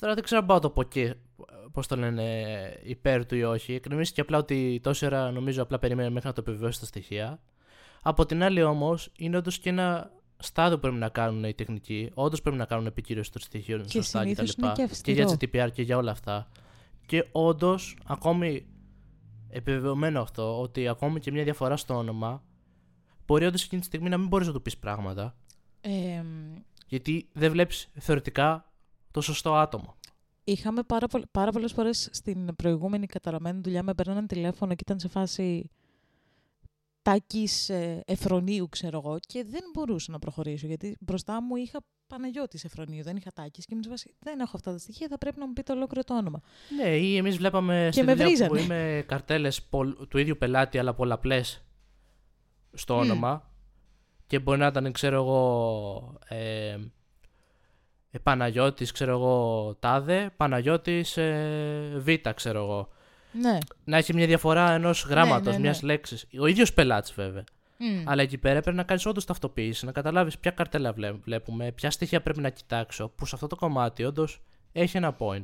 Τώρα 0.00 0.14
δεν 0.14 0.24
ξέρω 0.24 0.40
αν 0.40 0.46
πάω 0.46 0.56
να 0.56 0.62
το 0.62 0.70
πω 0.70 0.82
και 0.82 1.14
πώς 1.72 1.86
το 1.86 1.96
λένε 1.96 2.44
υπέρ 2.82 3.26
του 3.26 3.34
ή 3.34 3.42
όχι. 3.42 3.74
Εκνευρίστηκε 3.74 4.20
απλά 4.20 4.38
ότι 4.38 4.80
τόση 4.82 5.06
ώρα 5.06 5.30
νομίζω 5.30 5.62
απλά 5.62 5.78
περίμενε 5.78 6.10
μέχρι 6.10 6.28
να 6.28 6.34
το 6.34 6.40
επιβεβαιώσει 6.40 6.80
τα 6.80 6.86
στοιχεία. 6.86 7.40
Από 8.02 8.26
την 8.26 8.42
άλλη 8.42 8.62
όμως 8.62 9.12
είναι 9.18 9.36
όντως 9.36 9.58
και 9.58 9.68
ένα 9.68 10.10
στάδιο 10.38 10.74
που 10.74 10.80
πρέπει 10.80 10.96
να 10.96 11.08
κάνουν 11.08 11.44
οι 11.44 11.54
τεχνικοί. 11.54 12.10
Όντως 12.14 12.42
πρέπει 12.42 12.56
να 12.56 12.64
κάνουν 12.64 12.86
επικύρωση 12.86 13.32
των 13.32 13.40
στοιχείων 13.40 13.82
Και 13.84 13.90
σωστά 13.90 14.18
κτλ. 14.18 14.28
συνήθως 14.30 14.54
είναι 14.54 14.72
και 14.72 15.00
Και 15.02 15.12
για 15.12 15.24
αυστηρό. 15.24 15.64
GDPR 15.64 15.72
και 15.72 15.82
για 15.82 15.96
όλα 15.96 16.10
αυτά. 16.10 16.48
Και 17.06 17.28
όντως, 17.32 17.96
ακόμη 18.06 18.66
επιβεβαιωμένο 19.48 20.20
αυτό, 20.20 20.60
ότι 20.60 20.88
ακόμη 20.88 21.20
και 21.20 21.30
μια 21.30 21.44
διαφορά 21.44 21.76
στο 21.76 21.94
όνομα 21.94 22.42
μπορεί 23.26 23.46
όντως 23.46 23.64
εκείνη 23.64 23.80
τη 23.80 23.86
στιγμή 23.86 24.08
να 24.08 24.18
μην 24.18 24.28
μπορείς 24.28 24.46
να 24.46 24.52
του 24.52 24.62
πεις 24.62 24.78
πράγματα. 24.78 25.36
Ε, 25.80 26.22
Γιατί 26.86 27.28
δεν 27.32 27.50
βλέπεις 27.50 27.90
θεωρητικά 27.98 28.69
το 29.10 29.20
σωστό 29.20 29.54
άτομο. 29.54 29.96
Είχαμε 30.44 30.82
πάρα, 30.82 31.06
πολλ- 31.06 31.26
πάρα 31.30 31.50
πολλές 31.50 31.72
φορές 31.72 32.08
στην 32.12 32.54
προηγούμενη 32.56 33.06
καταραμένη 33.06 33.60
δουλειά 33.60 33.82
με 33.82 33.94
παίρνανε 33.94 34.26
τηλέφωνο 34.26 34.74
και 34.74 34.82
ήταν 34.86 34.98
σε 35.00 35.08
φάση 35.08 35.70
τάκης 37.02 37.68
ε, 37.68 38.02
Εφρονίου, 38.06 38.68
ξέρω 38.68 39.00
εγώ, 39.04 39.18
και 39.26 39.44
δεν 39.48 39.60
μπορούσα 39.72 40.12
να 40.12 40.18
προχωρήσω, 40.18 40.66
γιατί 40.66 40.96
μπροστά 41.00 41.42
μου 41.42 41.56
είχα 41.56 41.78
Παναγιώτης 42.06 42.64
Εφρονίου, 42.64 43.02
δεν 43.02 43.16
είχα 43.16 43.30
τάκης 43.34 43.64
και 43.64 43.70
ήμουν 43.72 43.84
σε 43.84 43.90
φάση, 43.90 44.14
δεν 44.18 44.40
έχω 44.40 44.52
αυτά 44.54 44.72
τα 44.72 44.78
στοιχεία, 44.78 45.08
θα 45.08 45.18
πρέπει 45.18 45.38
να 45.38 45.46
μου 45.46 45.52
πείτε 45.52 45.72
ολόκληρο 45.72 46.04
το 46.04 46.16
όνομα. 46.16 46.40
Ναι, 46.76 46.88
ή 46.96 47.16
εμείς 47.16 47.36
βλέπαμε 47.36 47.88
στη 47.92 48.02
με 48.02 48.14
δουλειά 48.14 48.46
που 48.46 48.52
βρίζανε. 48.52 48.60
είμαι 48.60 49.04
καρτέλες 49.08 49.68
του 50.08 50.18
ίδιου 50.18 50.36
πελάτη, 50.38 50.78
αλλά 50.78 50.94
πολλαπλές 50.94 51.64
στο 52.72 52.94
Μμ. 52.94 52.98
όνομα. 53.00 53.50
Και 54.26 54.38
μπορεί 54.38 54.58
να 54.58 54.66
ήταν, 54.66 54.92
ξέρω 54.92 55.16
εγώ. 55.16 56.18
Ε, 56.28 56.78
ε, 58.10 58.18
Παναγιώτης, 58.18 58.92
ξέρω 58.92 59.10
εγώ, 59.12 59.74
τάδε, 59.80 60.30
Παναγιώτης 60.36 61.16
ε, 61.16 61.92
Β, 61.96 62.08
ξέρω 62.34 62.58
εγώ. 62.62 62.88
Ναι, 63.32 63.58
Να 63.84 63.96
έχει 63.96 64.14
μια 64.14 64.26
διαφορά 64.26 64.70
ενός 64.70 65.04
γράμματος, 65.04 65.46
ναι, 65.46 65.52
ναι. 65.52 65.58
μια 65.58 65.78
λέξης. 65.82 66.26
Ο 66.40 66.46
ίδιος 66.46 66.72
πελάτης, 66.72 67.12
βέβαια. 67.12 67.44
Μμ. 67.78 68.02
Αλλά 68.04 68.22
εκεί 68.22 68.38
πέρα 68.38 68.60
πρέπει 68.60 68.76
να 68.76 68.82
κάνεις 68.82 69.06
όντως 69.06 69.24
ταυτοποίηση, 69.24 69.84
να 69.86 69.92
καταλάβεις 69.92 70.38
ποια 70.38 70.50
καρτέλα 70.50 70.92
βλέ- 70.92 71.14
βλέπουμε, 71.24 71.72
ποια 71.72 71.90
στοιχεία 71.90 72.22
πρέπει 72.22 72.40
να 72.40 72.48
κοιτάξω, 72.50 73.08
που 73.08 73.26
σε 73.26 73.34
αυτό 73.34 73.46
το 73.46 73.56
κομμάτι 73.56 74.04
όντως 74.04 74.40
έχει 74.72 74.96
ένα 74.96 75.16
point. 75.18 75.42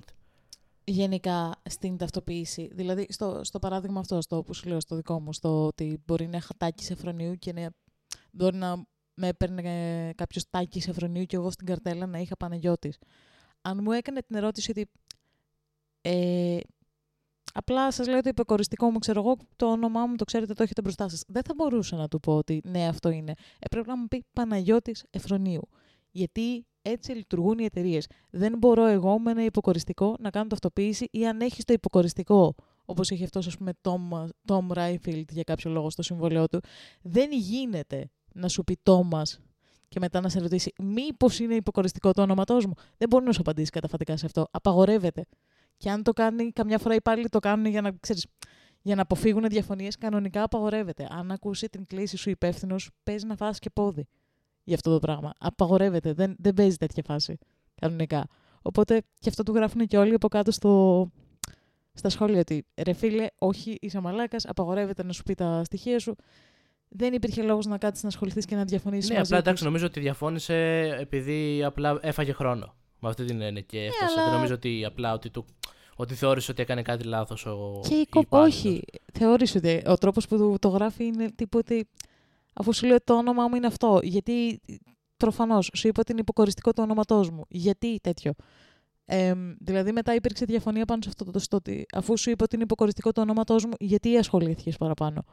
γενικά 0.84 1.54
στην 1.68 1.96
ταυτοποίηση. 1.96 2.70
Δηλαδή, 2.74 3.06
στο, 3.08 3.40
στο 3.44 3.58
παράδειγμα 3.58 4.00
αυτό, 4.00 4.20
στο 4.20 4.42
που 4.42 4.54
σου 4.54 4.68
λέω 4.68 4.80
στο 4.80 4.96
δικό 4.96 5.20
μου, 5.20 5.32
στο 5.32 5.66
ότι 5.66 6.02
μπορεί 6.06 6.26
να 6.26 6.36
είχα 6.36 6.54
τάκι 6.56 6.84
σεφρονίου 6.84 7.38
και 7.38 7.52
να, 7.52 7.70
μπορεί 8.30 8.56
να 8.56 8.84
με 9.16 9.28
έπαιρνε 9.28 10.12
κάποιος 10.16 10.44
τάκι 10.50 10.80
σεφρονίου 10.80 11.24
και 11.24 11.36
εγώ 11.36 11.50
στην 11.50 11.66
καρτέλα 11.66 12.06
να 12.06 12.18
είχα 12.18 12.36
Παναγιώτης. 12.36 12.98
Αν 13.62 13.78
μου 13.82 13.92
έκανε 13.92 14.20
την 14.22 14.36
ερώτηση 14.36 14.70
ότι 14.70 14.90
ε, 16.00 16.58
απλά 17.52 17.90
σας 17.90 18.06
λέω 18.06 18.20
το 18.20 18.28
υποκοριστικό 18.28 18.90
μου, 18.90 18.98
ξέρω 18.98 19.20
εγώ, 19.20 19.36
το 19.56 19.66
όνομά 19.70 20.06
μου 20.06 20.16
το 20.16 20.24
ξέρετε, 20.24 20.52
το 20.52 20.62
έχετε 20.62 20.80
μπροστά 20.80 21.08
σας. 21.08 21.24
Δεν 21.26 21.42
θα 21.42 21.52
μπορούσα 21.56 21.96
να 21.96 22.08
του 22.08 22.20
πω 22.20 22.36
ότι 22.36 22.60
ναι, 22.64 22.86
αυτό 22.86 23.10
είναι. 23.10 23.32
Ε, 23.58 23.68
πρέπει 23.70 23.88
να 23.88 23.96
μου 23.96 24.06
πει 24.08 24.24
Παναγιώτης 24.32 25.04
Εφρονίου. 25.10 25.68
Γιατί 26.10 26.66
έτσι 26.82 27.12
λειτουργούν 27.12 27.58
οι 27.58 27.64
εταιρείες. 27.64 28.06
Δεν 28.30 28.58
μπορώ 28.58 28.84
εγώ 28.84 29.18
με 29.18 29.30
ένα 29.30 29.44
υποκοριστικό 29.44 30.16
να 30.18 30.30
κάνω 30.30 30.46
ταυτοποίηση 30.46 31.08
ή 31.10 31.26
αν 31.26 31.40
έχεις 31.40 31.64
το 31.64 31.72
υποκοριστικό, 31.72 32.54
όπως 32.84 33.10
έχει 33.10 33.24
αυτός, 33.24 33.46
ας 33.46 33.56
πούμε, 33.56 33.72
Tom, 33.82 34.26
Tom 34.46 34.66
Rayfield 34.76 35.28
για 35.30 35.42
κάποιο 35.42 35.70
λόγο 35.70 35.90
στο 35.90 36.02
συμβολέο 36.02 36.48
του, 36.48 36.60
δεν 37.02 37.32
γίνεται 37.32 38.10
να 38.36 38.48
σου 38.48 38.64
πει 38.64 38.78
Thomas 38.82 39.38
και 39.88 39.98
μετά 40.00 40.20
να 40.20 40.28
σε 40.28 40.38
ρωτήσει 40.38 40.72
μήπως 40.78 41.38
είναι 41.38 41.54
υποκοριστικό 41.54 42.12
το 42.12 42.22
όνοματός 42.22 42.66
μου. 42.66 42.72
Δεν 42.96 43.08
μπορεί 43.08 43.24
να 43.24 43.32
σου 43.32 43.40
απαντήσει 43.40 43.70
καταφατικά 43.70 44.16
σε 44.16 44.26
αυτό. 44.26 44.46
Απαγορεύεται. 44.50 45.26
Και 45.76 45.90
αν 45.90 46.02
το 46.02 46.12
κάνει, 46.12 46.52
καμιά 46.52 46.78
φορά 46.78 46.94
οι 46.94 46.96
υπάλληλοι 46.96 47.28
το 47.28 47.38
κάνουν 47.38 47.66
για 47.66 47.80
να, 47.80 47.90
ξέρεις, 48.00 48.26
για 48.82 48.94
να 48.94 49.02
αποφύγουν 49.02 49.48
διαφωνίες, 49.48 49.96
κανονικά 49.96 50.42
απαγορεύεται. 50.42 51.06
Αν 51.10 51.30
ακούσει 51.30 51.68
την 51.68 51.86
κλίση 51.86 52.16
σου 52.16 52.30
υπεύθυνος, 52.30 52.90
παίζει 53.02 53.26
να 53.26 53.36
φας 53.36 53.58
και 53.58 53.70
πόδι 53.70 54.06
για 54.64 54.74
αυτό 54.74 54.92
το 54.92 54.98
πράγμα. 54.98 55.32
Απαγορεύεται. 55.38 56.12
Δεν, 56.12 56.36
δεν 56.38 56.54
παίζει 56.54 56.76
τέτοια 56.76 57.02
φάση 57.06 57.38
κανονικά. 57.74 58.26
Οπότε 58.62 59.02
και 59.18 59.28
αυτό 59.28 59.42
του 59.42 59.52
γράφουν 59.54 59.86
και 59.86 59.98
όλοι 59.98 60.14
από 60.14 60.28
κάτω 60.28 60.50
στο, 60.50 61.06
στα 61.92 62.08
σχόλια 62.08 62.40
ότι 62.40 62.66
ρε 62.82 62.92
φίλε, 62.92 63.26
όχι, 63.38 63.76
είσαι 63.80 64.00
μαλάκας, 64.00 64.46
απαγορεύεται 64.46 65.04
να 65.04 65.12
σου 65.12 65.22
πει 65.22 65.34
τα 65.34 65.64
στοιχεία 65.64 65.98
σου. 65.98 66.16
Δεν 66.88 67.12
υπήρχε 67.12 67.42
λόγος 67.42 67.66
να 67.66 67.78
κάτσεις 67.78 68.02
να 68.02 68.08
ασχοληθείς 68.08 68.44
και 68.44 68.54
να 68.56 68.64
διαφωνήσεις. 68.64 69.10
Ναι, 69.10 69.16
μαζί 69.16 69.26
απλά 69.28 69.38
τους. 69.38 69.46
εντάξει, 69.46 69.64
νομίζω 69.64 69.86
ότι 69.86 70.00
διαφώνησε 70.00 70.54
επειδή 71.00 71.64
απλά 71.64 71.98
έφαγε 72.02 72.32
χρόνο. 72.32 72.74
Με 73.00 73.08
αυτή 73.08 73.24
την 73.24 73.40
έννοια 73.40 73.62
και 73.62 73.78
έφτασε. 73.84 74.12
αλλά- 74.14 74.24
Δεν 74.24 74.34
νομίζω 74.34 74.54
ότι 74.54 74.84
απλά 74.84 75.12
ότι, 75.12 75.30
του, 75.30 75.44
ότι 75.96 76.14
θεώρησε 76.14 76.50
ότι 76.50 76.62
έκανε 76.62 76.82
κάτι 76.82 77.04
λάθος 77.04 77.46
ο. 77.46 77.80
Και 77.88 77.94
η 77.94 78.00
η 78.00 78.06
κο- 78.06 78.20
υπάλληλος. 78.20 78.54
όχι, 78.56 78.82
θεώρησε 79.12 79.58
ότι 79.58 79.82
ο 79.86 79.94
τρόπος 79.96 80.26
που 80.26 80.36
το- 80.38 80.58
το 80.58 80.68
γράφει 80.68 81.04
είναι 81.04 81.30
τύπου 81.30 81.58
ότι 81.58 81.88
αφού 82.52 82.72
σου 82.74 82.86
λέω 82.86 82.96
το 83.04 83.14
όνομά 83.14 83.48
μου 83.48 83.54
είναι 83.56 83.66
αυτό, 83.66 84.00
γιατί 84.02 84.60
προφανώ 85.16 85.62
σου 85.62 85.88
είπα 85.88 86.00
ότι 86.00 86.12
είναι 86.12 86.20
υποκοριστικό 86.20 86.72
το 86.72 86.82
όνοματός 86.82 87.30
μου. 87.30 87.44
Γιατί 87.48 87.98
τέτοιο; 88.02 88.32
Ε, 89.04 89.34
δηλαδή 89.60 89.92
μετά 89.92 90.14
υπήρξε 90.14 90.44
διαφωνία 90.44 90.84
πάνω 90.84 91.02
σε 91.02 91.08
αυτό 91.08 91.30
το 91.30 91.38
στο 91.38 91.56
ότι 91.56 91.86
αφού 91.94 92.18
σου 92.18 92.30
είπα 92.30 92.44
ότι 92.44 92.54
είναι 92.54 92.64
υποκοριστικό 92.64 93.12
το 93.12 93.20
όνοματός 93.20 93.64
μου, 93.64 93.72
γιατί 93.78 94.16
ασχολήθηκες 94.16 94.76
παραπάνω; 94.76 95.24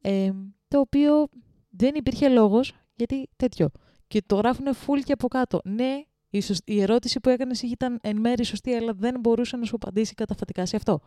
Ε, 0.00 0.30
το 0.70 0.78
οποίο 0.78 1.28
δεν 1.70 1.94
υπήρχε 1.94 2.28
λόγος 2.28 2.72
γιατί 2.94 3.28
τέτοιο. 3.36 3.70
Και 4.08 4.22
το 4.26 4.36
γράφουν 4.36 4.64
full 4.86 5.00
και 5.04 5.12
από 5.12 5.28
κάτω. 5.28 5.60
Ναι, 5.64 6.02
η, 6.30 6.40
σωσ- 6.40 6.68
η 6.70 6.80
ερώτηση 6.82 7.20
που 7.20 7.28
έκανες 7.28 7.62
ήταν 7.62 7.98
εν 8.02 8.16
μέρη 8.16 8.44
σωστή, 8.44 8.74
αλλά 8.74 8.92
δεν 8.94 9.20
μπορούσε 9.20 9.56
να 9.56 9.64
σου 9.64 9.74
απαντήσει 9.74 10.14
καταφατικά 10.14 10.66
σε 10.66 10.76
αυτό. 10.76 11.00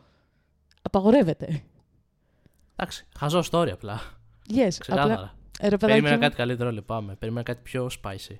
Απαγορεύεται. 0.81 1.61
Εντάξει, 2.75 3.05
χαζό 3.17 3.43
story 3.51 3.69
απλά. 3.71 3.99
Yes, 4.49 4.67
Ξεκάθαρα. 4.79 5.13
απλά. 5.13 5.35
Ε, 5.59 5.69
ρε, 5.69 5.77
παιδάκι 5.77 5.85
Περίμενα 5.91 6.15
μου, 6.15 6.21
κάτι 6.21 6.35
καλύτερο, 6.35 6.71
λυπάμαι. 6.71 7.15
Περίμενα 7.15 7.43
κάτι 7.45 7.59
πιο 7.63 7.89
spicy. 8.03 8.35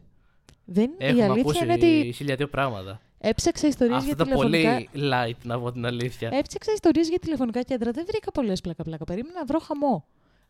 Δεν, 0.65 0.89
η 0.89 0.93
Έχουμε 0.97 1.23
αλήθεια 1.23 1.41
ακούσει 1.41 1.63
είναι 1.63 1.73
ότι 1.73 2.11
χίλια 2.15 2.35
δύο 2.35 2.47
πράγματα. 2.47 3.01
έψαξα 3.17 3.67
ιστορίες 3.67 4.03
για 4.03 4.11
Αυτό 4.11 4.23
το 4.23 4.29
τηλεφωνικά. 4.29 4.73
πολύ 4.91 5.09
light, 5.13 5.37
να 5.43 5.59
πω 5.59 5.71
την 5.71 5.85
αλήθεια. 5.85 6.29
Έψαξα 6.33 6.71
ιστορίες 6.71 7.09
για 7.09 7.19
τηλεφωνικά 7.19 7.61
κέντρα. 7.61 7.91
Δεν 7.91 8.05
βρήκα 8.07 8.31
πολλές 8.31 8.61
πλάκα-πλάκα. 8.61 9.03
Περίμενα 9.03 9.39
να 9.39 9.45
βρω 9.45 9.59
χαμό. 9.59 10.05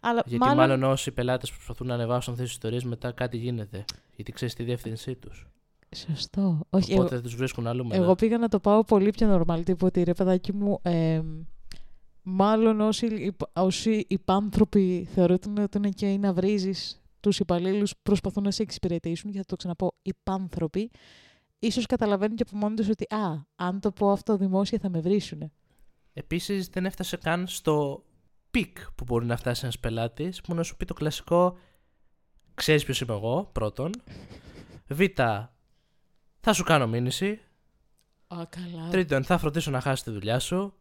Αλλά 0.06 0.24
Γιατί 0.26 0.46
μάλλον, 0.46 0.58
μάλλον, 0.58 0.84
όσοι 0.84 1.12
πελάτες 1.12 1.52
προσπαθούν 1.52 1.88
να 1.88 1.94
ανεβάσουν 1.94 2.34
αυτές 2.34 2.48
τις 2.48 2.56
ιστορίες, 2.56 2.84
μετά 2.84 3.12
κάτι 3.12 3.38
γίνεται. 3.38 3.86
Γιατί 4.16 4.32
ξέρεις 4.32 4.54
τη 4.54 4.64
διεύθυνσή 4.64 5.16
τους. 5.16 5.48
Σωστό. 5.96 6.60
Όχι, 6.70 6.92
Οπότε 6.94 7.06
εγώ, 7.06 7.08
δεν 7.08 7.22
τους 7.22 7.36
βρίσκουν 7.36 7.68
αλλού 7.68 7.86
μετά. 7.86 7.96
εγώ 8.04 8.16
πήγα 8.16 8.38
να 8.38 8.48
το 8.48 8.60
πάω 8.60 8.84
πολύ 8.84 9.10
πιο 9.10 9.44
normal. 9.48 9.62
Τύπου 9.66 9.86
ότι 9.86 10.04
ρε 10.04 10.14
παιδάκι 10.14 10.54
μου, 10.54 10.80
ε, 10.82 11.22
μάλλον 12.22 12.82
όσοι, 12.82 13.06
υπ- 13.06 13.58
όσοι 13.60 14.06
υπάνθρωποι 14.08 15.08
θεωρούν 15.14 15.58
ότι 15.58 15.78
είναι 15.78 15.90
και 15.90 16.18
να 16.20 16.34
βρίζει 16.34 16.72
τους 17.20 17.40
υπαλλήλους 17.40 17.94
προσπαθούν 18.04 18.44
να 18.44 18.52
σε 18.52 18.62
εξυπηρετήσουν, 18.62 19.32
και 19.32 19.38
θα 19.38 19.46
το 19.46 19.56
ξαναπώ, 19.56 19.94
υπάνθρωποι, 20.02 20.92
ίσως 21.60 21.86
καταλαβαίνουν 21.86 22.36
και 22.36 22.44
από 22.48 22.58
μόνοι 22.58 22.76
τους 22.76 22.90
ότι 22.90 23.04
α, 23.14 23.46
αν 23.56 23.80
το 23.80 23.92
πω 23.92 24.12
αυτό 24.12 24.38
δημόσια 24.38 24.80
θα 24.82 24.90
με 24.90 25.00
βρίσουν. 25.00 25.52
Επίσης 26.14 26.68
δεν 26.68 26.86
έφτασε 26.86 27.18
καν 27.18 27.48
στο 27.48 28.04
peak 28.54 28.78
που 28.96 29.04
μπορεί 29.04 29.26
να 29.26 29.38
φτάσει 29.38 29.62
ένας 29.64 29.80
πελάτης 29.80 30.42
που 30.42 30.54
να 30.54 30.64
σου 30.64 30.76
πει 30.78 30.86
το 30.86 30.94
κλασικό 30.94 31.58
Ξέρεις 32.56 32.84
ποιος 32.84 33.02
είμαι 33.02 33.14
εγώ, 33.14 33.50
πρώτον. 33.52 33.92
Β. 34.88 35.02
Θα 36.40 36.54
σου 36.54 36.64
κάνω 36.64 36.88
μήνυση. 36.88 37.40
Α, 38.28 38.46
καλά. 38.50 38.90
Τρίτον, 38.90 39.24
θα 39.24 39.38
φροντίσω 39.38 39.72
να 39.72 39.80
χάσεις 39.82 40.04
τη 40.04 40.12
δουλειά 40.12 40.40
σου. 40.40 40.74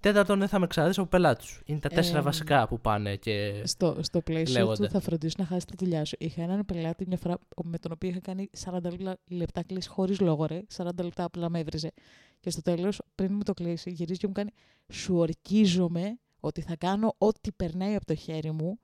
Τέταρτον, 0.00 0.38
δεν 0.38 0.48
θα 0.48 0.58
με 0.58 0.66
ξαναδείς 0.66 0.98
από 0.98 1.08
πελάτης 1.08 1.46
σου. 1.46 1.62
Είναι 1.66 1.78
τα 1.78 1.88
τέσσερα 1.88 2.18
Ε, 2.18 2.22
βασικά 2.22 2.68
που 2.68 2.80
πάνε 2.80 3.16
και. 3.16 3.62
Στο, 3.66 3.96
στο 4.02 4.20
πλαίσιο 4.20 4.58
Λέγονται. 4.58 4.86
του 4.86 4.92
θα 4.92 5.00
φροντίσεις 5.00 5.36
να 5.36 5.44
χάσεις 5.44 5.64
τη 5.64 5.76
δουλειά 5.78 6.04
σου. 6.04 6.16
Είχα 6.18 6.42
έναν 6.42 6.64
πελάτη 6.64 7.04
μια 7.06 7.16
φορά 7.16 7.38
με 7.64 7.78
τον 7.78 7.92
οποίο 7.92 8.08
είχα 8.08 8.20
κάνει 8.20 8.50
40 8.64 8.82
λεπτά- 8.90 9.18
λεπτά 9.28 9.62
κλείσει 9.62 9.88
χωρίς 9.88 10.20
λόγο, 10.20 10.46
ρε. 10.46 10.62
40 10.76 11.02
λεπτά 11.02 11.24
απλά 11.24 11.48
με 11.50 11.58
έβριζε. 11.58 11.92
Και 12.40 12.50
στο 12.50 12.62
τέλος, 12.62 13.00
πριν 13.14 13.32
μου 13.32 13.42
το 13.42 13.54
κλείσει, 13.54 13.90
γυρίζει 13.90 14.18
και 14.18 14.26
μου 14.26 14.32
κάνει 14.32 14.50
Σου 14.92 15.16
ορκίζομαι 15.16 16.18
ότι 16.40 16.60
θα 16.60 16.76
κάνω 16.76 17.14
ό,τι 17.18 17.52
περνάει 17.52 17.94
από 17.94 18.04
το 18.04 18.14
χέρι 18.14 18.50
μου 18.50 18.80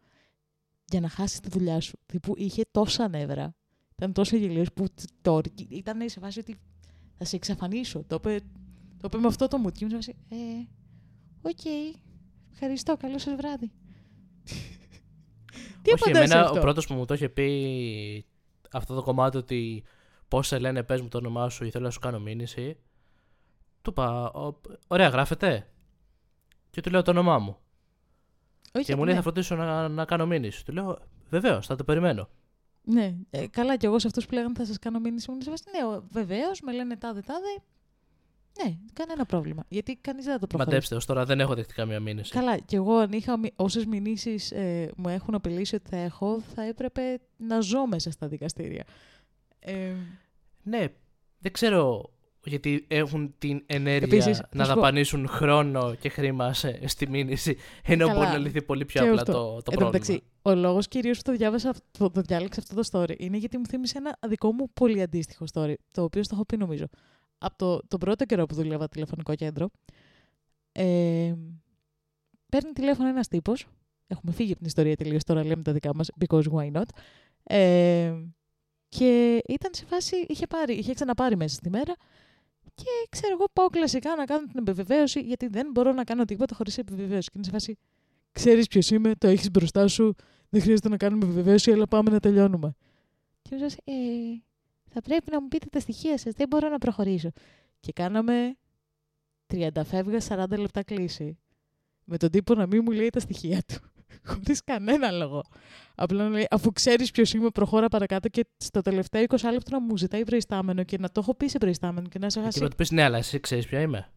για 0.85 1.01
να 1.01 1.09
χάσει 1.09 1.41
τη 1.41 1.49
δουλειά 1.49 1.81
σου. 1.81 1.99
Τύπου 2.07 2.33
είχε 2.37 2.65
τόσα 2.71 3.09
νεύρα. 3.09 3.55
Ήταν 3.97 4.13
τόσο 4.13 4.37
γελίος 4.37 4.73
που 4.73 4.85
τ- 4.85 5.05
το 5.23 5.33
ορκι... 5.33 5.67
ήταν 5.71 6.09
σε 6.09 6.21
φάση 6.21 6.39
ότι 6.39 6.57
θα 7.19 7.25
σε 7.25 7.37
εξαφανίσω. 7.37 8.05
Το 8.07 8.15
είπε, 8.15 8.41
το 9.01 9.05
είπε 9.05 9.19
με 9.19 9.27
αυτό 9.27 9.49
το 9.49 9.59
μου. 9.59 9.71
Και 9.71 9.85
ήμουν 9.85 10.03
σε 10.03 10.13
φάση, 10.13 10.43
ε, 10.43 10.67
οκ. 11.49 11.65
Ευχαριστώ. 12.53 12.97
Καλό 12.97 13.19
σας 13.19 13.35
βράδυ. 13.35 13.73
Τι 15.83 15.93
Όχι, 15.93 16.03
απαντάς 16.03 16.29
σε 16.29 16.35
εμένα 16.35 16.41
αυτό; 16.47 16.59
ο 16.59 16.61
πρώτος 16.61 16.87
που 16.87 16.95
μου 16.95 17.05
το 17.05 17.15
είχε 17.15 17.29
πει 17.29 18.27
αυτό 18.73 18.95
το 18.95 19.03
κομμάτι 19.03 19.37
ότι 19.37 19.85
πώς 20.29 20.47
σε 20.47 20.59
λένε, 20.59 20.83
πες 20.83 21.01
μου 21.01 21.09
το 21.09 21.19
όνομά 21.19 21.49
σου 21.49 21.65
ή 21.65 21.71
θέλω 21.71 21.85
να 21.85 21.91
σου 21.91 22.01
κάνω 22.01 22.21
μήνυση. 22.21 22.77
Του 23.83 23.91
είπα, 23.91 24.31
«Ω, 24.31 24.61
ωραία, 24.87 25.09
γράφετε. 25.09 25.71
Και 26.77 26.83
του 26.83 26.91
λέω 26.91 27.03
το 27.03 27.11
όνομά 27.11 27.39
μου. 27.39 27.57
Όχι, 28.73 28.85
Και 28.85 28.97
μου 28.97 29.05
λέει, 29.05 29.11
ναι. 29.11 29.17
θα 29.17 29.23
φροντίσω 29.23 29.57
να, 29.57 29.89
να 29.89 30.05
κάνω 30.05 30.27
μήνυση. 30.27 30.65
Του 30.65 30.73
λέω, 30.73 30.99
βεβαίως, 31.31 31.67
θα 31.67 31.77
το 31.77 31.85
περιμένω. 31.85 32.29
Ναι, 32.83 33.15
ε, 33.31 33.47
καλά 33.47 33.77
κι 33.77 33.87
εγώ 33.87 33.99
σε 33.99 34.07
αυτούς 34.07 34.27
που 34.27 34.35
λέγανε 34.35 34.55
θα 34.57 34.65
σας 34.65 34.79
κάνω 34.79 34.99
μήνυση 34.99 35.31
μου. 35.31 35.41
σε 35.41 35.51
φάση, 35.51 35.63
Ναι, 35.73 35.99
βεβαίως, 36.11 36.61
με 36.61 36.73
λένε 36.73 36.97
τάδε 36.97 37.21
τάδε. 37.21 37.63
Ναι, 38.63 38.77
κανένα 38.93 39.25
πρόβλημα. 39.25 39.65
Γιατί 39.69 39.97
κανείς 40.01 40.25
δεν 40.25 40.33
θα 40.33 40.39
το 40.39 40.47
προχωρήσει. 40.47 40.75
Μαντέψτε, 40.75 40.95
ως 40.95 41.07
τώρα 41.07 41.25
δεν 41.25 41.41
έχω 41.41 41.55
δεχτεί 41.55 41.75
καμία 41.75 42.01
μήνυση. 42.01 42.33
Καλά, 42.33 42.59
κι 42.59 42.75
εγώ 42.75 42.97
αν 42.97 43.13
είχα 43.13 43.41
όσες 43.57 43.85
μηνύσεις 43.85 44.51
ε, 44.53 44.91
μου 44.97 45.09
έχουν 45.09 45.35
απειλήσει 45.35 45.75
ότι 45.75 45.89
θα 45.89 45.97
έχω, 45.97 46.41
θα 46.41 46.63
έπρεπε 46.63 47.19
να 47.37 47.61
ζω 47.61 47.87
μέσα 47.87 48.11
στα 48.11 48.29
δικαστήρια. 48.29 48.85
Ε, 49.59 49.93
Ναι, 50.63 50.87
δεν 51.39 51.53
ξέρω 51.53 52.11
γιατί 52.47 52.85
έχουν 52.89 53.35
την 53.39 53.63
ενέργεια 53.67 54.07
Επίσης, 54.19 54.37
θα 54.39 54.49
να 54.53 54.65
σου 54.65 54.69
πω- 54.73 54.77
δαπανίσουν 54.81 55.29
χρόνο 55.29 55.95
και 55.95 56.09
χρήμα 56.09 56.53
σε- 56.53 56.89
στη 56.89 57.09
μήνυση, 57.09 57.57
ενώ 57.83 58.07
Καλά. 58.07 58.19
μπορεί 58.19 58.31
να 58.31 58.39
λυθεί 58.39 58.63
πολύ 58.63 58.85
πιο 58.85 59.03
Και 59.03 59.09
απλά 59.09 59.21
αυτό. 59.21 59.33
το, 59.33 59.39
το 59.39 59.55
Εν 59.57 59.63
τω 59.63 59.71
πρόβλημα. 59.71 59.91
μεταξύ, 59.93 60.23
ο 60.43 60.55
λόγος 60.55 60.89
κυρίως 60.89 61.17
που 61.17 61.23
το, 61.23 61.33
διάβασα, 61.37 61.75
το, 61.99 62.11
το 62.11 62.21
διάλεξα 62.21 62.61
αυτό 62.61 62.75
το 62.83 62.89
story 62.93 63.19
είναι 63.19 63.37
γιατί 63.37 63.59
μου 63.59 63.67
θύμισε 63.67 63.99
ένα 63.99 64.19
δικό 64.29 64.53
μου 64.53 64.71
πολύ 64.73 65.03
αντίστοιχο 65.03 65.45
story, 65.53 65.75
το 65.93 66.03
οποίο 66.03 66.23
στο 66.23 66.35
έχω 66.35 66.45
πει 66.45 66.57
νομίζω. 66.57 66.87
Από 67.39 67.57
το, 67.59 67.81
τον 67.89 67.99
πρώτο 67.99 68.25
καιρό 68.25 68.47
που 68.47 68.55
δούλευα 68.55 68.89
τηλεφωνικό 68.89 69.35
κέντρο, 69.35 69.69
ε, 70.73 71.35
παίρνει 72.49 72.73
τηλέφωνο 72.73 73.09
ένας 73.09 73.29
τύπος. 73.29 73.67
Έχουμε 74.07 74.33
φύγει 74.33 74.49
από 74.51 74.59
την 74.59 74.67
ιστορία 74.67 74.97
τελείως 74.97 75.25
τώρα, 75.25 75.45
λέμε 75.45 75.63
τα 75.63 75.73
δικά 75.73 75.95
μας, 75.95 76.09
because 76.27 76.43
why 76.53 76.73
not. 76.73 76.83
Ε, 77.43 78.15
και 78.89 79.43
ήταν 79.49 79.71
σε 79.75 79.85
φάση, 79.85 80.17
είχε, 80.29 80.47
πάρει, 80.47 80.75
είχε 80.75 80.95
ξαναπάρει 80.95 81.37
μέσα 81.37 81.55
στη 81.55 81.71
μέρα 81.71 81.95
και 82.77 83.07
ξέρω 83.09 83.33
εγώ 83.33 83.45
πάω 83.53 83.69
κλασικά 83.69 84.17
να 84.17 84.25
κάνω 84.25 84.47
την 84.47 84.59
επιβεβαίωση 84.59 85.21
γιατί 85.21 85.47
δεν 85.47 85.71
μπορώ 85.71 85.93
να 85.93 86.05
κάνω 86.05 86.25
τίποτα 86.25 86.55
χωρίς 86.55 86.79
επιβεβαίωση. 86.79 87.29
Και 87.31 87.35
είναι 87.37 87.45
σε 87.45 87.51
φάση, 87.51 87.79
ξέρεις 88.33 88.67
ποιος 88.67 88.91
είμαι, 88.91 89.15
το 89.15 89.27
έχεις 89.27 89.51
μπροστά 89.51 89.89
σου, 89.89 90.15
δεν 90.49 90.63
χρειάζεται 90.63 90.89
να 90.89 90.97
κάνουμε 90.97 91.25
επιβεβαίωση, 91.25 91.73
αλλά 91.73 91.87
πάμε 91.87 92.11
να 92.11 92.21
τελειώνουμε. 92.21 92.75
Και 93.43 93.57
μου 93.57 93.65
ε, 93.85 93.95
θα 94.91 95.01
πρέπει 95.01 95.31
να 95.31 95.41
μου 95.41 95.49
πείτε 95.49 95.67
τα 95.71 95.81
στοιχεία 95.81 96.19
σας, 96.19 96.35
δεν 96.35 96.49
μπορώ 96.49 96.69
να 96.69 96.79
προχωρήσω. 96.79 97.31
Και 97.81 97.93
κάναμε 97.93 98.57
30 99.55 99.69
φεύγα 99.85 100.19
40 100.29 100.59
λεπτά 100.59 100.83
κλίση. 100.83 101.39
Με 102.05 102.17
τον 102.17 102.31
τύπο 102.31 102.55
να 102.55 102.67
μην 102.67 102.83
μου 102.85 102.91
λέει 102.91 103.11
τα 103.11 103.21
στοιχεία 103.21 103.63
του. 103.67 103.91
Χωρίς 104.29 104.65
κανένα 104.65 105.11
λόγο. 105.11 105.43
Απλά 105.95 106.23
να 106.23 106.29
λέει, 106.29 106.47
αφού 106.51 106.73
ξέρεις 106.73 107.11
ποιος 107.11 107.33
είμαι, 107.33 107.51
προχώρα 107.51 107.89
παρακάτω 107.89 108.29
και 108.29 108.47
στο 108.57 108.81
τελευταίο 108.81 109.25
20 109.29 109.37
λεπτό 109.53 109.71
να 109.71 109.81
μου 109.81 109.97
ζητάει 109.97 110.25
προϊστάμενο 110.25 110.83
και 110.85 110.99
να 110.99 111.09
το 111.11 111.21
έχω 111.21 111.35
πει 111.35 111.49
σε 111.49 111.59
προϊστάμενο 111.59 112.09
και 112.09 112.19
να 112.19 112.31
σε 112.31 112.39
Και 112.39 112.45
χάσει. 112.45 112.61
να 112.63 112.69
του 112.69 112.77
πεις 112.77 112.91
ναι, 112.91 113.03
αλλά 113.03 113.19
εσύ 113.19 113.41
ξέρεις 113.41 113.67
ποια 113.67 113.81
είμαι. 113.81 114.11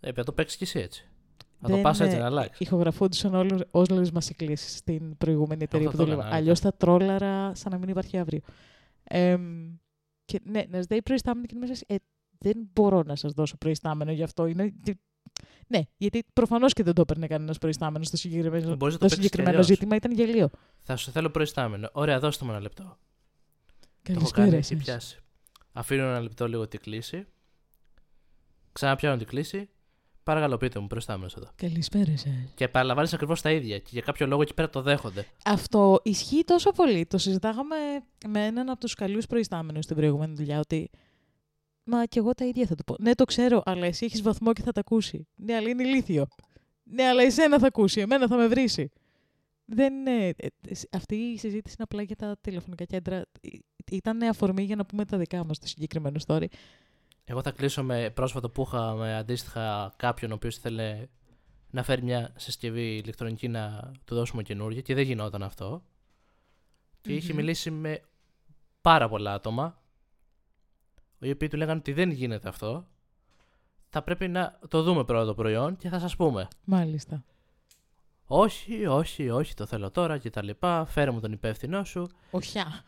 πρέπει 0.00 0.18
να 0.18 0.24
το 0.24 0.32
παίξεις 0.32 0.56
κι 0.58 0.64
εσύ 0.64 0.78
έτσι. 0.78 1.06
Να 1.58 1.68
το 1.68 1.74
Δεν, 1.74 1.82
πας 1.82 2.00
έτσι 2.00 2.16
ε, 2.16 2.18
να 2.18 2.26
αλλάξεις. 2.26 2.66
Ηχογραφούντουσαν 2.66 3.64
όλες 3.70 4.10
μας 4.10 4.30
οι 4.30 4.34
κλήσεις 4.34 4.76
στην 4.76 5.16
προηγούμενη 5.16 5.62
εταιρεία 5.62 5.86
Αυτό 5.86 5.98
που 5.98 6.04
το 6.04 6.10
δούλευα. 6.10 6.22
έκανα, 6.26 6.40
Αλλιώς 6.40 6.60
θα 6.60 6.72
τρόλαρα 6.74 7.54
σαν 7.54 7.72
να 7.72 7.78
μην 7.78 7.88
υπάρχει 7.88 8.18
αύριο. 8.18 8.40
Εμ, 9.04 9.74
και 10.24 10.40
ναι, 10.44 10.62
να 10.68 10.80
ζητάει 10.80 11.02
προϊστάμενο 11.02 11.46
και 11.46 11.54
να 11.54 11.66
μέσα. 11.66 11.84
Ε, 11.86 11.94
δεν 12.38 12.70
μπορώ 12.72 13.02
να 13.02 13.16
σας 13.16 13.32
δώσω 13.32 13.56
προϊστάμενο 13.56 14.12
γι' 14.12 14.22
αυτό. 14.22 14.46
Είναι... 14.46 14.72
Ναι, 15.68 15.80
γιατί 15.96 16.24
προφανώς 16.32 16.72
και 16.72 16.82
δεν 16.82 16.94
το 16.94 17.00
έπαιρνε 17.00 17.26
κανένας 17.26 17.58
προϊστάμενο 17.58 18.04
στο 18.04 18.16
συγκεκριμένο, 18.16 18.76
Μπορείς 18.76 18.80
να 18.80 18.80
το 18.82 18.88
το 18.90 18.98
παίξεις 18.98 19.14
συγκεκριμένο 19.14 19.50
κι 19.50 19.54
αλλιώς. 19.54 19.66
ζήτημα. 19.66 19.96
Ήταν 19.96 20.12
γελίο. 20.12 20.50
Θα 20.82 20.96
σου 20.96 21.10
θέλω 21.10 21.30
προϊστάμενο. 21.30 21.88
Ωραία, 21.92 22.18
δώστε 22.18 22.44
μου 22.44 22.50
ένα 22.50 22.60
λεπτό. 22.60 22.82
Το 22.82 24.12
έχω 24.12 24.18
Καλησπέρα 24.18 24.44
κάνει, 24.46 24.56
έχει 24.56 24.74
σας. 24.74 24.84
πιάσει. 24.84 25.18
Αφήνω 25.72 26.02
ένα 26.02 26.20
λεπτό 26.20 26.48
λίγο 26.48 26.68
την 26.68 26.80
κλίση. 26.80 27.26
Ξαναπιάνω 28.72 29.16
την 29.16 29.26
κλίση. 29.26 29.68
Παρακαλώ, 30.22 30.56
πείτε 30.56 30.78
μου 30.78 30.86
προϊστάμενος 30.86 31.34
εδώ. 31.34 31.48
Καλησπέρα 31.56 32.16
σα. 32.16 32.30
Και 32.30 32.64
επαναλαμβάνεις 32.64 33.12
ακριβώς 33.12 33.40
τα 33.40 33.50
ίδια. 33.50 33.78
Και 33.78 33.88
για 33.92 34.00
κάποιο 34.00 34.26
λόγο 34.26 34.42
εκεί 34.42 34.54
πέρα 34.54 34.70
το 34.70 34.82
δέχονται. 34.82 35.26
Αυτό 35.44 36.00
ισχύει 36.02 36.44
τόσο 36.44 36.70
πολύ. 36.70 37.06
Το 37.06 37.18
συζητάγαμε 37.18 37.76
με 38.28 38.44
έναν 38.46 38.68
από 38.70 38.80
τους 38.80 38.94
καλούς 38.94 39.26
προϊστάμενους 39.26 39.84
στην 39.84 39.96
προηγούμενη 39.96 40.34
δουλειά. 40.34 40.58
Ότι. 40.58 40.90
Μα 41.94 42.04
κι 42.06 42.18
εγώ 42.18 42.34
τα 42.34 42.44
ίδια 42.44 42.66
θα 42.66 42.74
του 42.74 42.84
πω. 42.84 42.96
Ναι, 42.98 43.14
το 43.14 43.24
ξέρω, 43.24 43.62
αλλά 43.64 43.86
εσύ 43.86 44.04
έχεις 44.04 44.22
βαθμό 44.22 44.52
και 44.52 44.62
θα 44.62 44.72
τα 44.72 44.80
ακούσει. 44.80 45.26
Ναι, 45.34 45.54
αλλά 45.54 45.68
είναι 45.68 45.82
ηλίθιο. 45.82 46.26
Ναι, 46.82 47.02
αλλά 47.04 47.22
εσένα 47.22 47.58
θα 47.58 47.66
ακούσει. 47.66 48.00
Εμένα 48.00 48.26
θα 48.26 48.36
με 48.36 48.46
βρήσει. 48.46 48.90
Δεν 49.64 49.94
είναι. 49.94 50.26
ε, 50.26 50.46
ε, 50.68 50.74
Αυτή 50.90 51.14
η 51.16 51.38
συζήτηση 51.38 51.74
είναι 51.78 51.86
απλά 51.90 52.02
για 52.02 52.16
τα 52.16 52.36
τηλεφωνικά 52.40 52.84
κέντρα. 52.84 53.16
Ε, 53.16 53.48
Ήταν 53.90 54.22
αφορμή 54.22 54.62
για 54.62 54.76
να 54.76 54.84
πούμε 54.86 55.04
τα 55.04 55.18
δικά 55.18 55.44
μας 55.44 55.58
το 55.58 55.66
συγκεκριμένο 55.68 56.20
story. 56.26 56.44
Εγώ 57.24 57.42
θα 57.42 57.50
κλείσω 57.50 57.82
με 57.82 58.10
πρόσφατο 58.10 58.50
που 58.50 58.62
είχα 58.62 58.94
με 58.94 59.16
αντίστοιχα 59.16 59.94
κάποιον 59.96 60.30
ο 60.30 60.34
οποίος 60.34 60.56
ήθελε 60.56 61.06
να 61.70 61.82
φέρει 61.82 62.02
μια 62.02 62.32
συσκευή 62.36 62.96
ηλεκτρονική 62.96 63.48
να 63.48 63.92
του 64.04 64.14
δώσουμε 64.14 64.42
καινούργια 64.42 64.80
και 64.80 64.94
δεν 64.94 65.04
γινόταν 65.04 65.42
αυτό. 65.42 65.84
Και 67.00 67.14
είχε 67.14 67.32
Μμμ. 67.32 67.38
μιλήσει 67.38 67.70
με 67.70 68.00
πάρα 68.80 69.08
πολλά 69.08 69.32
άτομα, 69.34 69.81
οι 71.22 71.30
οποίοι 71.30 71.48
του 71.48 71.56
λέγανε 71.56 71.78
ότι 71.78 71.92
δεν 71.92 72.10
γίνεται 72.10 72.48
αυτό. 72.48 72.86
Θα 73.88 74.02
πρέπει 74.02 74.28
να 74.28 74.58
το 74.68 74.82
δούμε 74.82 75.04
πρώτα 75.04 75.24
το 75.24 75.34
προϊόν 75.34 75.76
και 75.76 75.88
θα 75.88 75.98
σας 75.98 76.16
πούμε. 76.16 76.48
Μάλιστα. 76.64 77.24
Όχι, 78.24 78.86
όχι, 78.86 79.30
όχι, 79.30 79.54
το 79.54 79.66
θέλω 79.66 79.90
τώρα 79.90 80.18
και 80.18 80.30
τα 80.30 80.42
λοιπά. 80.42 80.84
Φέρε 80.84 81.10
μου 81.10 81.20
τον 81.20 81.32
υπεύθυνό 81.32 81.84
σου. 81.84 82.08
Οχιά. 82.30 82.82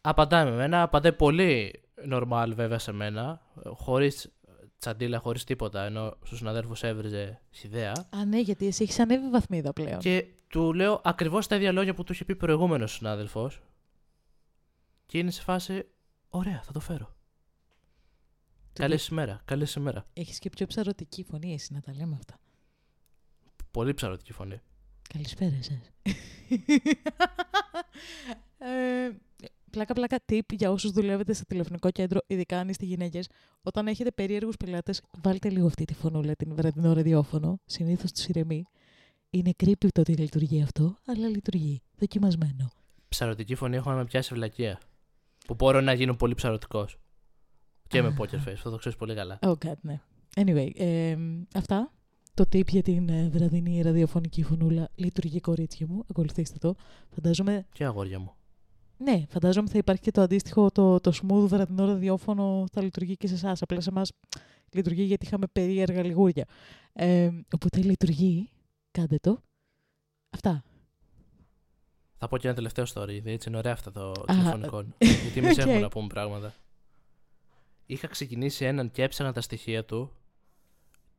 Απαντάει 0.00 0.44
με 0.44 0.50
μένα, 0.50 0.82
απαντάει 0.82 1.12
πολύ 1.12 1.82
normal 2.10 2.50
βέβαια 2.54 2.78
σε 2.78 2.92
μένα, 2.92 3.40
χωρίς 3.74 4.32
τσαντίλα, 4.78 5.18
χωρίς 5.18 5.44
τίποτα, 5.44 5.84
ενώ 5.84 6.16
στους 6.24 6.38
συναδέλφους 6.38 6.82
έβριζε 6.82 7.40
ιδέα. 7.62 7.92
Α, 8.16 8.24
ναι, 8.24 8.40
γιατί 8.40 8.66
εσύ 8.66 8.82
έχεις 8.82 8.98
ανέβει 8.98 9.30
βαθμίδα 9.30 9.72
πλέον. 9.72 9.98
Και 9.98 10.26
του 10.48 10.72
λέω 10.72 11.00
ακριβώς 11.04 11.46
τα 11.46 11.56
ίδια 11.56 11.72
λόγια 11.72 11.94
που 11.94 12.04
του 12.04 12.12
είχε 12.12 12.24
πει 12.24 12.36
προηγούμενος 12.36 12.92
συνάδελφος. 12.92 13.62
Και 15.06 15.18
είναι 15.18 15.30
σε 15.30 15.42
φάση, 15.42 15.86
ωραία, 16.28 16.62
θα 16.62 16.72
το 16.72 16.80
φέρω. 16.80 17.15
Καλή 18.78 18.98
ημέρα, 19.10 19.40
καλή 19.44 19.66
ημέρα. 19.76 20.06
Έχεις 20.12 20.38
και 20.38 20.50
πιο 20.50 20.66
ψαρωτική 20.66 21.24
φωνή, 21.24 21.52
εσύ 21.52 21.72
να 21.72 21.80
τα 21.80 21.94
λέμε 21.94 22.14
αυτά. 22.14 22.38
Πολύ 23.70 23.94
ψαρωτική 23.94 24.32
φωνή. 24.32 24.60
Καλησπέρα 25.08 25.62
σας. 25.62 25.90
ε, 28.58 29.10
πλάκα 29.70 29.94
πλάκα 29.94 30.24
tip 30.28 30.52
για 30.52 30.70
όσους 30.70 30.90
δουλεύετε 30.90 31.32
σε 31.32 31.44
τηλεφωνικό 31.44 31.90
κέντρο, 31.90 32.20
ειδικά 32.26 32.58
αν 32.58 32.68
είστε 32.68 32.84
γυναίκες. 32.84 33.28
Όταν 33.62 33.86
έχετε 33.86 34.10
περίεργους 34.10 34.56
πελάτες, 34.56 35.02
βάλτε 35.22 35.50
λίγο 35.50 35.66
αυτή 35.66 35.84
τη 35.84 35.94
φωνούλα 35.94 36.34
την 36.34 36.54
βραδινό 36.54 36.92
ραδιόφωνο. 36.92 37.60
Συνήθως 37.64 38.12
τους 38.12 38.26
ηρεμεί. 38.26 38.64
Είναι 39.30 39.50
creepy 39.64 39.88
το 39.92 40.00
ότι 40.00 40.12
λειτουργεί 40.12 40.62
αυτό, 40.62 40.96
αλλά 41.06 41.28
λειτουργεί. 41.28 41.82
Δοκιμασμένο. 41.98 42.70
Ψαρωτική 43.08 43.54
φωνή 43.54 43.76
έχω 43.76 43.90
να 43.90 43.96
με 43.96 44.04
πιάσει 44.04 44.34
βλακεία. 44.34 44.80
Που 45.46 45.54
μπορώ 45.54 45.80
να 45.80 45.92
γίνω 45.92 46.14
πολύ 46.14 46.34
ψαρωτικός. 46.34 46.98
Και 47.88 48.02
με 48.02 48.08
Α. 48.08 48.14
poker 48.18 48.48
face, 48.48 48.52
αυτό 48.52 48.70
το 48.70 48.76
ξέρεις 48.76 48.98
πολύ 48.98 49.14
καλά. 49.14 49.38
Oh 49.42 49.52
god, 49.64 49.74
ναι. 49.80 50.00
Anyway, 50.36 50.70
ε, 50.74 51.16
αυτά. 51.54 51.90
Το 52.34 52.44
tip 52.52 52.66
για 52.68 52.82
την 52.82 53.08
ε, 53.08 53.28
βραδινή 53.28 53.80
ραδιοφωνική 53.82 54.42
φωνούλα 54.42 54.88
λειτουργεί 54.94 55.40
κορίτσια 55.40 55.86
μου. 55.86 56.04
Ακολουθήστε 56.10 56.58
το. 56.60 56.74
Φαντάζομαι 57.10 57.66
Και 57.72 57.84
αγόρια 57.84 58.18
μου. 58.18 58.32
Ναι, 58.98 59.24
φαντάζομαι 59.28 59.68
θα 59.68 59.78
υπάρχει 59.78 60.02
και 60.02 60.10
το 60.10 60.20
αντίστοιχο, 60.20 60.70
το, 60.70 61.00
το 61.00 61.12
smooth 61.22 61.46
βραδινό 61.48 61.86
ραδιόφωνο 61.86 62.64
θα 62.72 62.82
λειτουργεί 62.82 63.16
και 63.16 63.26
σε 63.26 63.34
εσάς. 63.34 63.62
Απλά 63.62 63.80
σε 63.80 63.90
εμάς 63.90 64.12
λειτουργεί 64.72 65.02
γιατί 65.02 65.26
είχαμε 65.26 65.46
περίεργα 65.52 66.02
λιγούρια. 66.04 66.44
Ε, 66.92 67.30
οπότε 67.54 67.80
λειτουργεί. 67.80 68.48
Κάντε 68.90 69.16
το. 69.20 69.42
Αυτά. 70.30 70.62
Θα 72.18 72.28
πω 72.28 72.38
και 72.38 72.46
ένα 72.46 72.56
τελευταίο 72.56 72.84
story, 72.94 73.08
γιατί 73.10 73.30
έτσι 73.30 73.48
είναι 73.48 73.58
ωραία 73.58 73.72
αυτά 73.72 73.92
το 73.92 74.10
Α, 74.10 74.24
τηλεφωνικό. 74.26 74.84
γιατί 74.98 75.38
εμείς 75.40 75.50
οκ. 75.58 75.58
έχουμε 75.58 75.78
να 75.78 75.88
πούμε 75.88 76.06
πράγματα. 76.06 76.54
Είχα 77.86 78.06
ξεκινήσει 78.06 78.64
έναν 78.64 78.90
και 78.90 79.02
έψανα 79.02 79.32
τα 79.32 79.40
στοιχεία 79.40 79.84
του 79.84 80.12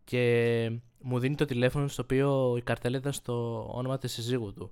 και 0.03 0.71
μου 1.01 1.19
δίνει 1.19 1.35
το 1.35 1.45
τηλέφωνο 1.45 1.87
στο 1.87 2.03
οποίο 2.03 2.55
η 2.57 2.61
καρτέλα 2.61 2.97
ήταν 2.97 3.13
στο 3.13 3.65
όνομα 3.73 3.97
της 3.97 4.13
συζύγου 4.13 4.53
του. 4.53 4.71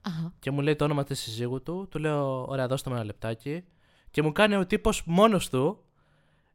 Αχα. 0.00 0.34
Και 0.38 0.50
μου 0.50 0.60
λέει 0.60 0.76
το 0.76 0.84
όνομα 0.84 1.04
της 1.04 1.20
συζύγου 1.20 1.62
του, 1.62 1.88
του 1.90 1.98
λέω 1.98 2.46
ωραία 2.48 2.66
δώστε 2.66 2.90
μου 2.90 2.96
ένα 2.96 3.04
λεπτάκι 3.04 3.64
και 4.10 4.22
μου 4.22 4.32
κάνει 4.32 4.56
ο 4.56 4.66
τύπος 4.66 5.02
μόνος 5.04 5.48
του, 5.48 5.78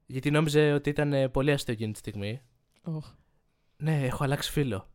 γιατί 0.06 0.32
νόμιζε 0.32 0.74
ότι 0.74 0.90
ήταν 0.90 1.14
ε, 1.14 1.28
πολύ 1.30 1.52
αστείο 1.52 1.74
εκείνη 1.74 1.92
τη 1.92 1.98
στιγμή. 1.98 2.42
Οχ. 2.84 3.14
Ναι, 3.78 4.06
έχω 4.06 4.24
αλλάξει 4.24 4.52
φίλο. 4.52 4.88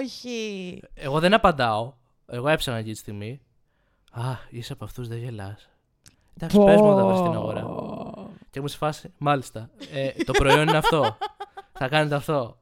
Όχι. 0.00 0.80
Εγώ 0.94 1.20
δεν 1.20 1.34
απαντάω. 1.34 1.94
Εγώ 2.26 2.48
έψανα 2.48 2.76
εκείνη 2.76 2.92
τη 2.92 2.98
στιγμή. 2.98 3.40
Α, 4.10 4.36
είσαι 4.50 4.72
από 4.72 4.84
αυτούς, 4.84 5.08
δεν 5.08 5.18
γελάς. 5.18 5.68
Εντάξει, 6.34 6.64
πες 6.64 6.80
μου 6.80 6.90
όταν 6.90 7.06
βρει 7.06 7.22
την 7.22 7.32
αγορά. 7.32 7.66
Και 8.50 8.60
μου 8.60 8.68
σε 8.68 8.76
φάση, 8.76 9.12
μάλιστα. 9.18 9.70
Ε, 9.92 10.10
το 10.24 10.32
προϊόν 10.32 10.68
είναι 10.68 10.76
αυτό. 10.76 11.18
Θα 11.72 11.88
κάνετε 11.88 12.14
αυτό. 12.14 12.58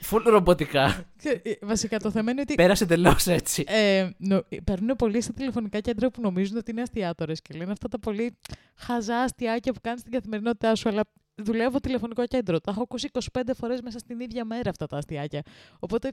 Φουλ 0.00 0.22
ρομποτικά. 0.22 1.04
Ξέ- 1.16 1.46
ε, 1.46 1.52
Βασικά 1.62 1.98
το 1.98 2.10
θέμα 2.10 2.30
είναι 2.30 2.40
ότι 2.40 2.54
Πέρασε 2.54 2.86
τελώ 2.86 3.16
έτσι. 3.26 3.64
ε, 3.66 4.08
νο, 4.18 4.42
παίρνουν 4.64 4.96
πολλοί 4.96 5.20
στα 5.20 5.32
τηλεφωνικά 5.32 5.80
κέντρα 5.80 6.10
που 6.10 6.20
νομίζουν 6.20 6.56
ότι 6.56 6.70
είναι 6.70 6.82
αστιάτορε 6.82 7.32
και 7.32 7.54
λένε 7.58 7.72
αυτά 7.72 7.88
τα 7.88 7.98
πολύ 7.98 8.36
χαζά 8.76 9.18
αστιάκια 9.20 9.72
που 9.72 9.80
κάνεις 9.82 10.00
στην 10.00 10.12
καθημερινότητά 10.12 10.74
σου. 10.74 10.88
Αλλά 10.88 11.02
δουλεύω 11.34 11.80
τηλεφωνικό 11.80 12.26
κέντρο. 12.26 12.60
Τα 12.60 12.70
έχω 12.70 12.82
ακούσει 12.82 13.08
25 13.32 13.40
φορές 13.56 13.80
μέσα 13.80 13.98
στην 13.98 14.20
ίδια 14.20 14.44
μέρα 14.44 14.70
αυτά 14.70 14.86
τα 14.86 14.96
αστιάκια. 14.96 15.42
Οπότε 15.78 16.12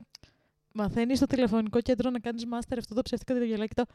μαθαίνεις 0.76 1.18
στο 1.18 1.26
τηλεφωνικό 1.26 1.82
κέντρο 1.82 2.10
να 2.10 2.20
κάνεις 2.20 2.46
μάστερ 2.46 2.78
αυτό 2.78 2.96
το 2.96 3.02
ψεύτικο 3.02 3.40
διαγελάκι. 3.40 3.74
Το 3.74 3.86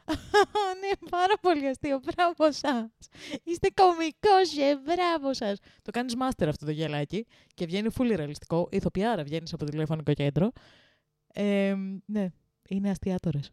ναι, 0.81 1.09
πάρα 1.09 1.33
πολύ 1.41 1.67
αστείο. 1.67 1.99
Μπράβο 1.99 2.51
σας. 2.51 3.09
Είστε 3.43 3.67
κωμικός, 3.73 4.57
ε, 4.57 4.77
μπράβο 4.85 5.33
σας. 5.33 5.59
Το 5.81 5.91
κάνεις 5.91 6.15
μάστερ 6.15 6.47
αυτό 6.47 6.65
το 6.65 6.71
γελάκι 6.71 7.25
και 7.53 7.65
βγαίνει 7.65 7.89
φούλη 7.89 8.15
ρεαλιστικό. 8.15 8.67
Ηθοποιάρα 8.71 9.23
βγαίνεις 9.23 9.53
από 9.53 9.65
το 9.65 9.71
τηλεφωνικό 9.71 10.13
κέντρο. 10.13 10.51
Ε, 11.33 11.75
ναι, 12.05 12.27
είναι 12.69 12.89
αστιάτορες. 12.89 13.51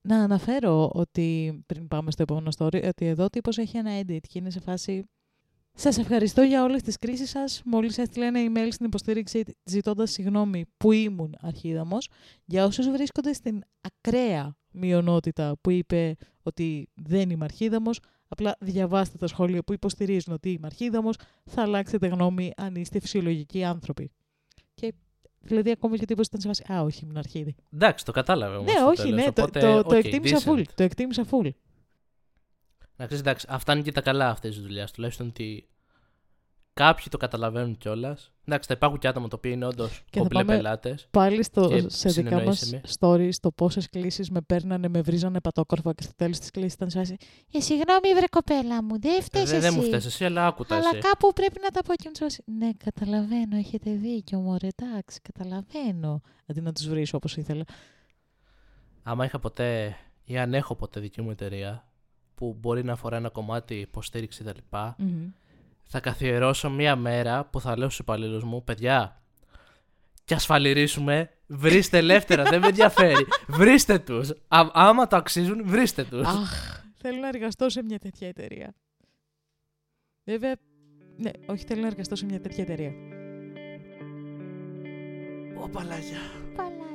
Να 0.00 0.22
αναφέρω 0.22 0.90
ότι, 0.94 1.60
πριν 1.66 1.88
πάμε 1.88 2.10
στο 2.10 2.22
επόμενο 2.22 2.50
story, 2.58 2.88
ότι 2.88 3.06
εδώ 3.06 3.24
ο 3.24 3.30
τύπος 3.30 3.58
έχει 3.58 3.76
ένα 3.76 4.00
edit 4.00 4.20
και 4.28 4.38
είναι 4.38 4.50
σε 4.50 4.60
φάση 4.60 5.08
Σας 5.78 5.98
ευχαριστώ 5.98 6.42
για 6.42 6.62
όλες 6.62 6.82
τις 6.82 6.98
κρίσεις 6.98 7.30
σας. 7.30 7.62
Μόλις 7.64 7.98
έστειλα 7.98 8.26
ένα 8.26 8.40
email 8.40 8.68
στην 8.70 8.86
υποστήριξη 8.86 9.44
ζητώντας 9.64 10.10
συγγνώμη 10.10 10.64
που 10.76 10.92
ήμουν 10.92 11.34
αρχίδαμος. 11.40 12.08
Για 12.44 12.64
όσους 12.64 12.90
βρίσκονται 12.90 13.32
στην 13.32 13.62
ακραία 13.80 14.56
μειονότητα 14.70 15.56
που 15.60 15.70
είπε 15.70 16.16
ότι 16.42 16.88
δεν 16.94 17.30
είμαι 17.30 17.44
αρχίδαμος, 17.44 18.00
απλά 18.28 18.56
διαβάστε 18.60 19.18
τα 19.18 19.26
σχόλια 19.26 19.62
που 19.62 19.72
υποστηρίζουν 19.72 20.34
ότι 20.34 20.50
είμαι 20.50 20.66
αρχίδαμος, 20.66 21.16
θα 21.44 21.62
αλλάξετε 21.62 22.06
γνώμη 22.06 22.50
αν 22.56 22.74
είστε 22.74 23.00
φυσιολογικοί 23.00 23.64
άνθρωποι. 23.64 24.10
Και 24.74 24.94
δηλαδή 25.40 25.70
ακόμα 25.70 25.96
και 25.96 26.02
ο 26.02 26.06
τύπος 26.06 26.26
ήταν 26.26 26.40
σε 26.40 26.46
φάση 26.46 26.72
«Α, 26.72 26.82
όχι, 26.82 27.04
ήμουν 27.04 27.16
αρχίδη». 27.16 27.54
Εντάξει, 27.74 28.04
το 28.04 28.12
κατάλαβε 28.12 28.56
όμως. 28.56 28.74
Ναι, 28.74 28.82
όχι, 28.82 29.12
ναι, 29.12 29.32
το, 29.32 29.50
το, 29.50 29.82
το 29.82 29.94
εκτίμησα 29.94 30.38
full. 30.44 30.62
Το 30.74 30.82
εκτίμησα 30.82 31.24
full. 31.30 31.48
Να 32.96 33.04
ξέρεις, 33.04 33.24
εντάξει, 33.24 33.46
αυτά 33.48 33.72
είναι 33.72 33.82
και 33.82 33.92
τα 33.92 34.00
καλά 34.00 34.28
αυτή 34.28 34.48
της 34.48 34.60
δουλειάς. 34.60 34.90
Τουλάχιστον 34.90 35.26
ότι 35.26 35.68
Κάποιοι 36.76 37.06
το 37.10 37.16
καταλαβαίνουν 37.16 37.76
κιόλας. 37.76 38.32
Εντάξει, 38.44 38.68
θα 38.68 38.74
υπάρχουν 38.76 38.98
και 38.98 39.08
άτομα 39.08 39.28
τα 39.28 39.36
οποία 39.36 39.52
είναι 39.52 39.66
όντως 39.66 40.04
κομπλέ 40.18 40.44
πελάτες. 40.44 41.06
Πάλι 41.10 41.42
στο, 41.42 41.70
σε 41.86 42.08
δικά 42.08 42.42
μας 42.42 42.74
stories 42.98 43.34
το 43.40 43.50
πόσες 43.50 43.88
κλήσεις 43.88 44.30
με 44.30 44.40
παίρνανε, 44.40 44.88
με 44.88 45.00
βρίζανε 45.00 45.40
πατόκορφα 45.40 45.92
και 45.92 46.02
στο 46.02 46.12
τέλος 46.16 46.38
της 46.38 46.50
κλήσης 46.50 46.72
ήταν 46.72 46.90
σε 46.90 47.00
Ε, 47.52 47.60
συγγνώμη, 47.60 48.14
βρε 48.16 48.26
κοπέλα 48.30 48.82
μου, 48.82 49.00
δεν 49.00 49.22
φταίεις 49.22 49.52
εσύ. 49.52 49.60
Δεν 49.60 49.74
μου 49.74 49.82
φταίεις 49.82 50.04
εσύ, 50.04 50.24
αλλά 50.24 50.46
άκουτα 50.46 50.76
Αλλά 50.76 50.88
εσύ. 50.92 51.00
κάπου 51.00 51.32
πρέπει 51.32 51.60
να 51.62 51.68
τα 51.68 51.82
πω 51.82 51.94
και 51.94 52.10
μου 52.20 52.54
Ναι, 52.58 52.70
καταλαβαίνω, 52.84 53.56
έχετε 53.56 53.90
δίκιο, 53.90 54.38
μωρέ, 54.38 54.68
εντάξει, 54.76 55.20
καταλαβαίνω. 55.20 56.20
Αντί 56.46 56.60
να 56.60 56.72
τους 56.72 56.88
βρίσω 56.88 57.16
όπως 57.16 57.36
ήθελα. 57.36 57.64
Άμα 59.02 59.24
είχα 59.24 59.38
ποτέ 59.38 59.96
ή 60.24 60.38
αν 60.38 60.54
έχω 60.54 60.74
ποτέ 60.74 61.00
δική 61.00 61.22
μου 61.22 61.30
εταιρεία 61.30 61.88
που 62.36 62.56
μπορεί 62.60 62.84
να 62.84 62.92
αφορά 62.92 63.16
ένα 63.16 63.28
κομμάτι 63.28 63.74
υποστήριξη 63.74 64.44
κτλ. 64.44 64.58
Mm-hmm 64.72 65.32
θα 65.86 66.00
καθιερώσω 66.00 66.70
μία 66.70 66.96
μέρα 66.96 67.44
που 67.44 67.60
θα 67.60 67.76
λέω 67.76 67.86
στους 67.86 67.98
υπαλλήλους 67.98 68.44
μου, 68.44 68.64
παιδιά, 68.64 69.22
και 70.24 70.34
ασφαλιρίσουμε, 70.34 71.30
βρίστε 71.46 71.98
ελεύθερα, 71.98 72.42
δεν 72.42 72.60
με 72.60 72.66
ενδιαφέρει. 72.66 73.26
Βρίστε 73.48 73.98
τους. 73.98 74.32
Άμα 74.72 75.06
το 75.06 75.16
αξίζουν, 75.16 75.62
βρίστε 75.64 76.04
τους. 76.04 76.26
Αχ, 76.26 76.82
θέλω 76.96 77.20
να 77.20 77.28
εργαστώ 77.28 77.68
σε 77.68 77.82
μια 77.82 77.98
τέτοια 77.98 78.28
εταιρεία. 78.28 78.74
Βέβαια, 80.24 80.54
ναι, 81.16 81.30
όχι 81.46 81.64
θέλω 81.64 81.80
να 81.80 81.86
εργαστώ 81.86 82.16
σε 82.16 82.24
μια 82.24 82.40
τέτοια 82.40 82.64
εταιρεία. 82.64 82.92
Ω, 85.62 85.68
παλάκια. 85.68 86.18
Παλάκια. 86.56 86.85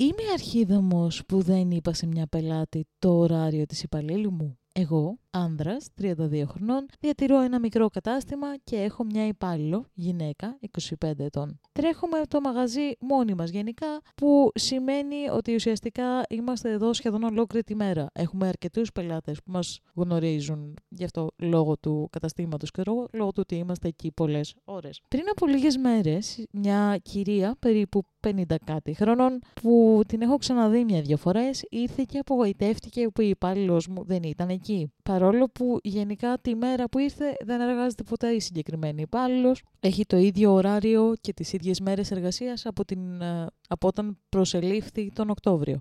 Είμαι 0.00 0.32
αρχίδαμος 0.32 1.26
που 1.26 1.42
δεν 1.42 1.70
είπα 1.70 1.92
σε 1.92 2.06
μια 2.06 2.26
πελάτη 2.26 2.86
το 2.98 3.18
ωράριο 3.18 3.66
της 3.66 3.82
υπαλλήλου 3.82 4.32
μου. 4.32 4.58
Εγώ, 4.72 5.18
άνδρας, 5.30 5.88
32 6.00 6.44
χρονών, 6.46 6.86
διατηρώ 7.00 7.40
ένα 7.40 7.58
μικρό 7.58 7.88
κατάστημα 7.88 8.46
και 8.64 8.76
έχω 8.76 9.04
μια 9.04 9.26
υπάλληλο, 9.26 9.86
γυναίκα, 9.94 10.58
25 11.00 11.24
ετών. 11.24 11.60
Τρέχουμε 11.72 12.20
το 12.28 12.40
μαγαζί 12.40 12.90
μόνοι 13.00 13.34
μας 13.34 13.50
γενικά, 13.50 14.00
που 14.14 14.50
σημαίνει 14.54 15.28
ότι 15.32 15.54
ουσιαστικά 15.54 16.22
είμαστε 16.28 16.70
εδώ 16.70 16.92
σχεδόν 16.92 17.22
ολόκληρη 17.22 17.64
τη 17.64 17.74
μέρα. 17.74 18.06
Έχουμε 18.12 18.48
αρκετούς 18.48 18.92
πελάτες 18.92 19.42
που 19.44 19.50
μας 19.50 19.80
γνωρίζουν, 19.94 20.74
γι' 20.88 21.04
αυτό 21.04 21.30
λόγω 21.36 21.76
του 21.76 22.08
καταστήματος 22.12 22.70
και 22.70 22.82
λόγω 23.12 23.32
του 23.32 23.40
ότι 23.40 23.54
είμαστε 23.54 23.88
εκεί 23.88 24.12
πολλές 24.12 24.54
ώρες. 24.64 25.00
Πριν 25.08 25.24
από 25.30 25.46
λίγες 25.46 25.76
μέρες, 25.76 26.44
μια 26.52 26.98
κυρία 27.02 27.56
περίπου 27.58 28.02
50 28.20 28.56
κάτι 28.64 28.94
χρονών, 28.94 29.38
που 29.62 30.02
την 30.08 30.20
έχω 30.22 30.36
ξαναδεί 30.36 30.84
μια-δυο 30.84 31.16
φορές, 31.16 31.64
ήρθε 31.68 32.04
και 32.06 32.18
απογοητεύτηκε 32.18 33.08
που 33.08 33.20
η 33.20 33.28
υπάλληλος 33.28 33.88
μου 33.88 34.04
δεν 34.04 34.22
ήταν 34.22 34.48
εκεί. 34.48 34.92
Παρόλο 35.20 35.48
που 35.48 35.78
γενικά 35.82 36.38
τη 36.38 36.54
μέρα 36.54 36.88
που 36.88 36.98
ήρθε 36.98 37.36
δεν 37.44 37.60
εργάζεται 37.60 38.02
ποτέ 38.02 38.28
η 38.28 38.40
συγκεκριμένη 38.40 39.02
υπάλληλος, 39.02 39.62
έχει 39.80 40.06
το 40.06 40.16
ίδιο 40.16 40.52
ωράριο 40.52 41.14
και 41.20 41.32
τις 41.32 41.52
ίδιες 41.52 41.80
μέρες 41.80 42.10
εργασίας 42.10 42.66
από, 42.66 42.84
την, 42.84 43.20
ε, 43.20 43.46
από 43.68 43.86
όταν 43.86 44.18
προσελήφθη 44.28 45.10
τον 45.14 45.30
Οκτώβριο. 45.30 45.80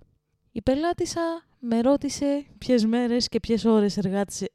Η 0.51 0.61
πελάτησα 0.61 1.21
με 1.59 1.81
ρώτησε 1.81 2.45
ποιες 2.57 2.85
μέρες 2.85 3.27
και 3.27 3.39
ποιες 3.39 3.65
ώρες 3.65 3.97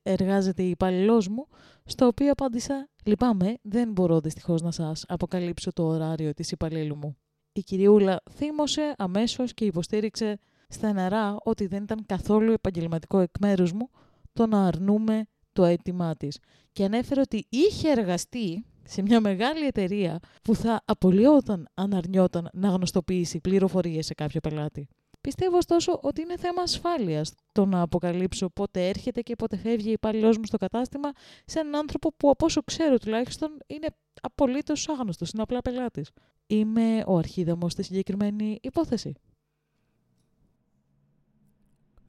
εργάζεται 0.03 0.63
η 0.63 0.69
υπάλληλός 0.69 1.29
μου, 1.29 1.47
στο 1.85 2.07
οποίο 2.07 2.31
απάντησα 2.31 2.89
«Λυπάμαι, 3.05 3.55
δεν 3.63 3.93
μπορώ 3.93 4.21
δυστυχώς 4.21 4.63
να 4.63 4.71
σας 4.71 5.05
αποκαλύψω 5.09 5.73
το 5.73 5.87
ωράριο 5.87 6.35
της 6.35 6.51
υπαλλήλου 6.51 6.97
μου». 6.97 7.17
Η 7.53 7.63
κυριούλα 7.63 8.23
θύμωσε 8.31 8.95
αμέσως 8.99 9.55
και 9.55 9.65
υποστήριξε 9.65 10.39
στεναρά 10.69 11.37
ότι 11.43 11.67
δεν 11.67 11.83
ήταν 11.83 12.05
καθόλου 12.07 12.53
επαγγελματικό 12.53 13.19
εκ 13.21 13.31
μέρους 13.41 13.73
μου 13.73 13.91
το 14.35 14.47
να 14.47 14.67
αρνούμε 14.67 15.25
το 15.53 15.65
αίτημά 15.65 16.17
της. 16.17 16.39
Και 16.73 16.85
ανέφερε 16.85 17.21
ότι 17.21 17.47
είχε 17.49 17.91
εργαστεί 17.91 18.65
σε 18.85 19.03
μια 19.03 19.21
μεγάλη 19.21 19.67
εταιρεία 19.67 20.19
που 20.43 20.55
θα 20.55 20.83
απολυόταν 20.85 21.69
αν 21.75 21.95
αρνιόταν 21.95 22.49
να 22.53 22.69
γνωστοποιήσει 22.69 23.41
πληροφορίες 23.41 24.07
σε 24.07 24.15
κάποιο 24.15 24.41
πελάτη. 24.41 24.89
Πιστεύω 25.21 25.57
ωστόσο 25.57 25.99
ότι 26.03 26.21
είναι 26.21 26.37
θέμα 26.37 26.63
ασφάλειας 26.63 27.33
το 27.53 27.67
να 27.67 27.81
αποκαλύψω 27.81 28.49
πότε 28.49 28.89
έρχεται 28.89 29.21
και 29.21 29.37
πότε 29.37 29.57
φεύγει 29.57 29.89
η 29.89 29.93
υπάλληλός 29.93 30.39
μου 30.39 30.45
στο 30.45 30.57
κατάστημα 30.57 31.11
σε 31.45 31.59
έναν 31.59 31.75
άνθρωπο 31.75 32.13
που 32.17 32.31
από 32.31 32.45
όσο 32.45 32.63
ξέρω 32.63 32.99
τουλάχιστον 32.99 33.59
είναι 33.67 33.87
απολύτως 34.23 34.89
άγνωστος, 34.89 35.31
είναι 35.31 35.43
απλά 35.43 35.63
πελάτης. 35.63 36.11
Είμαι 36.47 37.03
ο 37.07 37.17
αρχίδαμος 37.17 37.73
στη 37.73 37.83
συγκεκριμένη 37.83 38.59
υπόθεση. 38.63 39.15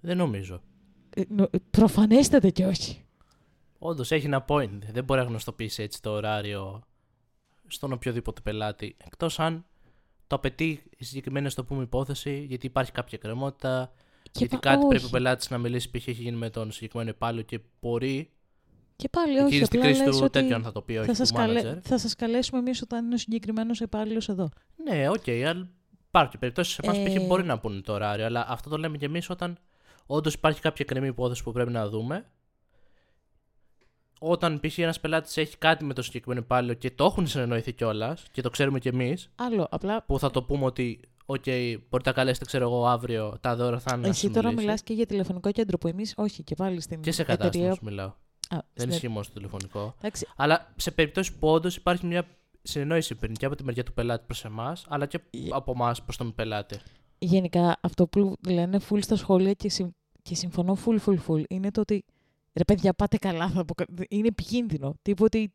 Δεν 0.01 0.17
νομίζω. 0.17 0.61
Ε, 1.15 1.23
προφανέστατα 1.69 2.49
και 2.49 2.65
όχι. 2.65 3.05
Όντως 3.79 4.11
έχει 4.11 4.25
ένα 4.25 4.45
point. 4.47 4.79
Δεν 4.91 5.03
μπορεί 5.03 5.19
να 5.19 5.25
γνωστοποιήσει 5.25 5.83
έτσι 5.83 6.01
το 6.01 6.09
ωράριο 6.09 6.83
στον 7.67 7.91
οποιοδήποτε 7.91 8.41
πελάτη. 8.41 8.95
Εκτός 9.05 9.39
αν 9.39 9.65
το 10.27 10.35
απαιτεί 10.35 10.83
η 10.97 11.05
συγκεκριμένη 11.05 11.49
στο 11.49 11.63
πούμε 11.63 11.83
υπόθεση, 11.83 12.45
γιατί 12.47 12.65
υπάρχει 12.65 12.91
κάποια 12.91 13.17
εκκρεμότητα, 13.17 13.91
γιατί 14.31 14.57
κάτι 14.57 14.77
όχι. 14.77 14.87
πρέπει 14.87 15.05
ο 15.05 15.09
πελάτης 15.09 15.49
να 15.49 15.57
μιλήσει, 15.57 15.89
π.χ. 15.89 16.07
έχει 16.07 16.21
γίνει 16.21 16.37
με 16.37 16.49
τον 16.49 16.71
συγκεκριμένο 16.71 17.09
υπάλληλο 17.09 17.41
και 17.41 17.59
μπορεί. 17.81 18.29
Και 18.95 19.09
πάλι 19.09 19.37
όχι. 19.37 19.45
Εκείνη 19.45 19.65
στην 19.65 19.81
κρίση 19.81 20.03
του 20.03 20.17
ότι 20.21 20.29
τέτοιον 20.29 20.63
θα 20.63 20.71
το 20.71 20.81
πει, 20.81 20.97
όχι 20.97 21.07
θα 21.07 21.13
σας, 21.13 21.31
καλέ... 21.31 21.79
θα 21.81 21.97
σας 21.97 22.15
καλέσουμε 22.15 22.59
εμείς 22.59 22.81
όταν 22.81 23.05
είναι 23.05 23.13
ο 23.13 23.17
συγκεκριμένος 23.17 23.79
υπάλληλος 23.79 24.29
εδώ. 24.29 24.49
Ναι, 24.83 25.09
ok, 25.09 25.23
okay, 25.25 25.41
αλλά 25.41 25.67
υπάρχουν 26.07 26.39
περιπτώσεις 26.39 26.73
σε 26.73 26.81
εμά 26.83 26.95
ε... 26.97 27.19
που 27.19 27.25
μπορεί 27.25 27.43
να 27.43 27.59
πούνε 27.59 27.81
το 27.81 27.93
ωράριο, 27.93 28.25
αλλά 28.25 28.45
αυτό 28.47 28.69
το 28.69 28.77
λέμε 28.77 28.97
κι 28.97 29.05
εμείς 29.05 29.29
όταν 29.29 29.57
όντως 30.05 30.33
υπάρχει 30.33 30.61
κάποια 30.61 30.85
εκκρεμή 30.85 31.07
υπόθεση 31.07 31.43
που 31.43 31.51
πρέπει 31.51 31.71
να 31.71 31.89
δούμε. 31.89 32.25
Όταν 34.19 34.59
π.χ. 34.59 34.77
ένας 34.77 34.99
πελάτης 34.99 35.37
έχει 35.37 35.57
κάτι 35.57 35.85
με 35.85 35.93
το 35.93 36.01
συγκεκριμένο 36.01 36.41
υπάλληλο 36.41 36.73
και 36.73 36.91
το 36.91 37.05
έχουν 37.05 37.27
συνεννοηθεί 37.27 37.73
κιόλας 37.73 38.25
και 38.31 38.41
το 38.41 38.49
ξέρουμε 38.49 38.79
κι 38.79 38.87
εμείς. 38.87 39.31
Άλλο, 39.35 39.67
απλά. 39.71 40.03
Που 40.03 40.19
θα 40.19 40.31
το 40.31 40.43
πούμε 40.43 40.65
ότι, 40.65 40.99
OK, 41.25 41.77
μπορείτε 41.89 42.09
να 42.09 42.11
καλέσετε, 42.11 42.45
ξέρω 42.45 42.65
εγώ, 42.65 42.87
αύριο 42.87 43.37
τα 43.41 43.55
δώρα 43.55 43.79
θα 43.79 43.95
είναι. 43.95 44.07
Εσύ 44.07 44.29
τώρα 44.29 44.51
μιλάς 44.51 44.83
και 44.83 44.93
για 44.93 45.05
τηλεφωνικό 45.05 45.51
κέντρο 45.51 45.77
που 45.77 45.87
εμείς, 45.87 46.13
όχι, 46.17 46.43
και 46.43 46.55
πάλι 46.55 46.81
στην. 46.81 47.01
Και 47.01 47.11
σε 47.11 47.23
κατάσταση 47.23 47.59
εταιρεία... 47.59 47.77
μιλάω. 47.81 48.13
Α, 48.49 48.57
Δεν 48.73 48.89
ισχύει 48.89 49.07
μόνο 49.07 49.23
στο 49.23 49.33
τηλεφωνικό. 49.33 49.95
Εντάξει. 49.97 50.27
Αλλά 50.35 50.73
σε 50.75 50.91
περιπτώσεις 50.91 51.33
που 51.33 51.47
όντως 51.47 51.75
υπάρχει 51.75 52.05
μια 52.05 52.27
συνεννόηση 52.61 53.15
πριν 53.15 53.33
και 53.33 53.45
από 53.45 53.55
τη 53.55 53.63
μεριά 53.63 53.83
του 53.83 53.93
πελάτη 53.93 54.23
προς 54.25 54.45
εμάς, 54.45 54.85
αλλά 54.89 55.05
και 55.05 55.19
από 55.49 55.71
εμάς 55.71 56.03
προς 56.03 56.17
τον 56.17 56.35
πελάτη. 56.35 56.79
Γενικά, 57.25 57.77
αυτό 57.81 58.07
που 58.07 58.33
λένε 58.47 58.79
full 58.89 58.99
στα 59.01 59.15
σχόλια 59.15 59.53
και 59.53 59.69
και 60.21 60.35
συμφωνώ 60.35 60.77
full, 60.85 60.97
full, 61.05 61.17
full, 61.27 61.43
είναι 61.49 61.71
το 61.71 61.81
ότι 61.81 62.05
ρε 62.53 62.63
παιδιά 62.63 62.93
πάτε 62.93 63.17
καλά, 63.17 63.49
θα 63.49 63.65
είναι 64.07 64.27
επικίνδυνο. 64.27 64.95
Τύπο 65.01 65.23
ότι 65.23 65.51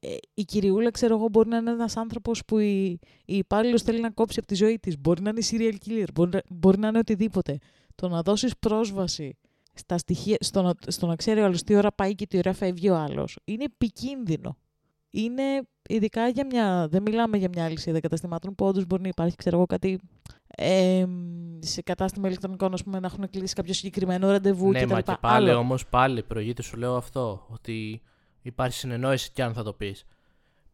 ε, 0.00 0.16
η 0.34 0.44
κυριούλα, 0.44 0.90
ξέρω 0.90 1.16
εγώ, 1.16 1.28
μπορεί 1.28 1.48
να 1.48 1.56
είναι 1.56 1.70
ένας 1.70 1.96
άνθρωπος 1.96 2.44
που 2.46 2.58
η, 2.58 2.98
η 3.24 3.36
υπάλληλος 3.36 3.82
θέλει 3.82 4.00
να 4.00 4.10
κόψει 4.10 4.38
από 4.38 4.48
τη 4.48 4.54
ζωή 4.54 4.78
της. 4.78 4.98
Μπορεί 4.98 5.22
να 5.22 5.30
είναι 5.30 5.42
serial 5.50 5.88
killer, 5.88 6.06
μπορεί, 6.14 6.38
μπορεί 6.48 6.78
να 6.78 6.88
είναι 6.88 6.98
οτιδήποτε. 6.98 7.58
Το 7.94 8.08
να 8.08 8.22
δώσεις 8.22 8.52
πρόσβαση 8.58 9.36
στα 9.74 9.98
στοιχεία, 9.98 10.36
στο, 10.40 10.62
να, 10.62 10.72
στο 10.86 11.06
να 11.06 11.16
ξέρει 11.16 11.40
ο 11.40 11.44
άλλος 11.44 11.62
τι 11.62 11.74
ώρα 11.74 11.92
πάει 11.92 12.14
και 12.14 12.26
τι 12.26 12.38
ώρα 12.38 12.52
φεύγει 12.52 12.88
ο 12.88 12.96
άλλος, 12.96 13.38
είναι 13.44 13.64
επικίνδυνο. 13.64 14.56
Είναι 15.10 15.62
ειδικά 15.88 16.28
για 16.28 16.46
μια. 16.46 16.88
Δεν 16.90 17.02
μιλάμε 17.02 17.36
για 17.36 17.48
μια 17.48 17.64
αλυσίδα 17.64 18.00
καταστημάτων 18.00 18.54
που 18.54 18.66
όντως 18.66 18.86
μπορεί 18.86 19.02
να 19.02 19.08
υπάρχει, 19.08 19.36
ξέρω 19.36 19.56
εγώ, 19.56 19.66
κάτι 19.66 20.00
ε, 20.56 21.04
σε 21.58 21.82
κατάστημα 21.82 22.28
ηλεκτρονικών 22.28 22.72
ας 22.72 22.82
πούμε, 22.82 23.00
να 23.00 23.06
έχουν 23.06 23.30
κλείσει 23.30 23.54
κάποιο 23.54 23.74
συγκεκριμένο 23.74 24.30
ραντεβού 24.30 24.70
ναι, 24.70 24.86
Μα 24.86 25.00
και 25.00 25.16
πάλι 25.20 25.52
όμως, 25.52 25.86
πάλι 25.86 26.22
προηγείται 26.22 26.62
σου 26.62 26.76
λέω 26.76 26.96
αυτό, 26.96 27.46
ότι 27.48 28.02
υπάρχει 28.42 28.76
συνεννόηση 28.76 29.30
κι 29.32 29.42
αν 29.42 29.54
θα 29.54 29.62
το 29.62 29.72
πεις. 29.72 30.04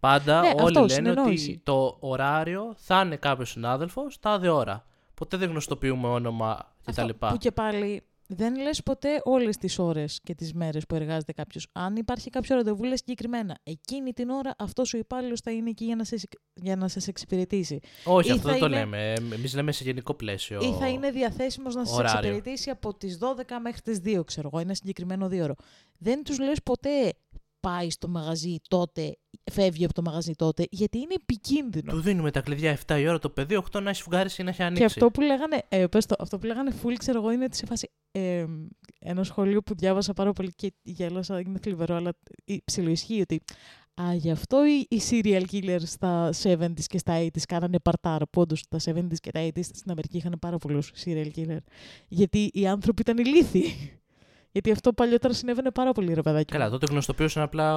Πάντα 0.00 0.40
ναι, 0.40 0.52
όλοι 0.62 0.78
αυτό, 0.78 0.94
λένε 1.02 1.20
ότι 1.20 1.60
το 1.64 1.96
ωράριο 2.00 2.74
θα 2.76 3.00
είναι 3.04 3.16
κάποιος 3.16 3.50
συνάδελφος 3.50 4.18
τάδε 4.20 4.48
ώρα. 4.48 4.84
Ποτέ 5.14 5.36
δεν 5.36 5.48
γνωστοποιούμε 5.48 6.08
όνομα 6.08 6.74
κτλ. 6.84 7.08
Που 7.18 7.36
και 7.36 7.52
πάλι 7.52 8.02
δεν 8.28 8.56
λες 8.56 8.82
ποτέ 8.82 9.20
όλες 9.24 9.56
τις 9.56 9.78
ώρες 9.78 10.20
και 10.22 10.34
τις 10.34 10.52
μέρες 10.52 10.86
που 10.86 10.94
εργάζεται 10.94 11.32
κάποιος. 11.32 11.68
Αν 11.72 11.96
υπάρχει 11.96 12.30
κάποιο 12.30 12.56
ραντεβού, 12.56 12.84
λες 12.84 12.98
συγκεκριμένα. 12.98 13.58
Εκείνη 13.62 14.12
την 14.12 14.28
ώρα 14.28 14.54
αυτός 14.58 14.94
ο 14.94 14.98
υπάλληλος 14.98 15.40
θα 15.40 15.50
είναι 15.50 15.70
εκεί 15.70 15.84
για 15.84 15.96
να, 15.96 16.04
σε, 16.04 16.16
για 16.54 16.76
να 16.76 16.88
σας 16.88 17.08
εξυπηρετήσει. 17.08 17.80
Όχι, 18.04 18.30
αυτό 18.30 18.48
δεν 18.48 18.58
το 18.58 18.68
λέμε. 18.68 19.12
Εμείς 19.32 19.54
λέμε 19.54 19.72
σε 19.72 19.84
γενικό 19.84 20.14
πλαίσιο. 20.14 20.60
Ή 20.62 20.72
θα 20.72 20.88
είναι 20.88 21.10
διαθέσιμος 21.10 21.74
να 21.74 21.84
σα 21.84 22.02
εξυπηρετήσει 22.02 22.70
από 22.70 22.94
τις 22.94 23.18
12 23.20 23.42
μέχρι 23.62 23.80
τις 23.80 24.00
2, 24.04 24.24
ξέρω 24.26 24.50
εγώ. 24.52 24.62
Ένα 24.62 24.74
συγκεκριμένο 24.74 25.28
δύο 25.28 25.44
ώρο. 25.44 25.54
Δεν 25.98 26.24
τους 26.24 26.38
λες 26.38 26.62
ποτέ 26.62 27.14
πάει 27.66 27.90
στο 27.90 28.08
μαγαζί 28.08 28.56
τότε, 28.68 29.16
φεύγει 29.52 29.84
από 29.84 29.94
το 29.94 30.02
μαγαζί 30.02 30.32
τότε, 30.32 30.66
γιατί 30.70 30.98
είναι 30.98 31.14
επικίνδυνο. 31.14 31.92
Του 31.92 32.00
δίνουμε 32.00 32.30
τα 32.30 32.40
κλειδιά 32.40 32.78
7 32.86 32.98
η 33.00 33.08
ώρα 33.08 33.18
το 33.18 33.30
παιδί, 33.30 33.62
8 33.72 33.82
να 33.82 33.90
έχει 33.90 34.02
φουγγάρει 34.02 34.30
ή 34.38 34.42
να 34.42 34.50
έχει 34.50 34.62
ανοίξει. 34.62 34.78
Και 34.80 34.84
αυτό 34.84 35.10
που 35.10 35.20
λέγανε, 35.20 35.62
ε, 35.68 35.86
πες 35.86 36.06
το, 36.06 36.14
αυτό 36.18 36.38
που 36.38 36.46
λέγανε 36.46 36.72
full, 36.82 36.94
ξέρω 36.98 37.18
εγώ, 37.18 37.30
είναι 37.30 37.44
ότι 37.44 37.56
σε 37.56 37.66
φάση. 37.66 37.90
Ε, 38.10 38.44
ένα 38.98 39.24
σχολείο 39.24 39.62
που 39.62 39.74
διάβασα 39.74 40.12
πάρα 40.12 40.32
πολύ 40.32 40.52
και 40.56 40.72
γέλασα, 40.82 41.40
είναι 41.40 41.58
θλιβερό, 41.62 41.94
αλλά 41.94 42.12
ψιλοισχύει 42.64 43.20
ότι 43.20 43.42
Α, 44.02 44.14
γι' 44.14 44.30
αυτό 44.30 44.66
οι, 44.66 44.86
οι 44.96 45.00
serial 45.10 45.42
killers 45.52 45.82
στα 45.84 46.30
70s 46.42 46.84
και 46.86 46.98
στα 46.98 47.18
80s 47.20 47.42
κάνανε 47.48 47.78
παρτάρ. 47.78 48.26
Που 48.26 48.40
όντως 48.40 48.68
τα 48.68 48.78
70s 48.84 49.18
και 49.20 49.30
τα 49.30 49.40
80s 49.40 49.64
στην 49.64 49.90
Αμερική 49.90 50.16
είχαν 50.16 50.36
πάρα 50.40 50.58
πολλούς 50.58 50.92
serial 51.04 51.30
killers. 51.36 51.64
Γιατί 52.08 52.50
οι 52.52 52.66
άνθρωποι 52.66 53.00
ήταν 53.00 53.18
ηλίθιοι. 53.18 53.98
Γιατί 54.56 54.70
αυτό 54.70 54.92
παλιότερα 54.92 55.34
συνέβαινε 55.34 55.70
πάρα 55.70 55.92
πολύ, 55.92 56.14
ρε 56.14 56.22
παιδάκι. 56.22 56.52
Καλά, 56.52 56.70
τότε 56.70 56.86
γνωστοποιούσαν 56.90 57.42
απλά 57.42 57.74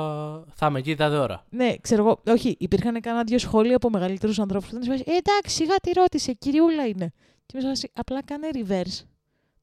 θα 0.53 0.67
είμαι 0.67 0.79
εκεί 0.79 0.95
τάδε 0.95 1.17
ώρα. 1.17 1.45
Ναι, 1.49 1.75
ξέρω 1.81 2.03
εγώ. 2.03 2.21
Όχι, 2.27 2.55
υπήρχαν 2.59 3.01
κανένα 3.01 3.23
δύο 3.23 3.37
σχόλια 3.37 3.75
από 3.75 3.89
μεγαλύτερους 3.89 4.39
ανθρώπους 4.39 4.69
που 4.69 4.75
ήταν 4.75 4.83
σε 4.83 4.91
φάση, 4.91 5.03
«Ε, 5.15 5.17
εντάξει, 5.17 5.55
σιγά 5.55 5.75
τη 5.75 5.91
ρώτησε, 5.91 6.33
κυριούλα 6.33 6.87
είναι. 6.87 7.11
Και 7.45 7.57
είμαι 7.57 7.61
σε 7.61 7.67
φάση, 7.67 7.91
απλά 7.93 8.23
κάνε 8.23 8.49
reverse. 8.53 9.05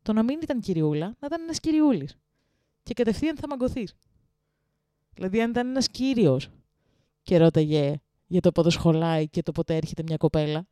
Το 0.03 0.13
να 0.13 0.23
μην 0.23 0.39
ήταν 0.43 0.61
κυριούλα, 0.61 1.07
να 1.07 1.27
ήταν 1.27 1.43
ένας 1.43 1.61
κυριούλης. 1.61 2.17
Και 2.83 2.95
κατευθείαν 2.95 3.37
θα 3.37 3.49
μαγκωθείς. 3.49 3.95
Δηλαδή, 5.15 5.41
αν 5.41 5.51
ήταν 5.51 5.69
ένας 5.69 5.89
κύριος 5.89 6.49
και 7.23 7.39
ρώταγε 7.39 8.01
για 8.27 8.41
το 8.41 8.53
πότε 8.53 8.71
σχολάει 8.71 9.29
και 9.29 9.43
το 9.43 9.53
πότε 9.53 9.77
έρχεται 9.77 10.03
μια 10.03 10.17
κοπέλα, 10.17 10.67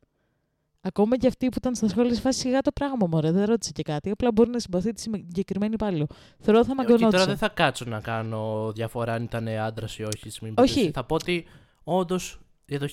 Ακόμα 0.87 1.17
και 1.17 1.27
αυτοί 1.27 1.49
που 1.49 1.55
ήταν 1.57 1.75
στα 1.75 1.87
σχόλια, 1.87 2.13
σε 2.13 2.21
φάση 2.21 2.39
σιγά 2.39 2.61
το 2.61 2.71
πράγμα 2.71 3.07
μου, 3.07 3.21
δεν 3.21 3.45
ρώτησε 3.45 3.71
και 3.71 3.81
κάτι. 3.83 4.09
Απλά 4.09 4.31
μπορεί 4.31 4.49
να 4.49 4.59
συμπαθεί 4.59 4.93
τη 4.93 5.01
συγκεκριμένη 5.01 5.73
υπάλληλο. 5.73 6.07
Θεωρώ 6.39 6.65
θα 6.65 6.75
μαγκωνόντουσα. 6.75 7.09
Και 7.09 7.15
τώρα 7.15 7.25
δεν 7.25 7.37
θα 7.37 7.49
κάτσω 7.49 7.85
να 7.85 7.99
κάνω 7.99 8.71
διαφορά 8.71 9.13
αν 9.13 9.23
ήταν 9.23 9.47
άντρας 9.47 9.97
ή 9.97 10.03
όχι. 10.03 10.31
Μην 10.41 10.53
όχι. 10.57 10.91
Θα 10.91 11.03
πω 11.03 11.15
ότι 11.15 11.45
όντως 11.83 12.39
για 12.65 12.79
το, 12.79 12.87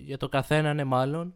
για 0.00 0.16
το 0.16 0.28
καθένα 0.28 0.70
είναι 0.70 0.84
μάλλον. 0.84 1.34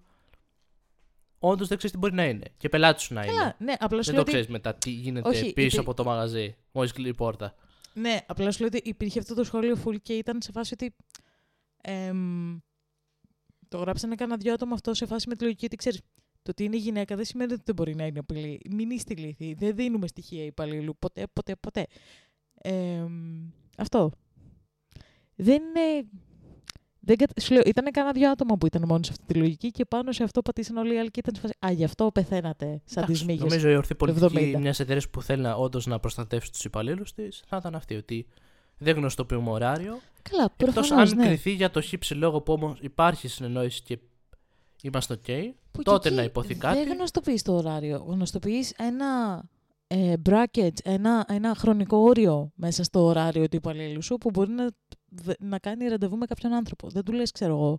Όντως 1.38 1.68
δεν 1.68 1.76
ξέρεις 1.76 1.96
τι 1.96 1.98
μπορεί 2.02 2.14
να 2.14 2.24
είναι. 2.24 2.46
Και 2.56 2.68
πελάτης 2.68 3.02
σου 3.02 3.14
να 3.14 3.24
Καλά, 3.24 3.42
είναι. 3.42 3.54
Ναι, 3.58 3.74
απλά 3.78 4.00
δεν 4.00 4.14
το 4.14 4.20
ότι... 4.20 4.30
ξέρεις 4.30 4.48
μετά 4.48 4.74
τι 4.74 4.90
γίνεται 4.90 5.28
όχι, 5.28 5.52
πίσω 5.52 5.66
υπή... 5.66 5.78
από 5.78 5.94
το 5.94 6.04
μαγαζί. 6.04 6.56
Μόλις 6.72 6.92
κλείνει 6.92 7.08
η 7.08 7.14
πόρτα. 7.14 7.54
Ναι, 7.94 8.20
απλά 8.26 8.50
σου 8.50 8.58
λέω 8.58 8.68
ότι 8.74 8.88
υπήρχε 8.88 9.18
αυτό 9.18 9.34
το 9.34 9.44
σχόλιο 9.44 9.76
full 9.84 9.96
και 10.02 10.12
ήταν 10.12 10.42
σε 10.42 10.52
φάση 10.52 10.74
ότι. 10.74 10.94
Εμ, 11.82 12.58
το 13.74 13.80
γράψανε 13.80 14.14
κανένα 14.14 14.36
δυο 14.36 14.52
άτομα 14.52 14.74
αυτό 14.74 14.94
σε 14.94 15.06
φάση 15.06 15.28
με 15.28 15.34
τη 15.34 15.42
λογική 15.44 15.64
ότι 15.64 15.76
ξέρεις. 15.76 16.00
Το 16.42 16.50
ότι 16.50 16.64
είναι 16.64 16.76
γυναίκα 16.76 17.16
δεν 17.16 17.24
σημαίνει 17.24 17.52
ότι 17.52 17.62
δεν 17.64 17.74
μπορεί 17.74 17.94
να 17.94 18.06
είναι 18.06 18.18
απειλή. 18.18 18.60
Μην 18.70 18.90
είστε 18.90 19.14
λύθη. 19.14 19.54
Δεν 19.58 19.74
δίνουμε 19.74 20.06
στοιχεία 20.06 20.44
υπαλλήλου. 20.44 20.96
Ποτέ, 20.98 21.26
ποτέ, 21.32 21.56
ποτέ. 21.60 21.86
Ε, 22.54 23.04
αυτό. 23.76 24.10
Δεν 25.34 25.62
είναι. 25.62 26.08
Δεν 27.00 27.16
Σου 27.40 27.52
λέω, 27.52 27.62
ήταν 27.66 27.90
κανένα 27.90 28.12
δυο 28.12 28.30
άτομα 28.30 28.56
που 28.56 28.66
ήταν 28.66 28.82
μόνο 28.86 29.02
σε 29.02 29.10
αυτή 29.10 29.24
τη 29.24 29.38
λογική 29.38 29.70
και 29.70 29.84
πάνω 29.84 30.12
σε 30.12 30.22
αυτό 30.22 30.42
πατήσαν 30.42 30.76
όλοι 30.76 30.94
οι 30.94 30.98
άλλοι 30.98 31.10
και 31.10 31.20
ήταν 31.26 31.34
σε 31.34 31.66
Α, 31.66 31.70
γι' 31.70 31.84
αυτό 31.84 32.10
πεθαίνατε 32.12 32.82
σαν 32.84 33.04
τις 33.04 33.24
μύγες. 33.24 33.42
Νομίζω 33.42 33.70
η 33.70 33.76
ορθή 33.76 33.94
πολιτική 33.94 34.56
μιας 34.58 34.80
εταιρείας 34.80 35.10
που 35.10 35.22
θέλει 35.22 35.42
να, 35.42 35.54
όντως 35.54 35.86
να 35.86 36.00
προστατεύσει 36.00 36.52
τους 36.52 36.64
υπαλλήλους 36.64 37.12
της 37.12 37.42
θα 37.46 37.56
ήταν 37.56 37.74
αυτή. 37.74 37.94
Ότι 37.94 38.26
δεν 38.84 38.96
γνωστοποιούμε 38.96 39.50
ωράριο. 39.50 40.00
Καλά, 40.30 40.50
προφανώς. 40.56 40.90
αν 40.90 41.16
ναι. 41.16 41.26
κρυθεί 41.26 41.50
για 41.50 41.70
το 41.70 41.80
χύψη 41.80 42.14
λόγο 42.14 42.40
που 42.40 42.52
όμως 42.52 42.78
υπάρχει 42.80 43.28
συνεννόηση 43.28 43.82
και 43.82 43.98
είμαστε 44.82 45.18
OK, 45.26 45.50
τότε 45.82 46.10
να 46.10 46.22
υποθεί 46.22 46.54
κάτι. 46.54 46.84
Δεν 46.84 46.92
γνωστοποιείς 46.92 47.42
το 47.42 47.52
ωράριο. 47.52 48.04
Γνωστοποιείς 48.08 48.70
ένα 48.76 49.42
ε, 49.86 50.12
bracket, 50.28 50.72
ένα, 50.84 51.24
ένα 51.28 51.54
χρονικό 51.54 51.96
όριο 51.96 52.50
μέσα 52.54 52.84
στο 52.84 53.04
ωράριο 53.04 53.48
του 53.48 53.56
υπαλλήλου 53.56 54.02
σου 54.02 54.16
που 54.16 54.30
μπορεί 54.30 54.50
να, 54.50 54.68
να 55.38 55.58
κάνει 55.58 55.88
ραντεβού 55.88 56.16
με 56.16 56.26
κάποιον 56.26 56.52
άνθρωπο. 56.52 56.88
Δεν 56.88 57.02
του 57.04 57.12
λες, 57.12 57.30
ξέρω 57.30 57.52
εγώ. 57.52 57.78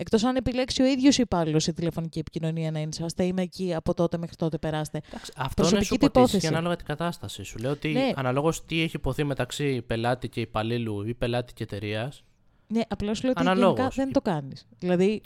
Εκτός 0.00 0.24
αν 0.24 0.36
επιλέξει 0.36 0.82
ο 0.82 0.84
ίδιος 0.84 1.18
υπάλληλος 1.18 1.66
η 1.66 1.72
τηλεφωνική 1.72 2.18
επικοινωνία 2.18 2.70
να 2.70 2.78
είναι 2.80 2.92
σε 2.92 3.24
είμαι 3.24 3.42
εκεί 3.42 3.74
από 3.74 3.94
τότε 3.94 4.18
μέχρι 4.18 4.36
τότε 4.36 4.58
περάστε. 4.58 5.00
Εντάξει, 5.08 5.32
αυτό 5.36 5.68
είναι 5.68 5.82
σου 5.82 5.96
υπόθεση 6.00 6.46
ανάλογα 6.46 6.76
την 6.76 6.86
κατάσταση. 6.86 7.42
Σου 7.42 7.58
λέω 7.58 7.70
ότι 7.70 7.88
ναι. 7.88 8.12
αναλόγως 8.14 8.64
τι 8.64 8.82
έχει 8.82 8.96
υποθεί 8.96 9.24
μεταξύ 9.24 9.82
πελάτη 9.82 10.28
και 10.28 10.40
υπαλλήλου 10.40 11.02
ή 11.08 11.14
πελάτη 11.14 11.52
και 11.52 11.62
εταιρείας. 11.62 12.24
Ναι, 12.66 12.80
απλά 12.88 13.14
σου 13.14 13.24
λέω 13.24 13.34
ότι 13.36 13.90
δεν 13.94 14.12
το 14.12 14.20
κάνεις. 14.20 14.66
Δηλαδή, 14.78 15.20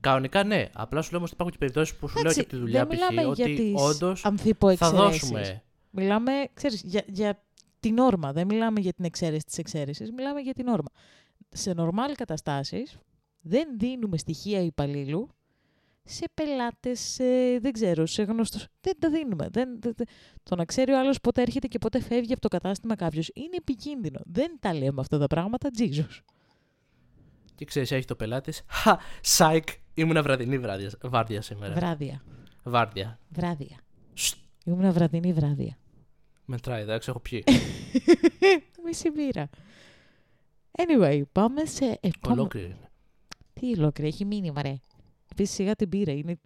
Κανονικά 0.00 0.44
ναι. 0.44 0.68
Απλά 0.72 1.02
σου 1.02 1.12
λέω 1.12 1.20
ότι 1.20 1.30
υπάρχουν 1.32 1.52
και 1.52 1.58
περιπτώσεις 1.58 1.96
που 1.96 2.08
σου 2.08 2.22
λέω 2.22 2.32
και 2.32 2.40
από 2.40 2.48
τη 2.48 2.56
δουλειά 2.56 2.86
π.χ. 2.86 3.28
ότι 3.28 3.74
όντως 3.76 4.24
θα 4.76 4.90
δώσουμε. 4.90 5.62
Μιλάμε, 5.90 6.32
ξέρεις, 6.54 6.82
για, 6.84 7.04
για 7.06 7.42
την 7.80 7.98
όρμα. 7.98 8.32
Δεν 8.32 8.46
μιλάμε 8.46 8.80
για 8.80 8.92
την 8.92 9.04
εξαίρεση 9.04 9.44
της 9.44 9.58
εξαίρεσης. 9.58 10.10
Μιλάμε 10.10 10.40
για 10.40 10.54
την 10.54 10.68
όρμα. 10.68 10.88
Σε 11.48 11.72
νορμάλ 11.72 12.14
καταστάσεις 12.14 12.98
δεν 13.40 13.78
δίνουμε 13.78 14.16
στοιχεία 14.18 14.60
υπαλλήλου 14.60 15.28
σε 16.04 16.24
πελάτες, 16.34 17.16
δεν 17.60 17.72
ξέρω, 17.72 18.06
σε 18.06 18.22
γνωστούς. 18.22 18.66
Δεν 18.80 18.92
τα 18.98 19.10
δίνουμε. 19.10 19.48
Δεν, 19.50 19.78
το 20.42 20.56
να 20.56 20.64
ξέρει 20.64 20.92
ο 20.92 20.98
άλλος 20.98 21.20
πότε 21.20 21.42
έρχεται 21.42 21.66
και 21.66 21.78
πότε 21.78 22.00
φεύγει 22.00 22.32
από 22.32 22.40
το 22.40 22.48
κατάστημα 22.48 22.96
κάποιος 22.96 23.30
είναι 23.34 23.56
επικίνδυνο. 23.56 24.20
Δεν 24.24 24.56
τα 24.60 24.74
λέμε 24.74 25.00
αυτά 25.00 25.18
τα 25.18 25.26
πράγματα, 25.26 25.70
τζίζο. 25.70 26.06
Και 27.54 27.64
ξέρεις, 27.64 27.90
έχει 27.90 28.04
το 28.04 28.16
πελάτης. 28.16 28.62
Χα, 28.68 28.96
σάικ, 29.20 29.68
ήμουν 29.94 30.22
βραδινή 30.22 30.58
βράδια, 30.58 30.90
βάρδια 31.02 31.42
σήμερα. 31.42 31.74
Βράδια. 31.74 32.22
Βάρδια. 32.62 33.18
Βράδια. 33.28 33.80
Ήμουν 34.64 34.92
βραδινή 34.92 35.32
βράδια. 35.32 35.78
Μετράει, 36.44 36.82
εντάξει, 36.82 37.10
έχω 37.10 37.20
πιει. 37.20 37.44
Μισή 38.84 39.10
μπύρα. 39.10 39.48
Anyway, 40.78 41.22
πάμε 41.32 41.64
σε 41.64 41.98
επόμενο. 42.00 42.40
Ολόκληρη 42.40 42.76
Τι 43.60 43.78
ολόκληρη, 43.78 44.08
έχει 44.08 44.24
μήνυμα, 44.24 44.62
ρε. 44.62 44.74
Επίση 45.32 45.52
σιγά 45.52 45.74
την 45.74 45.88
πύρα, 45.88 46.12
είναι 46.12 46.36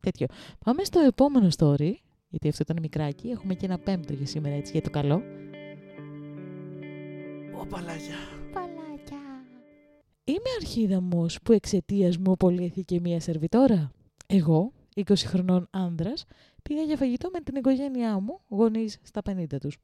τέτοιο. 0.00 0.26
Πάμε 0.64 0.84
στο 0.84 1.00
επόμενο 1.00 1.48
story, 1.56 1.92
γιατί 2.28 2.48
αυτό 2.48 2.62
ήταν 2.62 2.76
μικράκι. 2.80 3.28
Έχουμε 3.28 3.54
και 3.54 3.66
ένα 3.66 3.78
πέμπτο 3.78 4.12
για 4.12 4.26
σήμερα, 4.26 4.54
έτσι, 4.54 4.72
για 4.72 4.82
το 4.82 4.90
καλό. 4.90 5.22
Ω, 7.60 7.66
παλάκια. 7.66 8.16
Είμαι 10.24 10.50
αρχίδαμος 10.60 11.38
που 11.42 11.52
εξαιτίας 11.52 12.18
μου 12.18 12.32
απολύθηκε 12.32 13.00
μία 13.00 13.20
σερβιτόρα. 13.20 13.90
Εγώ, 14.26 14.72
20 14.94 15.14
χρονών 15.16 15.66
άνδρας, 15.70 16.24
πήγα 16.62 16.82
για 16.82 16.96
φαγητό 16.96 17.30
με 17.32 17.40
την 17.40 17.56
οικογένειά 17.56 18.18
μου, 18.18 18.40
γονείς 18.48 18.98
στα 19.02 19.22
50 19.22 19.58
τους. 19.60 19.76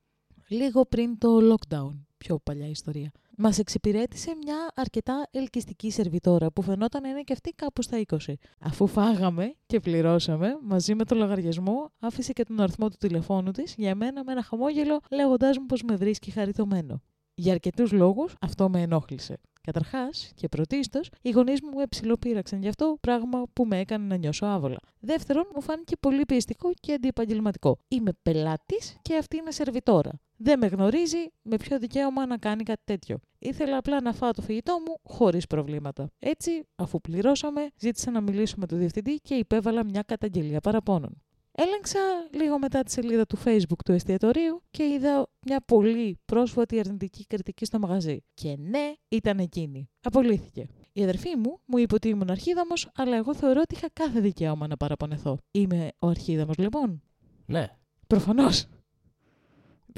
Λίγο 0.48 0.86
πριν 0.86 1.18
το 1.18 1.54
lockdown, 1.54 1.92
πιο 2.18 2.38
παλιά 2.38 2.68
ιστορία. 2.68 3.12
Μας 3.39 3.59
εξυπηρέτησε 3.59 4.34
μια 4.43 4.72
αρκετά 4.74 5.28
ελκυστική 5.30 5.91
σερβιτόρα 5.91 6.51
που 6.51 6.62
φαινόταν 6.62 7.03
να 7.03 7.09
είναι 7.09 7.22
και 7.22 7.32
αυτή 7.32 7.51
κάπου 7.51 7.82
στα 7.82 8.03
20. 8.07 8.16
Αφού 8.61 8.87
φάγαμε 8.87 9.55
και 9.66 9.80
πληρώσαμε, 9.80 10.59
μαζί 10.62 10.95
με 10.95 11.05
το 11.05 11.14
λογαριασμό 11.14 11.93
άφησε 11.99 12.32
και 12.32 12.43
τον 12.43 12.61
αριθμό 12.61 12.89
του 12.89 12.97
τηλεφώνου 12.99 13.51
της 13.51 13.74
για 13.76 13.95
μένα 13.95 14.24
με 14.24 14.32
ένα 14.32 14.43
χαμόγελο, 14.43 15.01
λέγοντάς 15.11 15.59
μου 15.59 15.66
πως 15.66 15.82
με 15.82 15.97
βρίσκει 15.97 16.30
χαριτωμένο. 16.30 17.03
Για 17.34 17.53
αρκετούς 17.53 17.93
λόγους 17.93 18.34
αυτό 18.41 18.68
με 18.68 18.80
ενόχλησε. 18.80 19.39
Καταρχάς 19.62 20.32
και 20.34 20.49
πρωτίστως, 20.49 21.11
οι 21.22 21.30
γονείς 21.30 21.62
μου 21.62 21.70
με 21.78 21.87
ψηλοπήραξαν 21.87 22.62
γι' 22.62 22.68
αυτό, 22.68 22.97
πράγμα 23.01 23.43
που 23.53 23.64
με 23.64 23.78
έκανε 23.78 24.07
να 24.07 24.16
νιώσω 24.16 24.47
άβολα. 24.47 24.78
Δεύτερον, 25.01 25.45
μου 25.55 25.61
φάνηκε 25.61 25.97
πολύ 25.97 26.24
πιεστικό 26.24 26.72
και 26.80 26.93
αντιεπαγγελματικό. 26.93 27.78
Είμαι 27.89 28.12
πελάτης 28.22 28.97
και 29.03 29.16
αυτή 29.16 29.37
είναι 29.37 29.51
σερβιτόρα. 29.51 30.11
Δεν 30.37 30.59
με 30.59 30.66
γνωρίζει 30.66 31.30
με 31.43 31.57
ποιο 31.57 31.78
δικαίωμα 31.78 32.26
να 32.26 32.37
κάνει 32.37 32.62
κάτι 32.62 32.82
τέτοιο. 32.84 33.18
Ήθελα 33.39 33.76
απλά 33.76 34.01
να 34.01 34.12
φάω 34.12 34.30
το 34.30 34.43
φαγητό 34.43 34.78
μου 34.87 35.01
χωρίς 35.03 35.47
προβλήματα. 35.47 36.11
Έτσι, 36.18 36.51
αφού 36.76 37.01
πληρώσαμε, 37.01 37.70
ζήτησα 37.78 38.11
να 38.11 38.20
μιλήσω 38.20 38.55
με 38.59 38.66
τον 38.66 38.78
διευθυντή 38.78 39.16
και 39.16 39.34
υπέβαλα 39.34 39.84
μια 39.84 40.03
καταγγελία 40.03 40.61
παραπώνων. 40.61 41.22
Έλεγξα 41.59 41.99
λίγο 42.34 42.59
μετά 42.59 42.82
τη 42.82 42.91
σελίδα 42.91 43.26
του 43.26 43.39
Facebook 43.45 43.78
του 43.84 43.93
εστιατορίου 43.93 44.62
και 44.70 44.84
είδα 44.84 45.28
μια 45.47 45.61
πολύ 45.61 46.18
πρόσφατη 46.24 46.78
αρνητική 46.78 47.26
κριτική 47.26 47.64
στο 47.64 47.78
μαγαζί. 47.78 48.24
Και 48.34 48.57
ναι, 48.59 48.93
ήταν 49.09 49.39
εκείνη. 49.39 49.89
Απολύθηκε. 50.03 50.66
Η 50.93 51.03
αδερφή 51.03 51.37
μου 51.37 51.61
μου 51.64 51.78
είπε 51.78 51.95
ότι 51.95 52.09
ήμουν 52.09 52.30
αρχίδαμος, 52.30 52.91
αλλά 52.95 53.16
εγώ 53.16 53.34
θεωρώ 53.34 53.61
ότι 53.61 53.74
είχα 53.74 53.89
κάθε 53.93 54.20
δικαίωμα 54.20 54.66
να 54.66 54.76
παραπονεθώ. 54.76 55.39
Είμαι 55.51 55.93
ο 55.99 56.07
αρχίδαμος, 56.09 56.57
λοιπόν; 56.59 57.03
Ναι. 57.47 57.66
Προφανώς. 58.07 58.66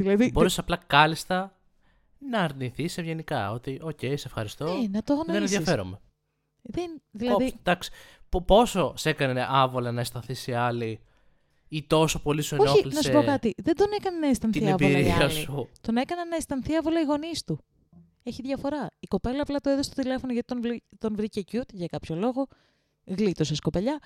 Δηλαδή. 0.03 0.31
Μπορείς 0.33 0.59
απλά 0.59 0.77
κάλλιστα 0.87 1.59
να 2.19 2.41
αρνηθείς 2.41 2.99
ευγενικά. 2.99 3.53
Ότι, 3.53 3.79
ok, 3.83 3.99
okay, 4.03 4.13
σε 4.17 4.27
ευχαριστώ. 4.27 4.65
Ναι, 4.65 4.89
να 4.91 5.03
το 5.03 5.25
Δεν 5.27 5.35
ενδιαφέρομαι. 5.35 6.01
Δεν, 6.63 7.03
δηλαδή... 7.11 7.55
εντάξει, 7.59 7.91
πόσο 8.47 8.93
σε 8.97 9.09
έκανε 9.09 9.47
άβολα 9.49 9.93
να 9.93 10.01
αισθανθείς 10.01 10.41
σε 10.41 10.55
άλλη 10.55 11.01
ή 11.69 11.83
τόσο 11.83 12.23
πολύ 12.23 12.43
σου 12.43 12.55
ενόχλησε. 12.55 12.87
Όχι, 12.87 12.95
να 12.95 13.03
σου 13.03 13.13
πω 13.13 13.23
κάτι. 13.23 13.55
Δεν 13.57 13.77
τον 13.77 13.87
έκανε 13.99 14.19
να 14.19 14.29
αισθανθεί 14.29 14.71
άβολα 14.71 14.99
οι 14.99 15.11
άλλοι. 15.11 15.33
Σου; 15.33 15.69
Τον 15.81 15.97
έκανα 15.97 16.27
να 16.27 16.37
αισθανθεί 16.37 16.75
άβολα 16.75 17.01
οι 17.01 17.05
γονείς 17.05 17.45
του. 17.45 17.59
Έχει 18.23 18.43
διαφορά. 18.43 18.89
Η 19.01 19.07
κοπέλα 19.07 19.43
απλά 19.43 19.59
το 19.59 19.71
έδωσε 19.71 19.91
στο 19.93 20.03
τηλέφωνο 20.03 20.33
γιατί 20.33 20.55
τον, 20.55 20.81
τον 20.99 21.17
βρήκε 21.17 21.45
cute 21.53 21.73
για 21.73 21.87
κάποιο 21.87 22.17
λόγο. 22.17 22.47
Γλίτωσε 23.05 23.55
σκοπελιά. 23.55 23.99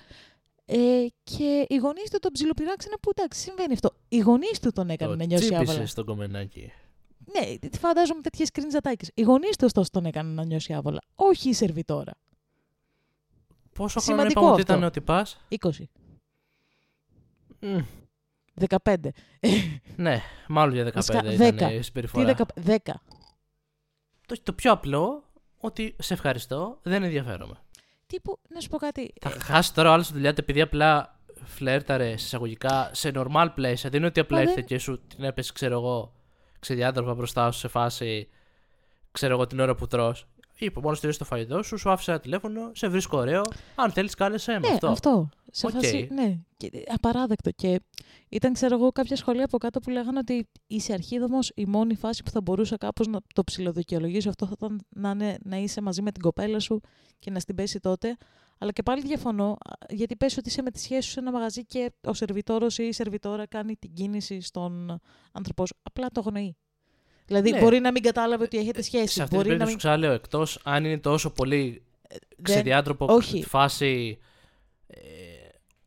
Ε, 0.74 1.06
και 1.22 1.66
οι 1.68 1.76
γονείς 1.76 2.10
του 2.10 2.18
τον 2.18 2.32
ψιλοπειράξανε 2.32 2.94
που 3.00 3.10
εντάξει, 3.14 3.40
συμβαίνει 3.40 3.72
αυτό. 3.72 3.90
Οι 4.08 4.18
γονείς 4.18 4.60
του 4.60 4.72
τον 4.72 4.90
έκανε 4.90 5.14
να 5.14 5.24
νιώσει 5.24 5.54
άβολα. 5.54 5.86
στον 5.86 6.04
κομμενάκι. 6.04 6.72
Ναι, 7.32 7.68
φαντάζομαι 7.78 8.20
τέτοιες 8.20 8.50
κρίνζατάκε. 8.50 9.06
Οι 9.14 9.22
γονείς 9.22 9.56
του 9.56 9.64
ωστόσο 9.64 9.90
τον 9.92 10.04
έκαναν 10.04 10.34
να 10.34 10.44
νιώσει 10.44 10.72
άβολα. 10.72 11.00
Όχι 11.14 11.48
η 11.48 11.52
σερβιτόρα. 11.52 12.12
Πόσο 13.72 14.00
χρόνο 14.00 14.24
είπαμε 14.24 14.50
ότι 14.50 14.60
ήταν 14.60 14.82
ότι 14.82 15.00
πας; 15.00 15.40
20. 15.48 15.68
15. 18.84 18.94
ναι, 19.96 20.20
μάλλον 20.48 20.74
για 20.74 20.92
15 20.94 21.38
ήταν 21.40 21.76
η 21.76 21.82
συμπεριφορά. 21.82 22.34
Τι 22.34 22.44
10. 22.66 22.70
10. 22.70 22.76
Το, 24.26 24.36
το 24.42 24.52
πιο 24.52 24.72
απλό, 24.72 25.24
ότι 25.58 25.96
σε 25.98 26.14
ευχαριστώ, 26.14 26.78
δεν 26.82 27.02
ενδιαφέρομαι. 27.02 27.62
Τύπου, 28.12 28.38
να 28.48 28.60
σου 28.60 28.68
πω 28.68 28.76
κάτι. 28.76 29.12
Θα 29.20 29.30
χάσει 29.30 29.74
τώρα 29.74 29.92
άλλος 29.92 30.06
τη 30.06 30.12
δουλειά 30.12 30.34
επειδή 30.38 30.60
απλά 30.60 31.18
φλέρταρε 31.44 32.10
εισαγωγικά 32.10 32.90
σε 32.92 33.10
normal 33.14 33.46
place. 33.46 33.74
Δεν 33.82 33.92
είναι 33.92 34.06
ότι 34.06 34.20
απλά 34.20 34.42
ήρθε 34.42 34.60
και 34.62 34.78
σου 34.78 35.00
την 35.06 35.24
έπεσε, 35.24 35.52
ξέρω 35.54 35.74
εγώ, 35.74 36.12
ξεδιάντροπα 36.58 37.14
μπροστά 37.14 37.50
σου 37.50 37.58
σε 37.58 37.68
φάση, 37.68 38.28
ξέρω 39.12 39.32
εγώ 39.34 39.46
την 39.46 39.60
ώρα 39.60 39.74
που 39.74 39.86
τρως. 39.86 40.26
Είπε, 40.58 40.80
μόνο 40.80 40.94
στηρίζει 40.94 41.18
το 41.18 41.24
φαγητό 41.24 41.62
σου, 41.62 41.78
σου 41.78 41.90
άφησε 41.90 42.10
ένα 42.10 42.20
τηλέφωνο, 42.20 42.70
σε 42.74 42.88
βρίσκω 42.88 43.18
ωραίο. 43.18 43.42
Αν 43.74 43.90
θέλεις, 43.90 44.14
κάλεσε 44.14 44.52
με 44.52 44.58
Ναι, 44.58 44.68
αυτό. 44.68 44.86
αυτό. 44.88 45.28
Σε 45.54 45.66
Οκ. 45.66 45.72
φάση, 45.72 46.08
ναι, 46.12 46.38
και, 46.56 46.70
απαράδεκτο. 46.88 47.50
Και 47.50 47.80
ήταν, 48.28 48.52
ξέρω 48.52 48.74
εγώ, 48.74 48.92
κάποια 48.92 49.16
σχόλια 49.16 49.44
από 49.44 49.58
κάτω 49.58 49.80
που 49.80 49.90
λέγανε 49.90 50.18
ότι 50.18 50.48
είσαι 50.66 50.92
αρχίδομος, 50.92 51.52
η 51.54 51.64
μόνη 51.66 51.94
φάση 51.94 52.22
που 52.22 52.30
θα 52.30 52.40
μπορούσα 52.40 52.76
κάπως 52.76 53.06
να 53.06 53.18
το 53.34 53.44
ψιλοδικαιολογήσω 53.44 54.28
αυτό 54.28 54.46
θα 54.46 54.52
ήταν 54.56 54.80
να, 54.88 55.10
είναι, 55.10 55.38
να 55.42 55.56
είσαι 55.56 55.80
μαζί 55.80 56.02
με 56.02 56.12
την 56.12 56.22
κοπέλα 56.22 56.58
σου 56.60 56.80
και 57.18 57.30
να 57.30 57.40
στην 57.40 57.54
πέσει 57.54 57.80
τότε. 57.80 58.16
Αλλά 58.58 58.72
και 58.72 58.82
πάλι 58.82 59.02
διαφωνώ, 59.02 59.50
α, 59.50 59.72
γιατί 59.88 60.16
πες 60.16 60.36
ότι 60.36 60.48
είσαι 60.48 60.62
με 60.62 60.70
τη 60.70 60.78
σχέση 60.80 61.02
σου 61.02 61.10
σε 61.10 61.20
ένα 61.20 61.32
μαγαζί 61.32 61.64
και 61.64 61.92
ο 62.06 62.14
σερβιτόρος 62.14 62.78
ή 62.78 62.84
η 62.84 62.92
σερβιτόρα 62.92 63.46
κάνει 63.46 63.76
την 63.76 63.92
κίνηση 63.92 64.40
στον 64.40 65.00
άνθρωπό 65.32 65.66
σου. 65.66 65.74
Απλά 65.82 66.08
το 66.08 66.22
αγνοεί. 66.26 66.56
Δηλαδή 67.26 67.50
Ναι. 67.50 67.58
μπορεί 67.60 67.80
να 67.80 67.90
μην 67.92 68.02
κατάλαβε 68.02 68.44
ότι 68.44 68.58
έχετε 68.58 68.82
σχέση. 68.82 69.06
Σε 69.12 69.22
αυτή 69.22 69.34
την 69.34 69.42
μπορεί 69.44 69.58
να 69.58 69.64
περίπτωση 69.64 69.70
μην... 69.70 69.70
σου 69.70 69.76
ξαναλέω, 69.76 70.12
εκτός 70.12 70.60
αν 70.64 70.84
είναι 70.84 70.98
τόσο 70.98 71.30
πολύ 71.30 71.82
δεν- 72.10 72.42
ξεδιάντροπο 72.42 73.06
όχι. 73.08 73.42
φάση. 73.44 74.18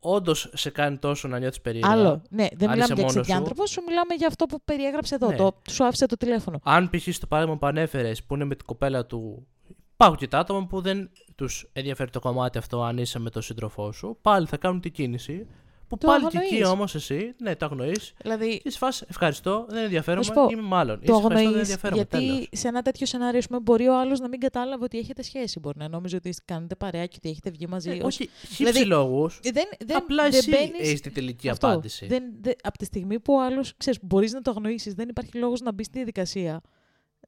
Ε, 0.06 0.14
Όντως 0.14 0.50
σε 0.54 0.70
κάνει 0.70 0.96
τόσο 0.98 1.28
να 1.28 1.38
νιώθεις 1.38 1.60
περίεργα. 1.60 1.90
Άλλο. 1.90 2.22
Ναι, 2.30 2.46
δεν 2.54 2.68
Αν 2.68 2.74
μιλάμε 2.74 2.84
είσαι 2.84 2.92
για 2.92 2.96
μόνος 2.96 3.12
σου. 3.12 3.20
ξεδιάντροπο, 3.20 3.66
σου 3.66 3.82
μιλάμε 3.86 4.14
για 4.14 4.26
αυτό 4.26 4.46
που 4.46 4.60
περιέγραψε 4.64 5.14
εδώ. 5.14 5.28
Ναι. 5.28 5.36
Το, 5.36 5.62
σου 5.70 5.84
άφησε 5.84 6.06
το 6.06 6.16
τηλέφωνο. 6.16 6.60
Αν 6.62 6.90
π.χ. 6.90 7.14
στο 7.14 7.26
παράδειγμα 7.26 7.58
που 7.58 7.66
ανέφερες 7.66 8.22
που 8.24 8.34
είναι 8.34 8.44
με 8.44 8.54
την 8.54 8.66
κοπέλα 8.66 9.06
του. 9.06 9.46
Υπάρχουν 9.92 10.18
και 10.18 10.28
τα 10.28 10.38
άτομα 10.38 10.66
που 10.66 10.80
δεν 10.80 11.10
τους 11.34 11.68
ενδιαφέρει 11.72 12.10
το 12.10 12.20
κομμάτι 12.20 12.58
αυτό 12.58 12.82
αν 12.82 12.98
είσαι 12.98 13.18
με 13.18 13.30
τον 13.30 13.42
σύντροφό 13.42 13.92
σου. 13.92 14.18
Πάλι 14.22 14.46
θα 14.46 14.56
κάνουν 14.56 14.80
την 14.80 14.92
κίνηση. 14.92 15.46
Που 15.88 15.98
Το 15.98 16.06
πάλι 16.06 16.26
και 16.26 16.38
εκεί 16.38 16.46
αγνοείς. 16.54 16.68
όμως 16.68 16.94
εσύ, 16.94 17.34
ναι, 17.38 17.56
το 17.56 17.64
αγνοείς. 17.64 18.12
Δηλαδή, 18.22 18.60
Και 18.62 18.70
σε 18.70 18.78
φάση 18.78 19.04
ευχαριστώ, 19.08 19.66
δεν 19.68 19.84
ενδιαφέρομαι. 19.84 20.26
Να 20.26 20.34
σου 20.34 20.40
πω, 20.46 20.48
είμαι 20.52 20.62
μάλλον. 20.62 20.94
το 20.96 21.02
Είσαι 21.02 21.12
ευχαριστώ, 21.12 21.28
δεν 21.38 21.46
αγνοείς. 21.46 21.60
ενδιαφέρομαι. 21.60 22.06
Γιατί 22.10 22.26
τέλος. 22.26 22.48
σε 22.52 22.68
ένα 22.68 22.82
τέτοιο 22.82 23.06
σενάριο, 23.06 23.38
ας 23.38 23.46
πούμε, 23.46 23.60
μπορεί 23.60 23.86
ο 23.88 23.98
άλλος 24.00 24.20
να 24.20 24.28
μην 24.28 24.40
κατάλαβε 24.40 24.84
ότι 24.84 24.98
έχετε 24.98 25.22
σχέση. 25.22 25.58
Μπορεί 25.60 25.78
να 25.78 25.88
νόμιζε 25.88 26.16
ότι 26.16 26.34
κάνετε 26.44 26.74
παρέα 26.74 27.06
και 27.06 27.14
ότι 27.18 27.28
έχετε 27.28 27.50
βγει 27.50 27.66
μαζί. 27.66 27.90
Ε, 27.90 27.94
ως- 27.94 28.02
όχι, 28.04 28.30
Δηλαδή, 28.56 28.76
χύψη 28.76 28.88
λόγους. 28.88 29.40
Ε, 29.42 29.50
Δεν, 29.50 29.64
δεν, 29.86 29.96
Απλά 29.96 30.22
δεν 30.28 30.38
εσύ 30.38 30.50
μπαίνεις- 30.50 30.72
έχεις 30.80 31.00
την 31.00 31.12
τελική 31.12 31.48
Αυτό. 31.48 31.66
απάντηση. 31.66 32.06
Δεν, 32.06 32.22
δεν, 32.40 32.54
από 32.62 32.78
τη 32.78 32.84
στιγμή 32.84 33.20
που 33.20 33.34
ο 33.34 33.42
άλλος 33.42 33.72
μπορείς 34.02 34.32
να 34.32 34.40
το 34.42 34.50
αγνοήσεις, 34.50 34.94
δεν 34.94 35.08
υπάρχει 35.08 35.38
λόγος 35.38 35.60
να 35.60 35.72
μπεις 35.72 35.86
στη 35.86 35.96
διαδικασία 35.96 36.60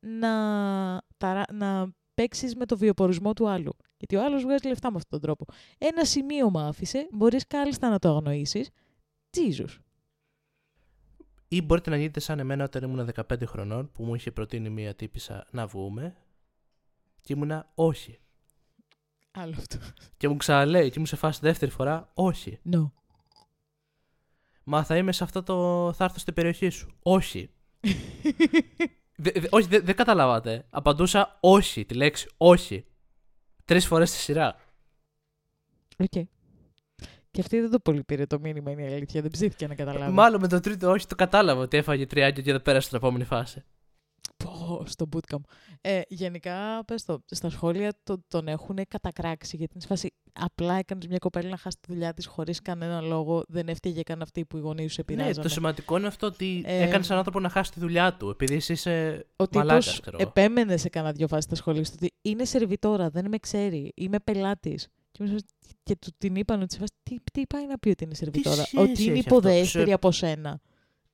να, 0.00 0.28
ταρα, 1.16 1.44
να 1.52 1.88
παίξεις 2.18 2.54
με 2.54 2.66
το 2.66 2.76
βιοπορισμό 2.76 3.32
του 3.32 3.48
άλλου. 3.48 3.76
Γιατί 3.96 4.16
ο 4.16 4.24
άλλος 4.24 4.42
βγάζει 4.42 4.68
λεφτά 4.68 4.90
με 4.90 4.96
αυτόν 4.96 5.20
τον 5.20 5.20
τρόπο. 5.20 5.44
Ένα 5.78 6.04
σημείωμα 6.04 6.66
άφησε, 6.66 7.08
μπορείς 7.12 7.46
κάλλιστα 7.46 7.88
να 7.88 7.98
το 7.98 8.08
αγνοήσεις. 8.08 8.70
Τζίζους. 9.30 9.80
Ή 11.48 11.62
μπορείτε 11.62 11.90
να 11.90 11.96
γίνετε 11.96 12.20
σαν 12.20 12.38
εμένα 12.38 12.64
όταν 12.64 12.82
ήμουν 12.82 13.10
15 13.14 13.46
χρονών 13.46 13.92
που 13.92 14.04
μου 14.04 14.14
είχε 14.14 14.30
προτείνει 14.30 14.70
μία 14.70 14.94
τύπησα 14.94 15.46
να 15.50 15.66
βγούμε. 15.66 16.16
Και 17.20 17.32
ήμουνα 17.32 17.70
όχι. 17.74 18.18
Άλλο 19.30 19.54
αυτό. 19.58 19.78
Και 20.16 20.28
μου 20.28 20.36
ξαναλέει 20.36 20.86
και 20.88 20.94
ήμουν 20.94 21.06
σε 21.06 21.16
φάση 21.16 21.40
δεύτερη 21.42 21.70
φορά 21.70 22.10
όχι. 22.14 22.58
No. 22.72 22.90
Μα 24.64 24.84
θα 24.84 24.96
είμαι 24.96 25.12
σε 25.12 25.24
αυτό 25.24 25.42
το. 25.42 25.92
θα 25.92 26.04
έρθω 26.04 26.18
στην 26.18 26.34
περιοχή 26.34 26.68
σου. 26.68 26.96
Όχι. 27.02 27.50
Δε- 29.20 29.30
δε- 29.40 29.46
όχι, 29.50 29.66
δεν 29.66 29.96
καταλάβατε. 29.96 30.66
Απαντούσα 30.70 31.36
όχι, 31.40 31.84
τη 31.84 31.94
λέξη 31.94 32.28
όχι. 32.36 32.84
Τρεις 33.64 33.86
φορές 33.86 34.08
στη 34.08 34.18
σειρά. 34.18 34.56
Οκ. 35.98 36.26
Και 37.30 37.40
αυτή 37.40 37.60
δεν 37.60 37.70
το 37.70 37.78
πολύ 37.80 38.02
πήρε 38.04 38.26
το 38.26 38.38
μήνυμα, 38.40 38.70
είναι 38.70 38.82
η 38.82 38.94
αλήθεια. 38.94 39.22
Δεν 39.22 39.30
ψήθηκε 39.30 39.66
να 39.66 39.74
καταλάβει. 39.74 40.12
Μάλλον 40.12 40.40
με 40.40 40.48
το 40.48 40.60
τρίτο 40.60 40.90
όχι 40.90 41.06
το 41.06 41.14
κατάλαβα 41.14 41.60
ότι 41.60 41.76
έφαγε 41.76 42.06
τριάκια 42.06 42.42
και 42.42 42.52
δεν 42.52 42.62
πέρασε 42.62 42.86
στην 42.86 42.96
επόμενη 42.98 43.24
φάση. 43.24 43.64
Πω, 44.44 44.82
στο 44.86 45.08
bootcamp. 45.12 45.40
Ε, 45.80 46.00
γενικά, 46.08 46.84
πες 46.86 47.04
το, 47.04 47.22
στα 47.30 47.50
σχόλια 47.50 47.92
το, 48.02 48.22
τον 48.28 48.48
έχουν 48.48 48.78
κατακράξει 48.88 49.56
γιατί 49.56 49.72
είναι 49.72 49.82
σε 49.82 49.88
φάση 49.88 50.14
απλά 50.32 50.74
έκανες 50.74 51.06
μια 51.06 51.18
κοπέλα 51.18 51.48
να 51.48 51.56
χάσει 51.56 51.76
τη 51.80 51.92
δουλειά 51.92 52.14
της 52.14 52.26
χωρίς 52.26 52.62
κανένα 52.62 53.00
λόγο. 53.00 53.42
Δεν 53.48 53.68
έφταιγε 53.68 54.02
καν 54.02 54.22
αυτή 54.22 54.44
που 54.44 54.56
οι 54.56 54.60
γονείς 54.60 54.92
σου 54.92 55.02
Ναι, 55.06 55.12
επηρεάζανε. 55.14 55.46
το 55.46 55.52
σημαντικό 55.52 55.96
είναι 55.96 56.06
αυτό 56.06 56.26
ότι 56.26 56.62
Ε, 56.66 56.82
έκανες 56.82 57.06
έναν 57.06 57.18
άνθρωπο 57.18 57.40
να 57.40 57.48
χάσει 57.48 57.72
τη 57.72 57.80
δουλειά 57.80 58.14
του. 58.16 58.28
Επειδή 58.28 58.54
εσύ 58.54 58.72
είσαι 58.72 59.26
Ο 59.36 59.44
μαλάκας, 59.54 59.86
τύπο 59.86 60.00
ξέρω 60.00 60.16
εγώ. 60.20 60.28
επέμενε 60.28 60.76
σε 60.76 60.88
κανένα 60.88 61.12
δυο 61.12 61.26
φάσεις 61.28 61.44
στα 61.44 61.54
σχολεία 61.54 61.82
του 61.82 61.90
ότι 61.94 62.12
είναι 62.22 62.44
σερβιτόρα, 62.44 63.10
δεν 63.10 63.28
με 63.28 63.38
ξέρει, 63.38 63.92
είμαι 63.96 64.18
πελάτης. 64.20 64.88
Και, 65.12 65.22
είμαι 65.24 65.28
σε 65.28 65.32
φάση- 65.32 65.76
και 65.82 65.96
του 65.96 66.10
την 66.18 66.36
είπαν 66.36 66.62
ότι 66.62 66.72
σε 66.72 66.78
φάση, 66.78 66.92
τι, 67.02 67.16
τι 67.32 67.46
πάει 67.46 67.66
να 67.66 67.78
πει 67.78 67.88
ότι 67.88 68.04
είναι 68.04 68.14
σερβιτόρα, 68.14 68.56
σχέση 68.62 68.78
Ότι 68.78 69.02
είναι 69.02 69.10
έχει 69.10 69.18
αυτό, 69.18 69.34
υποδέστερη 69.36 69.86
σε- 69.86 69.92
από 69.92 70.10
σένα. 70.12 70.60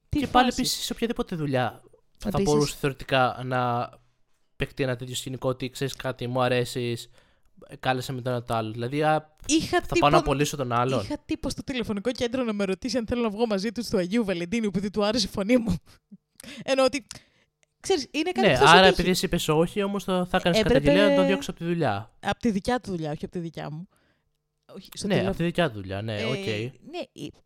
Τι 0.08 0.18
και 0.18 0.26
πάλι 0.26 0.46
φάση; 0.50 0.60
επίσης 0.60 0.84
σε 0.84 0.92
οποιαδήποτε 0.92 1.36
δουλειά 1.36 1.82
θα 2.18 2.28
Επίσης- 2.28 2.44
μπορούσε 2.44 2.76
θεωρητικά 2.80 3.40
να 3.44 3.90
παιχτεί 4.56 4.82
ένα 4.82 4.96
τέτοιο 4.96 5.14
σκηνικό 5.14 5.48
ότι 5.48 5.70
ξέρεις 5.70 5.94
κάτι, 5.96 6.26
μου 6.26 6.42
αρέσεις, 6.42 7.10
κάλεσε 7.80 8.12
με 8.12 8.20
το 8.20 8.30
ένα 8.30 8.42
το 8.42 8.54
άλλο. 8.54 8.70
Δηλαδή, 8.70 9.02
α, 9.02 9.36
Είχα 9.46 9.76
θα 9.80 9.80
τύπο- 9.80 9.98
πάω 9.98 10.10
να 10.10 10.18
απολύσω 10.18 10.56
τον 10.56 10.72
άλλον. 10.72 11.00
Είχα 11.02 11.18
τύπο 11.24 11.50
στο 11.50 11.62
τηλεφωνικό 11.64 12.10
κέντρο 12.12 12.42
να 12.44 12.52
με 12.52 12.64
ρωτήσει 12.64 12.96
αν 12.96 13.06
θέλω 13.06 13.22
να 13.22 13.30
βγω 13.30 13.46
μαζί 13.46 13.72
του 13.72 13.82
στο 13.84 13.96
Αγίου 13.96 14.24
Βαλεντίνου 14.24 14.66
επειδή 14.66 14.90
του 14.90 15.04
άρεσε 15.04 15.26
η 15.26 15.30
φωνή 15.32 15.56
μου. 15.56 15.74
Ενώ 16.72 16.84
ότι. 16.84 17.06
Ξέρεις, 17.80 18.08
είναι 18.10 18.30
κάτι 18.32 18.46
Ναι, 18.46 18.52
που 18.52 18.58
θα 18.60 18.66
σου 18.66 18.72
άρα 18.72 18.80
τύχει. 18.80 18.92
επειδή 18.92 19.10
εσύ 19.10 19.24
είπες 19.24 19.48
όχι, 19.48 19.82
όμως 19.82 20.04
θα 20.04 20.12
έκανε 20.32 20.58
Έπρεπε- 20.58 20.62
καταγγελία 20.62 21.08
να 21.08 21.14
τον 21.14 21.26
διώξει 21.26 21.50
από 21.50 21.58
τη 21.58 21.64
δουλειά. 21.64 22.10
Από 22.20 22.38
τη 22.38 22.50
δικιά 22.50 22.80
του 22.80 22.90
δουλειά, 22.90 23.10
όχι 23.10 23.24
από 23.24 23.32
τη 23.32 23.38
δικιά 23.38 23.70
μου. 23.70 23.88
Όχι, 24.74 24.88
στο 24.94 25.06
ναι, 25.06 25.12
τηλεφ- 25.14 25.28
από 25.28 25.36
τη 25.38 25.44
δικιά 25.44 25.68
του 25.70 25.74
δουλειά, 25.74 26.02
ναι, 26.02 26.14
Ε, 26.20 26.24
οκ. 26.24 26.46
ναι, 26.90 27.00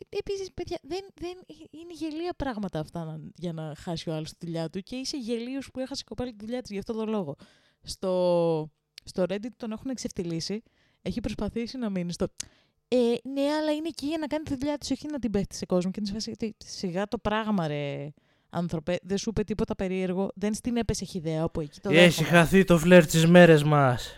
επίσης, 0.08 0.52
παιδιά, 0.54 0.78
δεν, 0.82 1.00
δεν, 1.20 1.32
είναι 1.70 1.92
γελία 1.92 2.32
πράγματα 2.36 2.78
αυτά 2.80 3.04
να, 3.04 3.20
για 3.34 3.52
να 3.52 3.74
χάσει 3.78 4.10
ο 4.10 4.14
άλλος 4.14 4.30
τη 4.30 4.46
δουλειά 4.46 4.70
του 4.70 4.80
και 4.80 4.96
είσαι 4.96 5.16
γελίος 5.16 5.70
που 5.72 5.80
έχασε 5.80 6.00
η 6.04 6.08
κοπέλα 6.08 6.30
τη 6.30 6.36
δουλειά 6.40 6.60
της 6.62 6.70
για 6.70 6.78
αυτόν 6.78 6.96
τον 6.96 7.08
λόγο. 7.08 7.36
Στο, 7.82 8.70
στο 9.04 9.22
Reddit 9.28 9.52
τον 9.56 9.72
έχουν 9.72 9.90
εξευτελίσει. 9.90 10.62
Έχει 11.02 11.20
προσπαθήσει 11.20 11.78
να 11.78 11.90
μείνει 11.90 12.12
στο. 12.12 12.26
Ε, 12.88 12.96
ναι, 13.32 13.40
αλλά 13.60 13.72
είναι 13.72 13.88
εκεί 13.88 14.06
για 14.06 14.18
να 14.18 14.26
κάνει 14.26 14.44
τη 14.44 14.56
δουλειά 14.56 14.78
της, 14.78 14.90
όχι 14.90 15.06
να 15.10 15.18
την 15.18 15.30
πέφτει 15.30 15.54
σε 15.54 15.66
κόσμο. 15.66 15.90
Και 15.90 15.96
είναι 16.00 16.08
σε 16.08 16.14
φάση, 16.14 16.30
ότι 16.30 16.56
σιγά 16.64 17.08
το 17.08 17.18
πράγμα, 17.18 17.66
ρε 17.66 18.08
άνθρωπε. 18.50 18.98
Δεν 19.02 19.18
σου 19.18 19.28
είπε 19.30 19.44
τίποτα 19.44 19.74
περίεργο. 19.74 20.30
Δεν 20.34 20.54
στην 20.54 20.76
έπεσε 20.76 21.04
χυδαία 21.04 21.42
από 21.42 21.60
εκεί. 21.60 21.80
Το 21.80 21.90
Έχει 21.90 21.98
δέχομαι. 22.22 22.28
χαθεί 22.38 22.64
το 22.64 22.78
φλερτ 22.78 23.06
στις 23.06 23.26
μέρες 23.26 23.62
μας. 23.62 24.12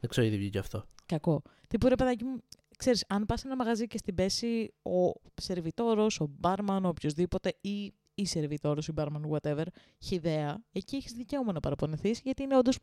Δεν 0.00 0.10
ξέρω 0.10 0.26
ήδη 0.26 0.36
βγήκε 0.36 0.58
αυτό. 0.58 0.86
Κακό. 1.06 1.42
Τι 1.74 1.80
που 1.80 1.88
ρε 1.88 1.94
παιδάκι 1.94 2.24
μου, 2.24 2.38
ξέρεις, 2.76 3.04
αν 3.08 3.26
πας 3.26 3.40
σε 3.40 3.46
ένα 3.46 3.56
μαγαζί 3.56 3.86
και 3.86 3.98
στην 3.98 4.14
πέσει 4.14 4.74
ο 4.82 5.12
σερβιτόρος, 5.34 6.20
ο 6.20 6.26
μπάρμαν, 6.38 6.84
ο 6.84 6.88
οποιοδήποτε 6.88 7.54
ή 7.60 7.92
η 8.14 8.26
σερβιτόρος, 8.26 8.88
η 8.88 8.92
μπάρμαν, 8.92 9.30
whatever, 9.30 9.64
χυδαία, 9.98 10.62
εκεί 10.72 10.96
έχεις 10.96 11.12
δικαίωμα 11.12 11.52
να 11.52 11.60
παραπονεθείς 11.60 12.20
γιατί 12.20 12.42
είναι 12.42 12.56
όντως 12.56 12.78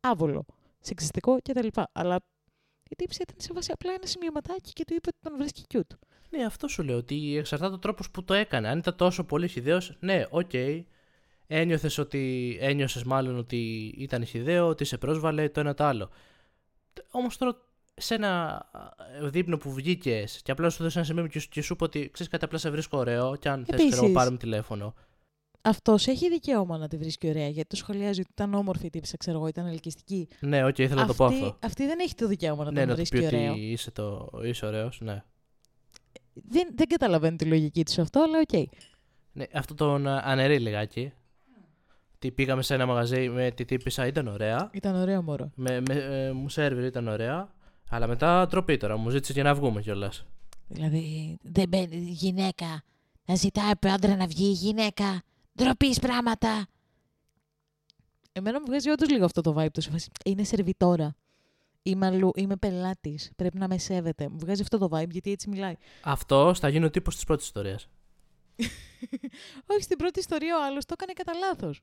άβολο, 0.00 0.44
σεξιστικό 0.80 1.38
κτλ. 1.42 1.66
Αλλά 1.92 2.24
η 2.90 2.94
τύπισσα 2.96 3.22
ήταν 3.22 3.36
σε 3.38 3.50
φάση 3.52 3.70
απλά 3.72 3.92
ένα 3.92 4.06
σημειωματάκι 4.06 4.72
και 4.72 4.84
του 4.84 4.94
είπε 4.94 5.08
ότι 5.08 5.18
τον 5.22 5.36
βρίσκει 5.36 5.62
cute. 5.74 5.96
Ναι, 6.30 6.44
αυτό 6.44 6.68
σου 6.68 6.82
λέω. 6.82 6.96
Ότι 6.96 7.36
εξαρτάται 7.36 7.74
ο 7.74 7.78
τρόπος 7.78 8.10
που 8.10 8.24
το 8.24 8.34
έκανε. 8.34 8.68
Αν 8.68 8.78
ήταν 8.78 8.96
τόσο 8.96 9.24
πολύ 9.24 9.48
χυδαίο, 9.48 9.78
ναι, 10.00 10.24
οκ. 10.30 10.52
Ένιωθες 11.46 11.98
ότι. 11.98 12.56
Ένιωσες 12.60 13.04
μάλλον 13.04 13.36
ότι 13.38 13.94
ήταν 13.98 14.24
χυδαίο, 14.24 14.68
ότι 14.68 14.84
σε 14.84 14.98
πρόσβαλε 14.98 15.48
το 15.48 15.60
ένα 15.60 15.74
το 15.74 15.84
άλλο. 15.84 16.10
Όμως 17.10 17.36
τώρα 17.36 17.72
σε 17.96 18.14
ένα 18.14 18.62
ε, 19.22 19.28
δείπνο 19.28 19.56
που 19.58 19.72
βγήκες 19.72 20.40
και 20.42 20.50
απλά 20.50 20.70
σου 20.70 20.82
δώσε 20.82 20.98
ένα 20.98 21.06
σημείωμα 21.06 21.26
και 21.26 21.38
σου, 21.38 21.48
και 21.48 21.62
σου 21.62 21.72
είπε 21.72 21.84
ότι 21.84 22.10
ξέρεις 22.12 22.32
κάτι, 22.32 22.44
απλά 22.44 22.58
σε 22.58 22.70
βρίσκω 22.70 22.98
ωραίο. 22.98 23.36
Και 23.36 23.48
αν 23.48 23.64
θες, 23.64 23.76
ξέρω, 23.76 23.96
Επίσης. 23.96 24.12
πάρε 24.12 24.30
με 24.30 24.36
τηλέφωνο. 24.36 24.94
Αυτός 25.66 26.06
έχει 26.06 26.28
δικαίωμα 26.28 26.78
να 26.78 26.88
τη 26.88 26.96
βρίσκει 26.96 27.28
ωραία 27.28 27.48
γιατί 27.48 27.68
το 27.68 27.76
σχολιάζει 27.76 28.20
ότι 28.20 28.30
ήταν 28.32 28.54
όμορφη 28.54 28.86
η 28.86 28.90
τύπισσα, 28.90 29.16
ξέρω 29.16 29.36
εγώ, 29.36 29.46
ήταν 29.46 29.66
ελκυστική. 29.66 30.28
Ναι, 30.40 30.64
οκ, 30.64 30.78
ήθελα 30.78 31.00
να 31.00 31.06
το 31.06 31.14
πω 31.14 31.24
αυτή, 31.24 31.42
αυτό. 31.42 31.58
αυτή 31.62 31.86
δεν 31.86 31.98
έχει 31.98 32.14
το 32.14 32.26
δικαίωμα 32.26 32.64
να 32.64 32.70
ναι, 32.70 32.78
τον 32.78 32.88
να 32.88 32.94
του 32.94 32.96
βρίσκει 32.96 33.18
πει 33.18 33.24
ωραίο. 33.36 33.50
ότι 33.52 33.60
είσαι, 33.60 33.90
το, 33.90 34.30
είσαι 34.42 34.66
ωραίος, 34.66 35.00
ναι. 35.00 35.22
Δεν, 36.32 36.68
δεν 36.74 36.86
καταλαβαίνω 36.86 37.36
τη 37.36 37.44
λογική 37.44 37.84
του 37.84 37.90
σε 37.90 38.00
αυτό, 38.00 38.20
αλλά 38.22 38.38
οκ. 38.38 38.68
ναι. 39.32 39.44
Αυτό 39.52 39.74
τον 39.74 40.06
ε, 40.06 40.20
αναιρεί 40.24 40.58
λιγάκι. 40.58 41.12
Τι 42.18 42.30
πήγαμε 42.30 42.62
σε 42.62 42.74
ένα 42.74 42.86
μαγαζί 42.86 43.28
με 43.28 43.50
τη 43.50 43.64
τύπησα, 43.64 44.06
ήταν 44.06 44.26
ωραία. 44.28 44.70
Ήταν 44.72 44.94
ωραίο 44.94 45.22
μωρό. 45.22 45.50
Με, 45.54 45.80
με, 45.80 45.94
ε, 45.94 46.32
μου 46.32 46.48
σερβιρ 46.48 46.84
ήταν 46.84 47.08
ωραία. 47.08 47.52
Αλλά 47.94 48.06
μετά 48.06 48.46
ντροπή 48.46 48.76
τώρα. 48.76 48.96
Μου 48.96 49.10
ζήτησε 49.10 49.32
και 49.32 49.42
να 49.42 49.54
βγούμε 49.54 49.80
κιόλας. 49.80 50.24
Δηλαδή, 50.68 51.38
δεν 51.42 51.68
μπαίνει 51.68 51.96
γυναίκα. 51.96 52.82
Να 53.24 53.34
ζητάει 53.34 53.70
από 53.70 53.88
άντρα 53.88 54.16
να 54.16 54.26
βγει 54.26 54.44
η 54.46 54.52
γυναίκα. 54.52 55.22
Ντροπής 55.56 55.98
πράγματα. 55.98 56.66
Εμένα 58.32 58.60
μου 58.60 58.66
βγάζει 58.66 58.90
όντως 58.90 59.10
λίγο 59.10 59.24
αυτό 59.24 59.40
το 59.40 59.54
vibe 59.58 59.70
του. 59.72 59.80
σε 59.80 59.90
φάση, 59.90 60.10
Είναι 60.24 60.44
σερβιτόρα. 60.44 61.14
Είμαι, 61.82 62.06
αλλού, 62.06 62.30
είμαι 62.34 62.56
πελάτης. 62.56 63.30
Πρέπει 63.36 63.58
να 63.58 63.68
με 63.68 63.78
σέβεται. 63.78 64.28
Μου 64.28 64.38
βγάζει 64.38 64.62
αυτό 64.62 64.78
το 64.78 64.88
vibe 64.92 65.10
γιατί 65.10 65.30
έτσι 65.30 65.48
μιλάει. 65.48 65.74
Αυτό 66.02 66.54
θα 66.54 66.68
γίνει 66.68 66.84
ο 66.84 66.90
τύπος 66.90 67.14
της 67.14 67.24
πρώτης 67.24 67.44
ιστορίας. 67.44 67.88
Όχι, 69.72 69.82
στην 69.82 69.96
πρώτη 69.96 70.18
ιστορία 70.18 70.56
ο 70.56 70.64
άλλος 70.64 70.84
το 70.84 70.94
έκανε 70.96 71.12
κατά 71.12 71.32
λάθος. 71.34 71.80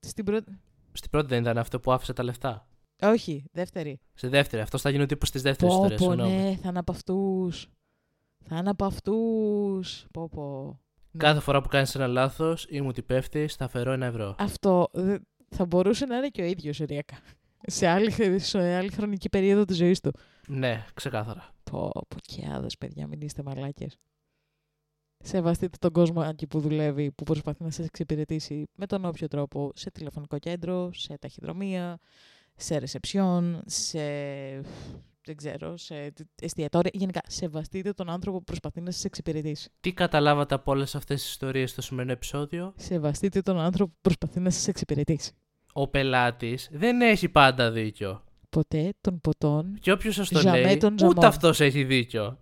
Στην 0.00 0.24
πρώτη. 0.24 0.58
Στην 0.92 1.10
πρώτη 1.10 1.26
δεν 1.26 1.40
ήταν 1.40 1.58
αυτό 1.58 1.80
που 1.80 1.92
άφησε 1.92 2.12
τα 2.12 2.22
λεφτά. 2.22 2.69
Όχι, 3.02 3.44
δεύτερη. 3.52 4.00
Στη 4.14 4.28
δεύτερη. 4.28 4.62
Αυτός 4.62 4.80
θα 4.80 4.90
γίνει 4.90 5.02
ο 5.02 5.06
τύπος 5.06 5.30
της 5.30 5.42
δεύτερης 5.42 5.74
Πω, 5.74 5.84
ιστορίας. 5.84 6.16
πω, 6.16 6.24
ναι, 6.28 6.56
θα 6.62 6.68
είναι 6.68 6.78
από 6.78 6.92
αυτούς. 6.92 7.68
Θα 8.44 8.56
είναι 8.56 8.70
από 8.70 8.84
αυτούς. 8.84 10.06
Πω, 10.12 10.28
πω. 10.28 10.78
Κάθε 11.16 11.40
φορά 11.40 11.60
που 11.60 11.68
κάνεις 11.68 11.94
ένα 11.94 12.06
λάθος 12.06 12.66
ή 12.68 12.80
μου 12.80 12.92
την 12.92 13.06
πέφτεις, 13.06 13.54
θα 13.54 13.68
φέρω 13.68 13.92
ένα 13.92 14.06
ευρώ. 14.06 14.34
Αυτό 14.38 14.88
δε- 14.92 15.18
θα 15.48 15.66
μπορούσε 15.66 16.06
να 16.06 16.16
είναι 16.16 16.28
και 16.28 16.42
ο 16.42 16.44
ίδιος 16.44 16.80
οριακά. 16.80 17.16
Σε 17.62 17.86
άλλη, 17.86 18.38
σε 18.38 18.74
άλλη 18.74 18.90
χρονική 18.90 19.28
περίοδο 19.28 19.64
της 19.64 19.76
ζωής 19.76 20.00
του. 20.00 20.10
Ναι, 20.48 20.84
ξεκάθαρα. 20.94 21.48
Πω, 21.70 21.90
πω 22.08 22.16
και 22.22 22.46
άδες, 22.52 22.78
παιδιά, 22.78 23.06
μην 23.06 23.20
είστε 23.20 23.42
μαλάκες. 23.42 23.98
Σεβαστείτε 25.22 25.76
τον 25.80 25.92
κόσμο 25.92 26.22
εκεί 26.28 26.46
που 26.46 26.60
δουλεύει, 26.60 27.10
που 27.12 27.24
προσπαθεί 27.24 27.62
να 27.62 27.70
σας 27.70 27.86
εξυπηρετήσει 27.86 28.66
με 28.74 28.86
τον 28.86 29.04
όποιο 29.04 29.28
τρόπο, 29.28 29.70
σε 29.74 29.90
τηλεφωνικό 29.90 30.38
κέντρο, 30.38 30.90
σε 30.92 31.18
ταχυδρομεία, 31.18 31.98
σε 32.60 32.78
ρεσεψιόν, 32.78 33.62
σε, 33.66 34.00
δεν 35.24 35.36
ξέρω, 35.36 35.76
σε 35.76 36.12
εστιατόρια. 36.42 36.90
Γενικά, 36.94 37.20
σεβαστείτε 37.26 37.92
τον 37.92 38.10
άνθρωπο 38.10 38.38
που 38.38 38.44
προσπαθεί 38.44 38.80
να 38.80 38.90
σας 38.90 39.04
εξυπηρετήσει. 39.04 39.70
Τι 39.80 39.92
καταλάβατε 39.92 40.54
από 40.54 40.70
όλες 40.70 40.94
αυτές 40.94 41.20
τις 41.20 41.30
ιστορίες 41.30 41.70
στο 41.70 41.82
σημερινό 41.82 42.12
επεισόδιο; 42.12 42.72
Σεβαστείτε 42.76 43.40
τον 43.40 43.58
άνθρωπο 43.58 43.92
που 43.92 43.98
προσπαθεί 44.00 44.40
να 44.40 44.50
σας 44.50 44.68
εξυπηρετήσει. 44.68 45.32
Ο 45.72 45.88
πελάτης 45.88 46.68
δεν 46.72 47.00
έχει 47.00 47.28
πάντα 47.28 47.70
δίκιο. 47.70 48.24
Ποτέ 48.50 48.92
των 49.00 49.20
ποτών. 49.20 49.78
Και 49.80 49.92
όποιος 49.92 50.14
σας 50.14 50.28
το 50.28 50.38
Ζαμέ 50.38 50.60
λέει, 50.60 50.76
των 50.76 50.92
ούτε 50.92 51.04
ζαμών. 51.06 51.24
αυτός 51.24 51.60
έχει 51.60 51.84
δίκιο. 51.84 52.38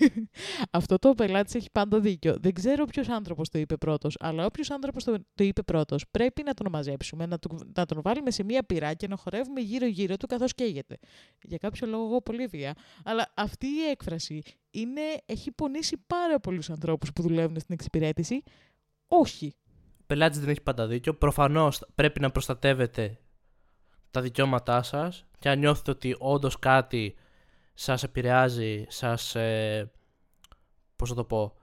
Αυτό 0.70 0.98
το 0.98 1.14
πελάτης 1.14 1.54
έχει 1.54 1.68
πάντα 1.72 2.00
δίκιο. 2.00 2.36
Δεν 2.40 2.52
ξέρω 2.52 2.84
ποιος 2.84 3.08
άνθρωπος 3.08 3.48
το 3.48 3.58
είπε 3.58 3.76
πρώτος, 3.76 4.16
αλλά 4.18 4.46
όποιος 4.46 4.70
άνθρωπος 4.70 5.04
το, 5.04 5.16
το 5.34 5.44
είπε 5.44 5.62
πρώτος, 5.62 6.04
πρέπει 6.10 6.42
να 6.42 6.54
τον 6.54 6.66
μαζέψουμε, 6.70 7.26
να, 7.26 7.38
του, 7.38 7.58
να 7.76 7.86
τον 7.86 8.02
βάλουμε 8.02 8.30
σε 8.30 8.44
μία 8.44 8.62
πυρά 8.62 8.94
και 8.94 9.08
να 9.08 9.16
χορεύουμε 9.16 9.60
γύρω-γύρω 9.60 10.16
του 10.16 10.26
καθώς 10.26 10.54
καίγεται. 10.54 10.98
Για 11.42 11.58
κάποιο 11.58 11.86
λόγο, 11.86 12.04
εγώ 12.04 12.22
πολύ 12.22 12.46
βία. 12.46 12.74
Αλλά 13.04 13.32
αυτή 13.34 13.66
η 13.66 13.82
έκφραση 13.90 14.42
είναι, 14.70 15.00
έχει 15.26 15.50
πονήσει 15.52 15.96
πάρα 16.06 16.40
πολλούς 16.40 16.70
ανθρώπους 16.70 17.12
που 17.12 17.22
δουλεύουν 17.22 17.60
στην 17.60 17.74
εξυπηρέτηση. 17.74 18.42
Όχι. 19.06 19.54
Ο 20.00 20.02
πελάτης 20.06 20.38
δεν 20.40 20.48
έχει 20.48 20.62
πάντα 20.62 20.86
δίκιο. 20.86 21.14
Προφανώς 21.14 21.82
πρέπει 21.94 22.20
να 22.20 22.30
προστατεύετε 22.30 23.18
τα 24.16 24.22
δικαιώματά 24.22 24.82
σας 24.82 25.24
και 25.38 25.48
αν 25.48 25.58
νιώθετε 25.58 25.90
ότι 25.90 26.16
όντως 26.18 26.58
κάτι 26.58 27.14
σας 27.74 28.02
επηρεάζει, 28.02 28.84
σας, 28.88 29.34
ε, 29.34 29.90
πώς 30.96 31.08
θα 31.08 31.14
το 31.14 31.24
πω, 31.24 31.54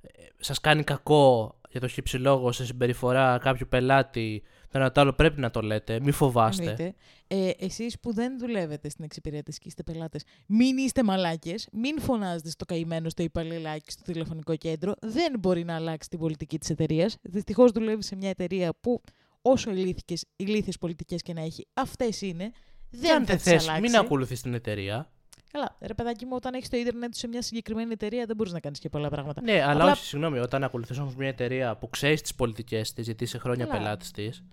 ε, 0.00 0.08
σας 0.38 0.60
κάνει 0.60 0.84
κακό 0.84 1.58
για 1.70 1.80
το 1.80 1.88
χύψη 1.88 2.16
λόγο 2.16 2.52
σε 2.52 2.64
συμπεριφορά 2.64 3.38
κάποιου 3.38 3.66
πελάτη, 3.68 4.42
το 4.68 4.78
ένα 4.78 4.92
το 4.92 5.00
άλλο 5.00 5.12
πρέπει 5.12 5.40
να 5.40 5.50
το 5.50 5.60
λέτε, 5.60 6.00
μη 6.00 6.10
φοβάστε. 6.10 6.62
Εννοείται. 6.62 6.94
Ε, 7.26 7.50
Εσείς 7.58 8.00
που 8.00 8.12
δεν 8.12 8.38
δουλεύετε 8.38 8.88
στην 8.88 9.04
εξυπηρέτηση 9.04 9.58
και 9.58 9.68
είστε 9.68 9.82
πελάτες, 9.82 10.24
μην 10.46 10.76
είστε 10.76 11.02
μαλάκες, 11.02 11.68
μην 11.72 12.00
φωνάζετε 12.00 12.50
στο 12.50 12.64
καημένο 12.64 13.08
στο 13.08 13.22
υπαλληλάκι 13.22 13.90
στο 13.90 14.02
τηλεφωνικό 14.02 14.56
κέντρο. 14.56 14.94
Δεν 15.00 15.38
μπορεί 15.38 15.64
να 15.64 15.74
αλλάξει 15.74 16.08
την 16.08 16.18
πολιτική 16.18 16.58
της 16.58 16.70
εταιρείας. 16.70 17.16
Δυστυχώς 17.22 17.70
δουλεύει 17.70 18.02
σε 18.02 18.16
μια 18.16 18.28
εταιρεία 18.28 18.72
που 18.80 19.02
όσο 19.46 19.70
ηλίθιες, 19.70 20.24
ηλίθιες 20.36 20.78
πολιτικές 20.78 21.22
και 21.22 21.32
να 21.32 21.40
έχει, 21.40 21.66
αυτές 21.74 22.20
είναι. 22.20 22.50
Και 22.90 22.98
Δεν 23.00 23.10
αν 23.14 23.18
θα 23.20 23.24
δεν 23.26 23.36
τις 23.36 23.44
θες, 23.44 23.62
αλλάξει. 23.68 23.80
μην 23.80 23.96
ακολουθείς 23.96 24.40
την 24.42 24.54
εταιρεία. 24.54 25.10
Καλά, 25.52 25.76
ρε 25.80 25.94
παιδάκι 25.94 26.24
μου, 26.24 26.32
όταν 26.34 26.54
έχεις 26.54 26.68
το 26.68 26.76
ίντερνετ 26.76 27.14
σε 27.14 27.28
μια 27.28 27.42
συγκεκριμένη 27.42 27.92
εταιρεία 27.92 28.26
δεν 28.26 28.36
μπορείς 28.36 28.52
να 28.52 28.60
κάνεις 28.60 28.78
και 28.78 28.88
πολλά 28.88 29.08
πράγματα. 29.08 29.42
Ναι, 29.42 29.62
αλλά 29.62 29.70
Απλά- 29.80 29.92
όχι, 29.92 30.04
συγγνώμη, 30.04 30.38
όταν 30.38 30.64
ακολουθείς 30.64 30.98
όμως 30.98 31.14
μια 31.16 31.28
εταιρεία 31.28 31.76
που 31.76 31.88
ξέρεις 31.90 32.20
τις 32.22 32.34
πολιτικές 32.34 32.92
της, 32.92 33.04
γιατί 33.04 33.24
είσαι 33.24 33.38
χρόνια 33.38 33.66
Καλά. 33.66 33.78
πελάτης 33.78 34.10
της, 34.10 34.38
Πολλοί 34.38 34.48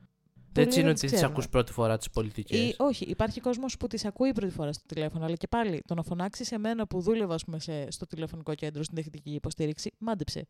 δεν 0.53 0.63
είναι 0.63 0.73
δεν 0.75 0.83
ότι 0.85 0.91
τις 0.93 1.01
τις 1.01 1.11
ξέρουμε. 1.11 1.33
ακούς 1.33 1.49
πρώτη 1.49 1.71
φορά 1.71 1.97
τις 1.97 2.09
πολιτικές. 2.09 2.59
Ή, 2.59 2.75
όχι, 2.77 3.05
υπάρχει 3.05 3.39
κόσμος 3.39 3.77
που 3.77 3.87
τις 3.87 4.05
ακούει 4.05 4.31
πρώτη 4.31 4.53
φορά 4.53 4.73
στο 4.73 4.83
τηλέφωνο, 4.85 5.25
αλλά 5.25 5.35
και 5.35 5.47
πάλι 5.47 5.81
το 5.87 5.93
να 5.93 6.03
φωνάξεις 6.03 6.47
σε 6.47 6.57
μένα 6.57 6.87
που 6.87 7.01
δούλευα 7.01 7.33
ας 7.33 7.43
πούμε, 7.45 7.59
σε, 7.59 7.91
στο 7.91 8.05
τηλεφωνικό 8.07 8.55
κέντρο 8.55 8.83
στην 8.83 8.95
τεχνική 8.95 9.29
υποστήριξη, 9.33 9.91
μάντεψε. 9.97 10.47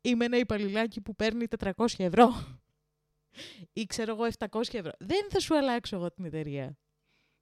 Είμαι 0.00 0.24
ένα 0.24 0.38
υπαλληλάκι 0.38 1.00
που 1.00 1.16
παίρνει 1.16 1.46
400 1.58 2.04
ευρώ. 2.04 2.32
Ή 3.72 3.84
ξέρω 3.86 4.12
εγώ 4.14 4.24
700 4.38 4.60
ευρώ. 4.72 4.90
Δεν 4.98 5.26
θα 5.30 5.40
σου 5.40 5.56
αλλάξω 5.56 5.96
εγώ 5.96 6.10
την 6.10 6.24
εταιρεία. 6.24 6.76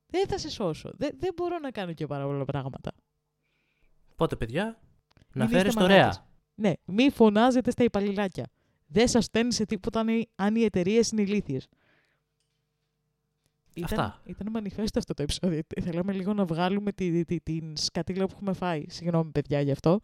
Δεν 0.06 0.26
θα 0.28 0.38
σε 0.38 0.50
σώσω. 0.50 0.90
Δεν, 0.94 1.10
δεν 1.18 1.32
μπορώ 1.36 1.58
να 1.58 1.70
κάνω 1.70 1.92
και 1.92 2.06
πάρα 2.06 2.24
πολλά 2.24 2.44
πράγματα. 2.44 2.92
Οπότε, 4.12 4.36
παιδιά, 4.36 4.64
να 4.64 4.74
Μην 5.34 5.44
είστε 5.44 5.56
φέρεις 5.56 5.74
το 5.74 5.80
μαλάκες. 5.80 6.02
ρέα. 6.16 6.26
Ναι, 6.54 6.72
μη 6.84 7.10
φωνάζετε 7.10 7.70
στα 7.70 7.84
υπαλληλάκια. 7.84 8.46
Δεν 8.86 9.08
σας 9.08 9.24
στέλνει 9.24 9.52
σε 9.52 9.64
τίποτα 9.64 10.00
αν 10.00 10.08
οι- 10.08 10.28
αν 10.34 10.56
οι 10.56 10.62
εταιρείες 10.62 11.10
είναι 11.10 11.22
ηλίθιες. 11.22 11.68
Ήταν, 13.74 13.98
Αυτά. 14.00 14.22
ήταν 14.24 14.50
μανιφέστο 14.50 14.98
αυτό 14.98 15.14
το 15.14 15.22
επεισόδιο. 15.22 15.60
Θέλαμε 15.82 16.12
λίγο 16.12 16.32
να 16.34 16.44
βγάλουμε 16.44 16.92
τη, 16.92 17.24
τη, 17.24 17.40
την 17.40 17.76
σκατήλα 17.76 18.26
που 18.26 18.32
έχουμε 18.34 18.52
φάει. 18.52 18.84
Συγγνώμη, 18.88 19.30
παιδιά, 19.30 19.60
γι' 19.60 19.70
αυτό. 19.70 20.00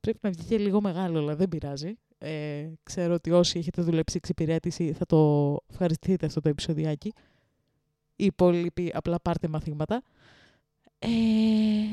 Πρέπει 0.00 0.18
να 0.22 0.30
βγει 0.30 0.44
και 0.44 0.58
λίγο 0.58 0.80
μεγάλο, 0.80 1.18
αλλά 1.18 1.36
δεν 1.36 1.48
πειράζει. 1.48 1.94
Ε, 2.24 2.72
ξέρω 2.82 3.14
ότι 3.14 3.30
όσοι 3.30 3.58
έχετε 3.58 3.82
δουλέψει 3.82 4.16
εξυπηρέτηση 4.16 4.92
θα 4.92 5.06
το 5.06 5.58
ευχαριστηθείτε 5.70 6.26
αυτό 6.26 6.40
το 6.40 6.48
επεισοδιάκι. 6.48 7.12
Οι 8.16 8.24
υπόλοιποι 8.24 8.90
απλά 8.94 9.20
πάρτε 9.20 9.48
μαθήματα. 9.48 10.02
Ε, 10.98 11.08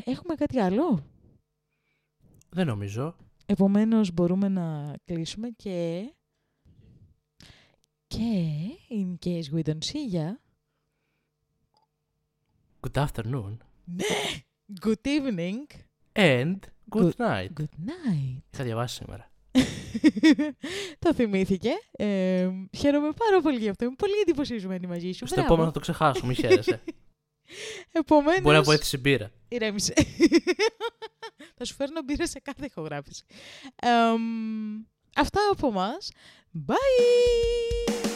έχουμε 0.05 0.35
κάτι 0.35 0.59
άλλο; 0.59 1.05
Δεν 2.49 2.65
νομίζω. 2.67 3.15
Επομένως 3.45 4.11
μπορούμε 4.13 4.47
να 4.47 4.95
κλείσουμε 5.05 5.49
και... 5.49 6.09
Και, 8.07 8.45
in 8.89 9.15
case 9.25 9.43
we 9.55 9.63
don't 9.63 9.83
see 9.91 10.13
ya, 10.15 10.27
Good 12.87 13.05
afternoon. 13.07 13.57
ναι, 13.85 14.05
good 14.81 15.01
evening, 15.05 15.65
And 16.13 16.55
good 16.89 17.11
night. 17.17 17.47
good 17.59 17.75
night. 17.85 18.39
Θα 18.49 18.63
διαβάσει 18.63 18.95
σήμερα. 18.95 19.31
το 20.99 21.13
θυμήθηκε. 21.13 21.69
Ε, 21.91 22.49
χαίρομαι 22.77 23.11
πάρα 23.11 23.41
πολύ 23.41 23.57
γι' 23.59 23.69
αυτό. 23.69 23.85
Είμαι 23.85 23.95
πολύ 23.97 24.13
εντυπωσιασμένη 24.21 24.87
μαζί 24.87 25.11
σου. 25.11 25.25
Στο 25.25 25.35
Μπράβο. 25.35 25.41
επόμενο 25.41 25.65
θα 25.65 25.71
το 25.73 25.79
ξεχάσω, 25.79 26.25
μη 26.25 26.33
χαίρεσαι. 26.33 26.81
Επομένως, 27.91 28.41
Μπορεί 28.41 28.55
να 28.55 28.63
βοήθησε 28.63 28.97
μπύρα. 28.97 29.31
ηρέμησε. 29.47 29.93
θα 31.57 31.65
σου 31.65 31.73
φέρνω 31.73 32.01
μπύρα 32.01 32.27
σε 32.27 32.39
κάθε 32.39 32.65
ηχογράφηση. 32.65 33.23
Εμ, 33.75 34.21
αυτά 35.15 35.39
από 35.51 35.71
μας. 35.71 36.11
Bye! 36.67 38.08